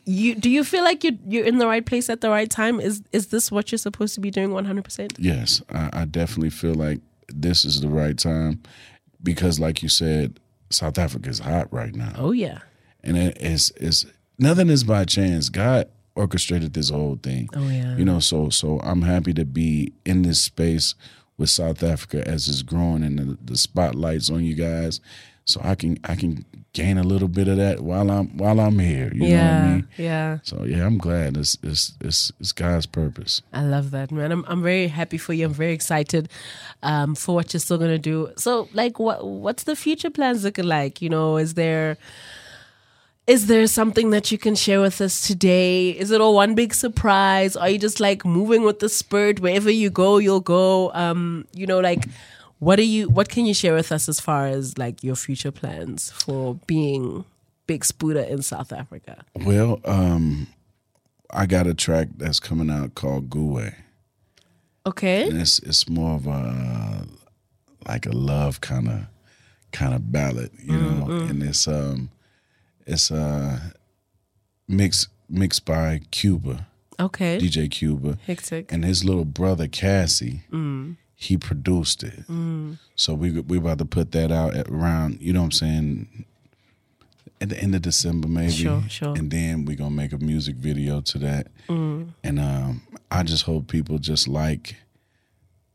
you 0.06 0.36
do 0.36 0.50
you 0.50 0.64
feel 0.64 0.84
like 0.84 1.04
you 1.04 1.18
you're 1.28 1.46
in 1.46 1.58
the 1.58 1.68
right 1.68 1.86
place 1.86 2.10
at 2.10 2.22
the 2.22 2.30
right 2.30 2.50
time? 2.50 2.80
Is 2.80 3.02
is 3.12 3.28
this 3.28 3.52
what 3.52 3.72
you're 3.72 3.80
supposed 3.80 4.16
to 4.16 4.22
be 4.22 4.32
doing 4.32 4.52
100? 4.52 4.84
percent 4.84 5.14
Yes, 5.18 5.62
I, 5.74 5.90
I 5.94 6.06
definitely 6.06 6.50
feel 6.50 6.76
like 6.76 7.00
this 7.28 7.66
is 7.66 7.82
the 7.82 7.90
right 7.90 8.18
time 8.18 8.62
because, 9.24 9.60
like 9.60 9.84
you 9.84 9.90
said, 9.90 10.40
South 10.70 10.98
Africa 10.98 11.30
is 11.30 11.40
hot 11.40 11.72
right 11.72 11.94
now. 11.96 12.14
Oh 12.18 12.32
yeah. 12.32 12.60
and 13.04 13.18
it 13.18 13.38
is 13.42 13.72
is 13.72 14.06
nothing 14.38 14.70
is 14.70 14.84
by 14.84 15.06
chance. 15.06 15.50
God 15.50 15.90
orchestrated 16.16 16.74
this 16.74 16.90
whole 16.90 17.18
thing. 17.22 17.50
Oh 17.54 17.68
yeah. 17.68 17.96
You 17.98 18.06
know, 18.06 18.20
so 18.20 18.50
so 18.50 18.80
I'm 18.82 19.02
happy 19.02 19.34
to 19.34 19.46
be 19.46 19.94
in 20.06 20.22
this 20.24 20.42
space 20.42 20.96
with 21.38 21.50
South 21.50 21.84
Africa 21.84 22.26
as 22.28 22.48
it's 22.48 22.62
growing 22.62 23.04
and 23.04 23.18
the, 23.18 23.38
the 23.44 23.58
spotlights 23.58 24.30
on 24.30 24.44
you 24.44 24.56
guys. 24.56 25.00
So 25.46 25.60
I 25.64 25.76
can 25.76 26.00
I 26.04 26.16
can 26.16 26.46
gain 26.74 26.98
a 26.98 27.04
little 27.04 27.28
bit 27.28 27.48
of 27.48 27.58
that 27.58 27.82
while 27.82 28.10
I'm 28.10 28.38
while 28.38 28.60
I'm 28.60 28.80
here. 28.80 29.12
You 29.14 29.22
know 29.22 29.36
what. 29.36 29.44
I 29.44 29.68
mean? 29.68 29.88
Yeah. 29.98 30.40
So 30.44 30.64
yeah, 30.64 30.86
I'm 30.86 30.98
glad 30.98 31.38
it's 31.38 31.58
it's 31.64 31.94
it's, 32.02 32.32
it's 32.40 32.52
God's 32.52 32.86
purpose. 32.86 33.42
I 33.52 33.64
love 33.64 33.92
that, 33.92 34.12
man. 34.12 34.32
I'm 34.32 34.46
I'm 34.48 34.62
very 34.62 34.88
happy 34.88 35.18
for 35.18 35.34
you. 35.34 35.46
I'm 35.46 35.54
very 35.54 35.74
excited 35.74 36.30
um, 36.84 37.16
for 37.16 37.36
what 37.36 37.54
you're 37.54 37.60
still 37.60 37.78
gonna 37.78 37.98
do. 37.98 38.32
So, 38.38 38.70
like, 38.74 39.00
what 39.00 39.26
what's 39.26 39.64
the 39.64 39.76
future 39.76 40.10
plans 40.10 40.44
looking 40.44 40.66
like? 40.66 41.02
You 41.02 41.10
know, 41.10 41.38
is 41.38 41.56
there 41.56 41.98
is 43.28 43.48
there 43.48 43.68
something 43.68 44.10
that 44.12 44.32
you 44.32 44.38
can 44.38 44.56
share 44.56 44.82
with 44.82 45.00
us 45.02 45.28
today? 45.28 45.92
Is 45.92 46.12
it 46.12 46.22
all 46.22 46.36
one 46.36 46.56
big 46.56 46.74
surprise? 46.74 47.56
Are 47.56 47.70
you 47.70 47.78
just 47.78 48.00
like 48.00 48.26
moving 48.26 48.64
with 48.64 48.80
the 48.80 48.90
spirit? 48.90 49.40
Wherever 49.40 49.70
you 49.70 49.90
go, 49.90 50.18
you'll 50.18 50.40
go. 50.40 50.92
Um, 50.94 51.46
you 51.54 51.68
know, 51.68 51.80
like 51.80 52.06
what 52.62 52.78
are 52.78 52.84
you? 52.84 53.10
What 53.10 53.28
can 53.28 53.46
you 53.48 53.54
share 53.56 53.74
with 53.74 53.92
us 53.92 54.08
as 54.08 54.20
far 54.20 54.46
as 54.46 54.78
like 54.78 55.04
your 55.04 55.16
future 55.16 55.52
plans 55.52 56.12
for 56.12 56.56
being 56.68 57.26
Big 57.66 57.82
Sbuda 57.84 58.30
in 58.30 58.44
South 58.44 58.72
Africa? 58.72 59.26
Well, 59.36 59.80
um, 59.84 60.46
I 61.32 61.48
got 61.48 61.66
a 61.66 61.74
track 61.74 62.10
that's 62.18 62.40
coming 62.40 62.70
out 62.70 62.94
called 62.94 63.30
Gouwe. 63.32 63.74
Okay. 64.86 65.28
and 65.30 65.42
it's 65.42 65.58
it's 65.60 65.90
more 65.90 66.16
of 66.16 66.28
a 66.28 67.06
like 67.88 68.06
a 68.06 68.12
love 68.12 68.62
kind 68.62 68.88
of 68.88 69.00
kind 69.72 69.94
of 69.96 70.12
ballad, 70.12 70.52
you 70.64 70.78
know, 70.78 71.06
and 71.10 71.42
it's 71.42 71.68
um 71.68 72.10
it's 72.86 73.10
uh 73.12 73.60
mixed 74.68 75.08
mixed 75.30 75.66
by 75.66 76.02
Cuba, 76.12 76.68
Okay. 77.00 77.40
DJ 77.40 77.70
Cuba, 77.72 78.18
Hectic. 78.28 78.72
and 78.72 78.84
his 78.86 79.04
little 79.06 79.26
brother 79.26 79.68
Cassie. 79.68 80.42
He 81.22 81.38
produced 81.38 82.02
it, 82.02 82.28
mm. 82.28 82.80
so 82.96 83.14
we 83.14 83.30
we 83.42 83.58
about 83.58 83.78
to 83.78 83.86
put 83.86 84.12
that 84.14 84.32
out 84.32 84.56
at 84.56 84.68
around 84.70 85.22
you 85.22 85.32
know 85.32 85.42
what 85.42 85.46
I'm 85.46 85.52
saying 85.52 86.26
at 87.40 87.50
the 87.50 87.60
end 87.60 87.76
of 87.76 87.84
December 87.84 88.28
maybe, 88.28 88.52
Sure, 88.52 88.84
sure. 88.90 89.16
and 89.16 89.30
then 89.30 89.66
we're 89.66 89.76
gonna 89.76 89.92
make 89.92 90.14
a 90.14 90.18
music 90.18 90.56
video 90.56 91.00
to 91.02 91.20
that, 91.20 91.48
mm. 91.68 92.08
and 92.24 92.40
um, 92.40 92.82
I 93.12 93.22
just 93.22 93.44
hope 93.44 93.68
people 93.68 94.00
just 94.00 94.28
like 94.28 94.78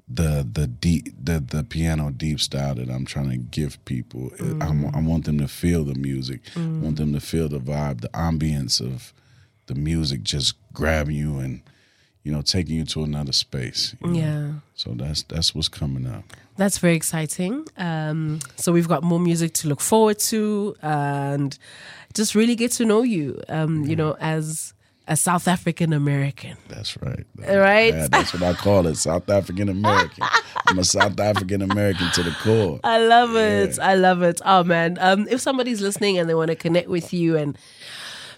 the 0.08 0.44
the 0.52 0.66
deep 0.66 1.14
the 1.22 1.38
the 1.38 1.62
piano 1.62 2.10
deep 2.10 2.40
style 2.40 2.74
that 2.74 2.90
I'm 2.90 3.04
trying 3.04 3.30
to 3.30 3.36
give 3.36 3.84
people. 3.84 4.32
I, 4.40 4.42
mm. 4.42 4.96
I 4.96 5.00
want 5.00 5.26
them 5.26 5.38
to 5.38 5.46
feel 5.46 5.84
the 5.84 5.94
music. 5.94 6.40
I 6.56 6.60
want 6.60 6.96
them 6.96 7.12
to 7.12 7.20
feel 7.20 7.48
the 7.48 7.60
vibe, 7.60 8.00
the 8.00 8.08
ambience 8.08 8.80
of 8.80 9.12
the 9.66 9.76
music 9.76 10.24
just 10.24 10.54
grabbing 10.72 11.14
you 11.14 11.38
and 11.38 11.62
you 12.26 12.32
know 12.32 12.42
taking 12.42 12.76
you 12.76 12.84
to 12.84 13.04
another 13.04 13.32
space. 13.32 13.94
you 14.02 14.10
know? 14.10 14.18
Yeah. 14.18 14.52
So 14.74 14.90
that's 14.94 15.22
that's 15.22 15.54
what's 15.54 15.68
coming 15.68 16.06
up. 16.06 16.24
That's 16.56 16.78
very 16.78 16.96
exciting. 16.96 17.66
Um, 17.76 18.40
so 18.56 18.72
we've 18.72 18.88
got 18.88 19.02
more 19.04 19.20
music 19.20 19.52
to 19.60 19.68
look 19.68 19.80
forward 19.80 20.18
to, 20.30 20.74
and 20.82 21.56
just 22.14 22.34
really 22.34 22.56
get 22.56 22.72
to 22.72 22.84
know 22.84 23.02
you. 23.02 23.40
Um, 23.48 23.84
You 23.84 23.94
know, 23.94 24.16
as 24.20 24.74
a 25.08 25.16
South 25.16 25.46
African 25.46 25.92
American. 25.92 26.56
That's 26.68 26.96
right. 27.00 27.24
Right? 27.38 27.94
Yeah, 27.94 28.08
that's 28.10 28.32
what 28.34 28.42
I 28.42 28.54
call 28.54 28.88
it. 28.88 28.96
South 28.96 29.28
African 29.30 29.68
American. 29.68 30.24
I'm 30.66 30.78
a 30.80 30.84
South 30.84 31.20
African 31.20 31.62
American 31.62 32.10
to 32.14 32.22
the 32.24 32.32
core. 32.42 32.80
I 32.84 32.98
love 33.06 33.36
it. 33.36 33.78
I 33.78 33.94
love 33.94 34.22
it. 34.22 34.40
Oh 34.44 34.64
man. 34.64 34.98
Um, 35.00 35.28
if 35.30 35.40
somebody's 35.40 35.80
listening 35.80 36.18
and 36.18 36.28
they 36.28 36.34
want 36.34 36.48
to 36.50 36.56
connect 36.56 36.88
with 36.88 37.12
you 37.12 37.36
and 37.36 37.56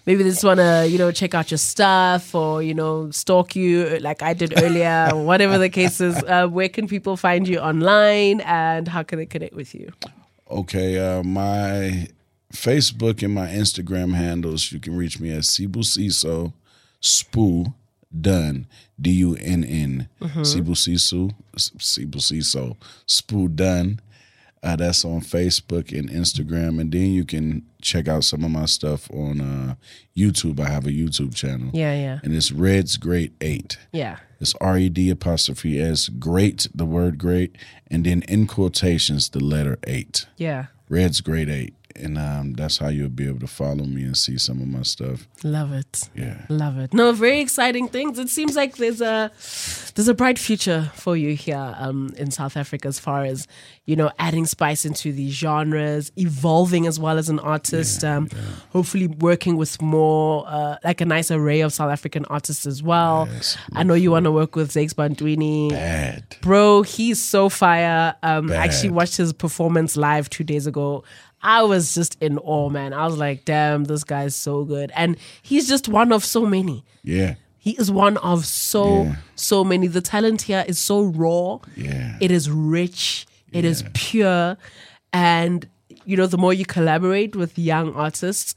maybe 0.05 0.23
they 0.23 0.29
just 0.29 0.43
want 0.43 0.59
to, 0.59 0.87
you 0.89 0.97
know, 0.97 1.11
check 1.11 1.33
out 1.33 1.51
your 1.51 1.57
stuff 1.57 2.33
or, 2.33 2.61
you 2.61 2.73
know, 2.73 3.09
stalk 3.11 3.55
you 3.55 3.99
like 3.99 4.21
I 4.21 4.33
did 4.33 4.61
earlier, 4.61 5.09
whatever 5.13 5.57
the 5.57 5.69
case 5.69 6.01
is, 6.01 6.21
uh, 6.23 6.47
where 6.47 6.69
can 6.69 6.87
people 6.87 7.17
find 7.17 7.47
you 7.47 7.59
online 7.59 8.41
and 8.41 8.87
how 8.87 9.03
can 9.03 9.19
they 9.19 9.25
connect 9.25 9.53
with 9.53 9.73
you? 9.75 9.91
Okay, 10.49 10.97
uh, 10.97 11.23
my 11.23 12.07
Facebook 12.53 13.21
and 13.23 13.33
my 13.33 13.47
Instagram 13.47 14.13
handles, 14.15 14.71
you 14.71 14.79
can 14.79 14.95
reach 14.95 15.19
me 15.19 15.31
at 15.31 15.43
Sibu 15.43 15.83
Siso 15.83 16.53
Spoo 17.01 17.73
Dun 18.19 18.65
D 18.99 19.11
U 19.11 19.35
N 19.35 19.63
N 19.63 20.09
Sibu 20.21 20.75
Sisu 20.75 21.31
Sibu 21.55 22.15
Siso 22.15 22.75
Spoo 23.07 23.53
Dun. 23.55 23.99
Uh, 24.61 24.75
that's 24.75 25.05
on 25.05 25.21
Facebook 25.21 25.97
and 25.97 26.09
Instagram, 26.09 26.81
and 26.81 26.91
then 26.91 27.11
you 27.13 27.23
can 27.23 27.65
check 27.81 28.09
out 28.09 28.25
some 28.25 28.43
of 28.43 28.51
my 28.51 28.65
stuff 28.65 29.09
on 29.11 29.39
uh, 29.39 29.75
YouTube. 30.17 30.59
I 30.59 30.67
have 30.69 30.85
a 30.85 30.89
YouTube 30.91 31.33
channel, 31.33 31.69
Yeah, 31.73 31.93
yeah. 31.93 32.19
and 32.23 32.33
it's 32.35 32.51
Red's 32.51 32.97
Great 32.97 33.33
Eight. 33.39 33.77
Yeah. 33.93 34.17
It's 34.41 34.53
R 34.61 34.77
E 34.77 34.89
D 34.89 35.09
apostrophe 35.09 35.79
S 35.81 36.09
great, 36.09 36.67
the 36.75 36.85
word 36.85 37.17
great, 37.17 37.55
and 37.89 38.05
then 38.05 38.21
in 38.23 38.47
quotations 38.47 39.29
the 39.29 39.39
letter 39.43 39.77
eight. 39.85 40.25
Yeah. 40.37 40.65
Red's 40.89 41.21
Great 41.21 41.47
eight, 41.49 41.73
and 41.95 42.17
um, 42.17 42.53
that's 42.53 42.77
how 42.77 42.87
you'll 42.89 43.09
be 43.09 43.27
able 43.27 43.39
to 43.39 43.47
follow 43.47 43.83
me 43.85 44.03
and 44.03 44.15
see 44.15 44.37
some 44.37 44.61
of 44.61 44.67
my 44.67 44.83
stuff. 44.83 45.27
Love 45.43 45.73
it. 45.73 46.09
Yeah, 46.15 46.45
Love 46.49 46.77
it. 46.77 46.93
No, 46.93 47.11
very 47.11 47.39
exciting 47.39 47.87
things. 47.87 48.19
It 48.19 48.29
seems 48.29 48.55
like 48.55 48.77
there's 48.77 49.01
a 49.01 49.31
there's 49.95 50.07
a 50.07 50.13
bright 50.13 50.37
future 50.39 50.91
for 50.95 51.17
you 51.17 51.35
here 51.35 51.75
um, 51.77 52.13
in 52.17 52.31
South 52.31 52.55
Africa 52.55 52.87
as 52.87 52.99
far 52.99 53.23
as 53.23 53.47
you 53.85 53.95
know 53.95 54.11
adding 54.19 54.45
spice 54.45 54.85
into 54.85 55.11
these 55.11 55.33
genres, 55.33 56.11
evolving 56.15 56.87
as 56.87 56.99
well 56.99 57.17
as 57.17 57.29
an 57.29 57.39
artist. 57.39 58.03
um, 58.03 58.29
Hopefully, 58.71 59.07
working 59.07 59.57
with 59.57 59.81
more 59.81 60.45
uh, 60.47 60.77
like 60.83 61.01
a 61.01 61.05
nice 61.05 61.31
array 61.31 61.61
of 61.61 61.73
South 61.73 61.91
African 61.91 62.23
artists 62.25 62.65
as 62.65 62.81
well. 62.83 63.27
Yes, 63.31 63.57
I 63.73 63.83
know 63.83 63.93
you 63.95 64.11
want 64.11 64.25
to 64.25 64.31
work 64.31 64.55
with 64.55 64.71
Zakes 64.71 64.93
Bantwini. 64.93 65.69
bad. 65.71 66.23
Bro, 66.41 66.83
he's 66.83 67.21
so 67.21 67.49
fire. 67.49 68.15
Um, 68.23 68.51
I 68.51 68.55
actually 68.57 68.91
watched 68.91 69.17
his 69.17 69.33
performance 69.33 69.97
live 69.97 70.29
two 70.29 70.43
days 70.43 70.67
ago. 70.67 71.03
I 71.41 71.63
was 71.63 71.93
just 71.95 72.17
in 72.21 72.37
awe, 72.39 72.69
man. 72.69 72.93
I 72.93 73.05
was 73.05 73.17
like, 73.17 73.45
damn, 73.45 73.85
this 73.85 74.03
guy's 74.03 74.35
so 74.35 74.63
good. 74.65 74.91
And 74.95 75.15
he's 75.41 75.67
just 75.67 75.87
one 75.87 76.11
of 76.11 76.25
so 76.25 76.45
many. 76.45 76.83
Yeah, 77.03 77.35
He 77.57 77.71
is 77.71 77.91
one 77.91 78.17
of 78.17 78.45
so, 78.45 79.03
Yeah. 79.03 79.15
so 79.35 79.63
many. 79.63 79.87
The 79.87 80.01
talent 80.01 80.41
here 80.43 80.63
is 80.67 80.79
so 80.79 81.01
raw. 81.03 81.59
yeah, 81.75 82.17
It 82.19 82.31
is 82.31 82.49
rich. 82.49 83.25
It 83.51 83.65
is 83.65 83.83
pure. 83.93 84.57
And, 85.13 85.67
you 86.05 86.15
know, 86.17 86.27
the 86.27 86.37
more 86.37 86.53
you 86.53 86.65
collaborate 86.65 87.35
with 87.35 87.57
young 87.57 87.93
artists, 87.95 88.53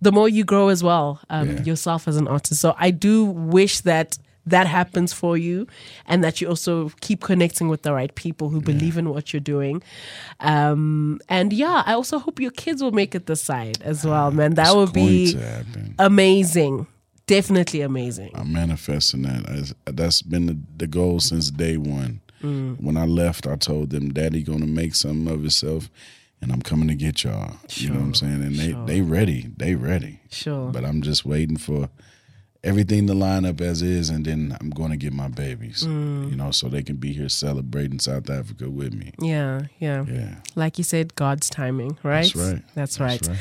the 0.00 0.12
more 0.12 0.28
you 0.28 0.44
grow 0.44 0.68
as 0.68 0.82
well, 0.82 1.20
um, 1.30 1.48
Yeah. 1.50 1.62
yourself 1.62 2.06
as 2.08 2.16
an 2.16 2.28
artist. 2.28 2.60
So 2.60 2.74
I 2.78 2.90
do 2.90 3.24
wish 3.24 3.80
that 3.80 4.18
that 4.46 4.66
happens 4.66 5.12
for 5.12 5.36
you 5.38 5.66
and 6.06 6.22
that 6.22 6.40
you 6.40 6.48
also 6.48 6.90
keep 7.00 7.22
connecting 7.22 7.68
with 7.68 7.82
the 7.82 7.92
right 7.92 8.14
people 8.14 8.50
who 8.50 8.60
believe 8.60 8.98
in 8.98 9.08
what 9.08 9.32
you're 9.32 9.40
doing. 9.40 9.82
Um, 10.40 11.20
and 11.28 11.52
yeah, 11.52 11.82
I 11.86 11.94
also 11.94 12.18
hope 12.18 12.40
your 12.40 12.50
kids 12.50 12.82
will 12.82 12.92
make 12.92 13.14
it 13.14 13.26
this 13.26 13.40
side 13.42 13.80
as 13.82 14.04
well, 14.04 14.30
man. 14.30 14.54
That 14.54 14.66
It's 14.66 14.74
would 14.76 14.92
be 14.92 15.36
amazing. 15.98 16.86
Definitely 17.26 17.80
amazing. 17.80 18.30
I'm 18.34 18.52
manifesting 18.52 19.22
that. 19.22 19.72
That's 19.86 20.20
been 20.20 20.46
the, 20.46 20.58
the 20.76 20.86
goal 20.86 21.20
since 21.20 21.50
day 21.50 21.76
one. 21.78 22.20
when 22.42 22.98
I 22.98 23.06
left, 23.06 23.46
I 23.46 23.56
told 23.56 23.88
them, 23.88 24.12
"Daddy 24.12 24.42
gonna 24.42 24.66
make 24.66 24.94
something 24.94 25.32
of 25.32 25.40
himself, 25.40 25.88
and 26.42 26.52
I'm 26.52 26.60
coming 26.60 26.88
to 26.88 26.94
get 26.94 27.24
y'all." 27.24 27.56
You 27.76 27.88
know 27.88 28.00
what 28.00 28.04
I'm 28.04 28.14
saying? 28.14 28.42
And 28.42 28.56
they 28.56 28.72
they 28.84 29.00
ready, 29.00 29.50
they 29.56 29.74
ready. 29.74 30.20
Sure. 30.30 30.70
But 30.70 30.84
I'm 30.84 31.00
just 31.00 31.24
waiting 31.24 31.56
for 31.56 31.88
everything 32.64 33.06
to 33.06 33.14
line 33.14 33.44
up 33.44 33.60
as 33.60 33.82
is, 33.82 34.08
and 34.08 34.24
then 34.24 34.56
I'm 34.60 34.70
going 34.70 34.90
to 34.90 34.96
get 34.96 35.12
my 35.12 35.28
babies. 35.28 35.84
Mm. 35.84 36.30
You 36.30 36.36
know, 36.36 36.50
so 36.50 36.68
they 36.68 36.82
can 36.82 36.96
be 36.96 37.12
here 37.12 37.28
celebrating 37.28 38.00
South 38.00 38.30
Africa 38.30 38.70
with 38.70 38.94
me. 38.94 39.12
Yeah, 39.20 39.62
yeah. 39.78 40.04
Yeah. 40.04 40.36
Like 40.56 40.78
you 40.78 40.84
said, 40.84 41.14
God's 41.14 41.50
timing, 41.50 41.98
right? 42.02 42.22
That's 42.22 42.36
right. 42.36 42.62
That's 42.74 43.00
right. 43.00 43.20
That's 43.20 43.28
right. 43.28 43.38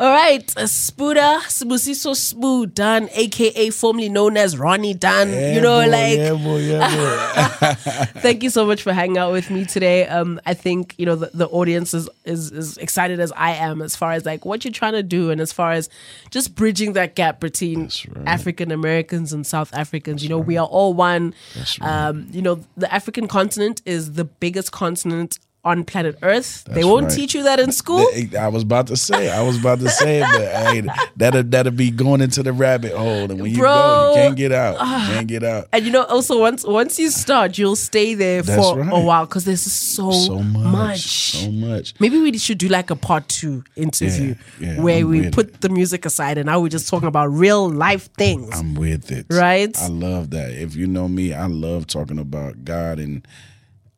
All 0.00 0.10
right, 0.10 0.56
uh, 0.56 0.62
Sbuda 0.62 1.42
Sibusiso 1.42 2.16
Spu 2.16 2.66
Dunn, 2.66 3.08
aka 3.12 3.70
formerly 3.70 4.08
known 4.08 4.36
as 4.36 4.58
Ronnie 4.58 4.94
Dunn. 4.94 5.28
you 5.28 5.60
know, 5.60 5.82
boy, 5.82 5.90
like 5.90 6.18
yeah, 6.18 6.32
boy, 6.32 6.58
yeah, 6.58 6.96
boy. 6.96 7.74
thank 8.20 8.42
you 8.42 8.50
so 8.50 8.66
much 8.66 8.82
for 8.82 8.92
hanging 8.92 9.18
out 9.18 9.32
with 9.32 9.50
me 9.50 9.64
today. 9.64 10.06
Um, 10.06 10.40
I 10.46 10.54
think 10.54 10.94
you 10.98 11.06
know 11.06 11.16
the, 11.16 11.30
the 11.34 11.48
audience 11.48 11.94
is, 11.94 12.08
is 12.24 12.50
is 12.50 12.76
excited 12.78 13.20
as 13.20 13.32
I 13.32 13.52
am 13.52 13.82
as 13.82 13.96
far 13.96 14.12
as 14.12 14.24
like 14.24 14.44
what 14.44 14.64
you're 14.64 14.72
trying 14.72 14.94
to 14.94 15.02
do 15.02 15.30
and 15.30 15.40
as 15.40 15.52
far 15.52 15.72
as 15.72 15.88
just 16.30 16.54
bridging 16.54 16.94
that 16.94 17.14
gap 17.14 17.40
between 17.40 17.84
right. 17.84 18.22
African 18.62 18.72
Americans 18.72 19.32
and 19.32 19.46
South 19.46 19.74
Africans. 19.74 20.22
you 20.22 20.28
know, 20.28 20.38
we 20.38 20.56
are 20.56 20.66
all 20.66 20.94
one. 20.94 21.34
Um, 21.80 22.28
you 22.30 22.42
know, 22.42 22.60
the 22.76 22.92
African 22.92 23.26
continent 23.26 23.82
is 23.84 24.12
the 24.12 24.24
biggest 24.24 24.72
continent 24.72 25.38
on 25.64 25.84
planet 25.84 26.18
Earth. 26.22 26.64
they 26.64 26.82
won't 26.82 27.06
right. 27.06 27.14
teach 27.14 27.34
you 27.34 27.44
that 27.44 27.60
in 27.60 27.70
school. 27.70 28.04
I 28.38 28.48
was 28.48 28.64
about 28.64 28.88
to 28.88 28.96
say, 28.96 29.30
I 29.30 29.42
was 29.42 29.58
about 29.60 29.78
to 29.78 29.88
say, 29.88 30.20
it, 30.20 30.22
but 30.22 30.40
hey, 30.40 31.08
that'll 31.16 31.44
that'll 31.44 31.72
be 31.72 31.90
going 31.90 32.20
into 32.20 32.42
the 32.42 32.52
rabbit 32.52 32.92
hole, 32.92 33.30
and 33.30 33.40
when 33.40 33.52
you 33.52 33.60
go, 33.60 34.10
you 34.10 34.16
can't 34.16 34.36
get 34.36 34.50
out. 34.50 34.74
You 34.74 34.78
ah. 34.80 35.10
can't 35.12 35.28
get 35.28 35.44
out. 35.44 35.68
And 35.72 35.84
you 35.84 35.92
know, 35.92 36.02
also 36.04 36.40
once 36.40 36.64
once 36.64 36.98
you 36.98 37.10
start, 37.10 37.58
you'll 37.58 37.76
stay 37.76 38.14
there 38.14 38.42
That's 38.42 38.60
for 38.60 38.80
a 38.80 39.00
while 39.00 39.26
because 39.26 39.44
there's 39.44 39.60
so, 39.60 40.10
So 40.10 40.42
much, 40.42 40.64
much. 40.64 41.00
so 41.00 41.50
much. 41.50 41.94
Maybe 42.00 42.18
we 42.18 42.36
should 42.38 42.58
do 42.58 42.68
like 42.68 42.90
a 42.90 42.96
part 42.96 43.28
two 43.28 43.62
interview 43.76 44.34
Yeah, 44.58 44.74
yeah, 44.74 44.80
where 44.80 44.98
I'm 44.98 45.08
we 45.08 45.30
put 45.30 45.60
the 45.60 45.68
music 45.68 46.04
aside 46.04 46.38
and 46.38 46.46
now 46.46 46.60
we're 46.60 46.68
just 46.68 46.88
talking 46.88 47.08
about 47.08 47.26
real 47.26 47.70
life 47.70 48.10
things. 48.14 48.58
I'm 48.58 48.74
with 48.74 49.12
it. 49.12 49.26
Right? 49.30 49.76
I 49.80 49.88
love 49.88 50.30
that. 50.30 50.50
If 50.50 50.74
you 50.74 50.86
know 50.86 51.08
me, 51.08 51.32
I 51.32 51.46
love 51.46 51.86
talking 51.86 52.18
about 52.18 52.64
God, 52.64 52.98
and 52.98 53.26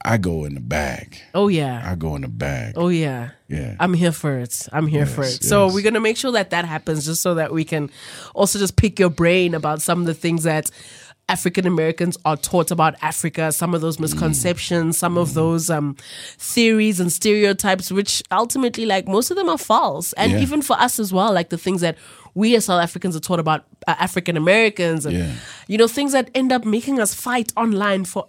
I 0.06 0.18
go 0.18 0.44
in 0.44 0.54
the 0.54 0.60
bag. 0.60 1.18
oh 1.34 1.48
yeah. 1.48 1.82
I 1.90 1.94
go 1.94 2.14
in 2.16 2.22
the 2.22 2.28
bag. 2.28 2.74
Oh 2.76 2.88
yeah. 2.88 3.30
Yeah. 3.48 3.76
I'm 3.80 3.94
here 3.94 4.12
for 4.12 4.36
it. 4.38 4.68
I'm 4.72 4.86
here 4.86 5.06
for 5.06 5.22
Yes, 5.22 5.36
it. 5.36 5.44
So 5.44 5.68
we're 5.72 5.82
going 5.82 5.94
to 5.94 6.00
make 6.00 6.16
sure 6.18 6.32
that 6.32 6.50
that 6.50 6.64
happens 6.64 7.06
just 7.06 7.22
so 7.22 7.34
that 7.36 7.52
we 7.52 7.64
can 7.64 7.90
also 8.34 8.58
just 8.58 8.76
pick 8.76 8.98
your 8.98 9.10
brain 9.10 9.54
about 9.54 9.80
some 9.80 10.00
of 10.00 10.06
the 10.06 10.14
things 10.14 10.42
that 10.44 10.70
African 11.26 11.66
Americans 11.66 12.18
are 12.26 12.36
taught 12.36 12.70
about 12.70 12.96
Africa, 13.00 13.50
some 13.50 13.74
of 13.74 13.80
those 13.80 13.98
misconceptions, 13.98 14.98
some 14.98 15.16
of 15.16 15.32
those 15.32 15.70
um, 15.70 15.96
theories 16.36 17.00
and 17.00 17.10
stereotypes, 17.10 17.90
which 17.90 18.22
ultimately, 18.30 18.84
like, 18.84 19.08
most 19.08 19.30
of 19.30 19.36
them 19.38 19.48
are 19.48 19.56
false. 19.56 20.12
And 20.14 20.32
Yeah. 20.32 20.40
even 20.40 20.60
for 20.60 20.78
us 20.78 20.98
as 20.98 21.14
well, 21.14 21.32
like 21.32 21.48
the 21.48 21.56
things 21.56 21.80
that 21.80 21.96
we 22.34 22.56
as 22.56 22.64
South 22.64 22.82
Africans 22.82 23.14
are 23.16 23.20
taught 23.20 23.38
about 23.40 23.64
uh, 23.86 23.94
African 23.98 24.36
Americans 24.36 25.06
and, 25.06 25.16
Yeah. 25.16 25.32
you 25.68 25.78
know, 25.78 25.86
things 25.88 26.12
that 26.12 26.30
end 26.34 26.52
up 26.52 26.64
making 26.64 27.00
us 27.00 27.14
fight 27.14 27.52
online 27.56 28.04
for 28.04 28.28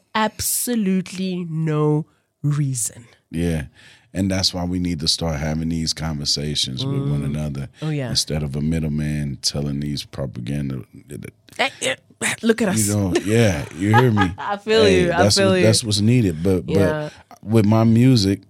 absolutely 0.56 1.46
no 1.50 2.06
reason. 2.44 3.06
Yeah. 3.32 3.66
And 4.14 4.32
that's 4.32 4.54
why 4.54 4.64
we 4.64 4.80
need 4.80 5.02
to 5.02 5.08
start 5.10 5.40
having 5.40 5.70
these 5.70 5.94
conversations 5.94 6.86
with 6.86 7.02
one 7.10 7.24
another. 7.24 7.68
Oh, 7.82 7.90
yeah. 7.90 8.10
Instead 8.10 8.44
of 8.44 8.56
a 8.56 8.62
middleman 8.62 9.38
telling 9.42 9.82
these 9.82 10.06
propaganda. 10.06 10.84
Eh, 11.60 11.70
eh, 11.82 11.96
Look 12.42 12.62
at 12.62 12.70
us. 12.70 12.88
You 12.88 12.96
know, 12.96 13.14
yeah, 13.26 13.66
you 13.76 13.94
hear 13.94 14.12
me. 14.12 14.34
I 14.38 14.56
feel 14.56 14.88
you. 14.88 15.12
I 15.12 15.24
that's 15.24 15.38
feel 15.38 15.50
what, 15.50 15.56
you. 15.56 15.64
That's 15.64 15.84
what's 15.84 16.00
needed. 16.00 16.42
But 16.42 16.64
Yeah. 16.70 17.10
but 17.30 17.44
with 17.44 17.66
my 17.66 17.84
music, 17.84 18.42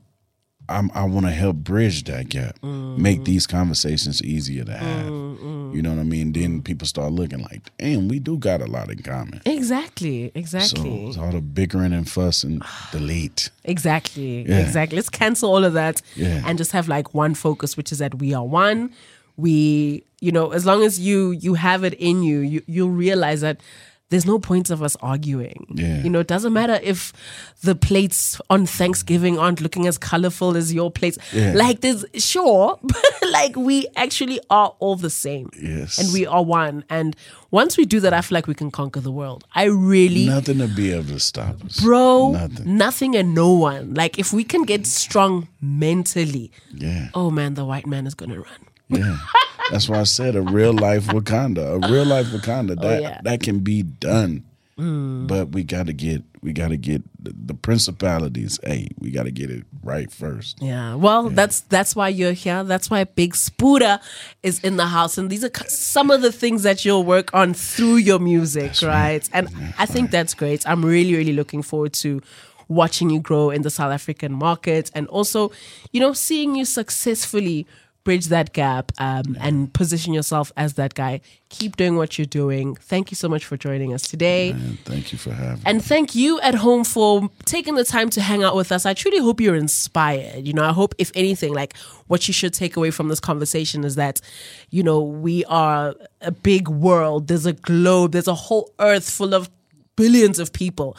I'm, 0.70 0.90
I 0.94 1.04
want 1.04 1.26
to 1.26 1.32
help 1.32 1.58
bridge 1.58 2.04
that 2.06 2.30
gap, 2.30 2.60
Mm. 2.62 2.98
make 2.98 3.24
these 3.26 3.46
conversations 3.48 4.22
easier 4.24 4.64
to 4.66 4.74
have. 4.78 5.06
You 5.08 5.82
know 5.82 5.90
what 5.92 6.00
I 6.00 6.04
mean? 6.04 6.32
Then 6.32 6.62
people 6.62 6.88
start 6.88 7.12
looking 7.12 7.42
like, 7.42 7.62
damn, 7.78 8.08
we 8.08 8.20
do 8.20 8.38
got 8.38 8.62
a 8.62 8.66
lot 8.66 8.90
in 8.90 9.00
common. 9.00 9.42
Exactly. 9.46 10.28
So 10.34 10.40
Exactly. 10.40 11.06
it's 11.08 11.18
all 11.18 11.32
the 11.32 11.42
bickering 11.42 11.92
and 11.94 12.10
fussing, 12.10 12.52
and 12.54 12.64
delete. 12.92 13.50
exactly. 13.66 14.48
Yeah. 14.48 14.60
Exactly. 14.60 14.96
Let's 14.96 15.10
cancel 15.10 15.50
all 15.52 15.64
of 15.66 15.74
that 15.74 16.02
Yeah. 16.16 16.42
and 16.46 16.58
just 16.58 16.72
have 16.72 16.88
like 16.88 17.14
one 17.14 17.36
focus, 17.36 17.76
which 17.78 17.92
is 17.92 17.98
that 18.00 18.16
we 18.16 18.34
are 18.34 18.46
one. 18.46 18.92
We, 19.38 20.04
you 20.22 20.32
know, 20.32 20.52
as 20.52 20.66
long 20.66 20.84
as 20.84 21.00
you 21.00 21.32
you 21.32 21.56
have 21.56 21.84
it 21.84 21.94
in 21.96 22.24
you, 22.24 22.40
you 22.40 22.62
you'll 22.68 22.90
realize 22.90 23.42
that 23.42 23.60
there's 24.10 24.26
no 24.26 24.38
point 24.38 24.70
of 24.70 24.84
us 24.84 24.96
arguing. 25.02 25.66
Yeah. 25.74 26.04
You 26.04 26.10
know, 26.12 26.20
it 26.20 26.28
doesn't 26.28 26.54
matter 26.54 26.80
if 26.84 27.12
the 27.64 27.74
plates 27.74 28.40
on 28.52 28.68
Thanksgiving 28.68 29.40
aren't 29.40 29.62
looking 29.62 29.88
as 29.88 29.98
colorful 29.98 30.56
as 30.56 30.72
your 30.74 30.92
plates. 30.92 31.18
Yeah. 31.34 31.54
Like 31.56 31.82
there's 31.82 32.06
sure, 32.16 32.78
but 32.84 33.04
like 33.32 33.56
we 33.56 33.88
actually 33.96 34.40
are 34.52 34.76
all 34.80 34.96
the 34.96 35.10
same. 35.10 35.50
Yes. 35.60 35.98
And 35.98 36.14
we 36.14 36.28
are 36.28 36.44
one. 36.44 36.84
And 36.90 37.16
once 37.50 37.78
we 37.78 37.86
do 37.86 38.00
that, 38.02 38.14
I 38.14 38.22
feel 38.22 38.36
like 38.36 38.46
we 38.48 38.54
can 38.54 38.70
conquer 38.70 39.00
the 39.00 39.12
world. 39.12 39.44
I 39.56 39.64
really 39.66 40.28
Nothing 40.28 40.60
to 40.60 40.68
be 40.68 40.92
able 40.92 41.06
to 41.06 41.20
stop 41.20 41.64
us. 41.66 41.82
bro 41.82 42.32
Nothing. 42.32 42.78
nothing 42.78 43.16
and 43.16 43.34
no 43.34 43.54
one 43.54 43.94
like 43.96 44.20
if 44.20 44.32
we 44.34 44.44
can 44.44 44.64
get 44.64 44.86
strong 44.86 45.48
mentally 45.62 46.52
Yeah. 46.74 47.10
oh 47.14 47.32
man 47.32 47.56
the 47.56 47.66
white 47.66 47.88
man 47.88 48.06
is 48.06 48.14
gonna 48.14 48.40
run 48.40 48.62
Yeah. 48.90 49.18
That's 49.72 49.90
why 49.90 50.00
I 50.00 50.04
said 50.04 50.36
a 50.36 50.42
real 50.42 50.74
life 50.74 51.06
Wakanda. 51.08 51.84
A 51.84 51.92
real 51.92 52.06
life 52.06 52.28
Wakanda. 52.28 52.80
That 52.80 52.98
Oh, 52.98 53.00
yeah. 53.02 53.18
Mm. 53.20 53.24
that 53.24 53.42
can 53.44 53.60
be 53.60 53.82
done. 53.84 54.44
But 54.78 55.50
we 55.54 55.64
gotta 55.64 55.94
get 55.94 56.24
we 56.42 56.52
gotta 56.52 56.76
get 56.76 57.02
the, 57.24 57.34
the 57.46 57.54
principalities. 57.54 58.60
Hey, 58.62 58.90
we 59.00 59.10
gotta 59.10 59.32
get 59.32 59.50
it 59.50 59.64
right 59.84 60.12
first. 60.12 60.62
yeah 60.62 60.96
well 60.96 61.30
that's 61.30 61.62
that's 61.62 61.96
why 61.96 62.10
you're 62.10 62.34
here 62.34 62.64
that's 62.64 62.90
why 62.90 63.04
Big 63.06 63.34
Sbuda 63.34 64.02
is 64.44 64.60
in 64.62 64.76
the 64.78 64.88
house 64.88 65.18
and 65.18 65.30
these 65.30 65.44
are 65.46 65.52
some 65.68 66.10
of 66.12 66.22
the 66.22 66.32
things 66.32 66.64
that 66.64 66.84
you'll 66.84 67.04
work 67.06 67.32
on 67.34 67.54
through 67.54 67.98
your 67.98 68.18
music 68.18 68.82
right 68.82 69.30
and 69.32 69.48
i 69.78 69.86
think 69.86 70.10
that's 70.10 70.34
great 70.34 70.68
i'm 70.68 70.84
really 70.84 71.14
really 71.16 71.34
looking 71.34 71.62
forward 71.62 71.94
to 71.94 72.20
watching 72.68 73.12
you 73.12 73.20
grow 73.20 73.52
in 73.52 73.62
the 73.62 73.70
south 73.70 73.94
african 73.94 74.34
market 74.34 74.90
and 74.96 75.06
also 75.10 75.52
you 75.94 76.00
know 76.00 76.14
seeing 76.14 76.56
you 76.56 76.66
successfully 76.66 77.68
bridge 78.06 78.28
that 78.28 78.54
gap 78.54 78.92
um, 78.98 79.36
and 79.42 79.74
position 79.74 80.14
yourself 80.14 80.52
as 80.56 80.76
that 80.76 80.94
guy 80.94 81.20
keep 81.50 81.76
doing 81.76 81.96
what 81.98 82.18
you're 82.18 82.26
doing 82.26 82.76
thank 82.76 83.12
you 83.12 83.16
so 83.16 83.28
much 83.28 83.44
for 83.44 83.58
joining 83.58 83.94
us 83.94 84.04
today 84.04 84.52
And 84.52 84.80
thank 84.86 85.12
you 85.12 85.18
for 85.18 85.32
having 85.32 85.56
me. 85.56 85.62
And 85.66 85.84
thank 85.84 86.16
you 86.16 86.40
at 86.42 86.56
home 86.56 86.84
for 86.86 87.30
taking 87.46 87.76
the 87.76 87.84
time 87.84 88.10
to 88.12 88.22
hang 88.22 88.44
out 88.44 88.56
with 88.56 88.72
us. 88.72 88.86
I 88.86 88.94
truly 88.94 89.20
hope 89.20 89.42
you're 89.42 89.56
inspired. 89.56 90.46
You 90.48 90.54
know, 90.54 90.64
I 90.64 90.72
hope, 90.72 90.94
if 90.98 91.12
anything, 91.16 91.54
like 91.54 91.76
what 92.08 92.28
you 92.28 92.34
should 92.34 92.54
take 92.54 92.78
away 92.78 92.92
from 92.92 93.08
this 93.10 93.20
conversation 93.20 93.84
is 93.84 93.96
that, 93.96 94.22
you 94.70 94.84
know, 94.84 95.02
we 95.02 95.44
are 95.46 95.96
a 96.22 96.32
big 96.32 96.68
world. 96.68 97.28
There's 97.28 97.46
a 97.46 97.54
globe, 97.54 98.12
there's 98.14 98.28
a 98.28 98.36
whole 98.36 98.72
earth 98.80 99.10
full 99.10 99.34
of 99.34 99.50
billions 99.96 100.40
of 100.40 100.52
people. 100.54 100.96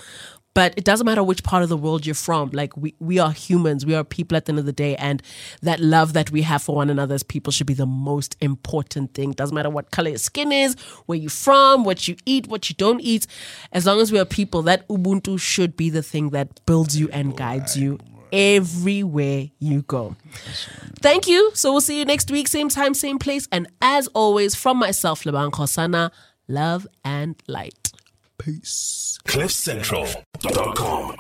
But 0.57 0.73
it 0.79 0.85
doesn't 0.85 1.05
matter 1.05 1.23
which 1.23 1.43
part 1.43 1.63
of 1.63 1.69
the 1.69 1.77
world 1.77 2.07
you're 2.07 2.15
from. 2.15 2.49
Like 2.55 2.75
we, 2.79 2.95
we 2.99 3.19
are 3.19 3.31
humans. 3.31 3.85
We 3.85 3.95
are 3.95 4.03
people 4.03 4.39
at 4.39 4.47
the 4.47 4.53
end 4.53 4.59
of 4.59 4.65
the 4.65 4.73
day. 4.73 4.97
And 4.97 5.23
that 5.61 5.81
love 5.81 6.15
that 6.15 6.31
we 6.31 6.41
have 6.41 6.63
for 6.63 6.75
one 6.75 6.89
another 6.89 7.15
as 7.15 7.23
people 7.23 7.53
should 7.53 7.67
be 7.67 7.75
the 7.75 7.85
most 7.85 8.39
important 8.41 9.13
thing. 9.13 9.33
Doesn't 9.33 9.55
matter 9.55 9.69
what 9.69 9.91
color 9.91 10.09
your 10.09 10.19
skin 10.19 10.53
is, 10.53 10.75
where 11.05 11.19
you're 11.19 11.29
from, 11.29 11.85
what 11.85 12.09
you 12.09 12.17
eat, 12.25 12.47
what 12.47 12.71
you 12.71 12.75
don't 12.75 13.01
eat. 13.03 13.27
As 13.71 13.85
long 13.85 14.01
as 14.01 14.11
we 14.11 14.19
are 14.19 14.25
people, 14.25 14.63
that 14.63 14.89
Ubuntu 14.89 15.39
should 15.39 15.77
be 15.77 15.91
the 15.91 16.03
thing 16.03 16.31
that 16.31 16.65
builds 16.65 16.99
you 16.99 17.11
and 17.11 17.37
guides 17.37 17.77
you 17.77 17.99
everywhere 18.33 19.51
you 19.59 19.83
go. 19.83 20.17
Thank 21.01 21.29
you. 21.29 21.51
So 21.53 21.71
we'll 21.71 21.83
see 21.83 21.99
you 21.99 22.07
next 22.07 22.31
week, 22.31 22.49
same 22.49 22.71
time, 22.71 22.95
same 22.95 23.19
place. 23.19 23.47
And 23.53 23.69
as 23.83 24.07
always, 24.15 24.55
from 24.55 24.79
myself, 24.79 25.25
Lebang 25.25 25.51
Khosana, 25.51 26.13
love 26.49 26.87
and 27.05 27.37
light. 27.47 27.86
Peace. 28.39 29.19
CliffCentral.com. 29.27 31.17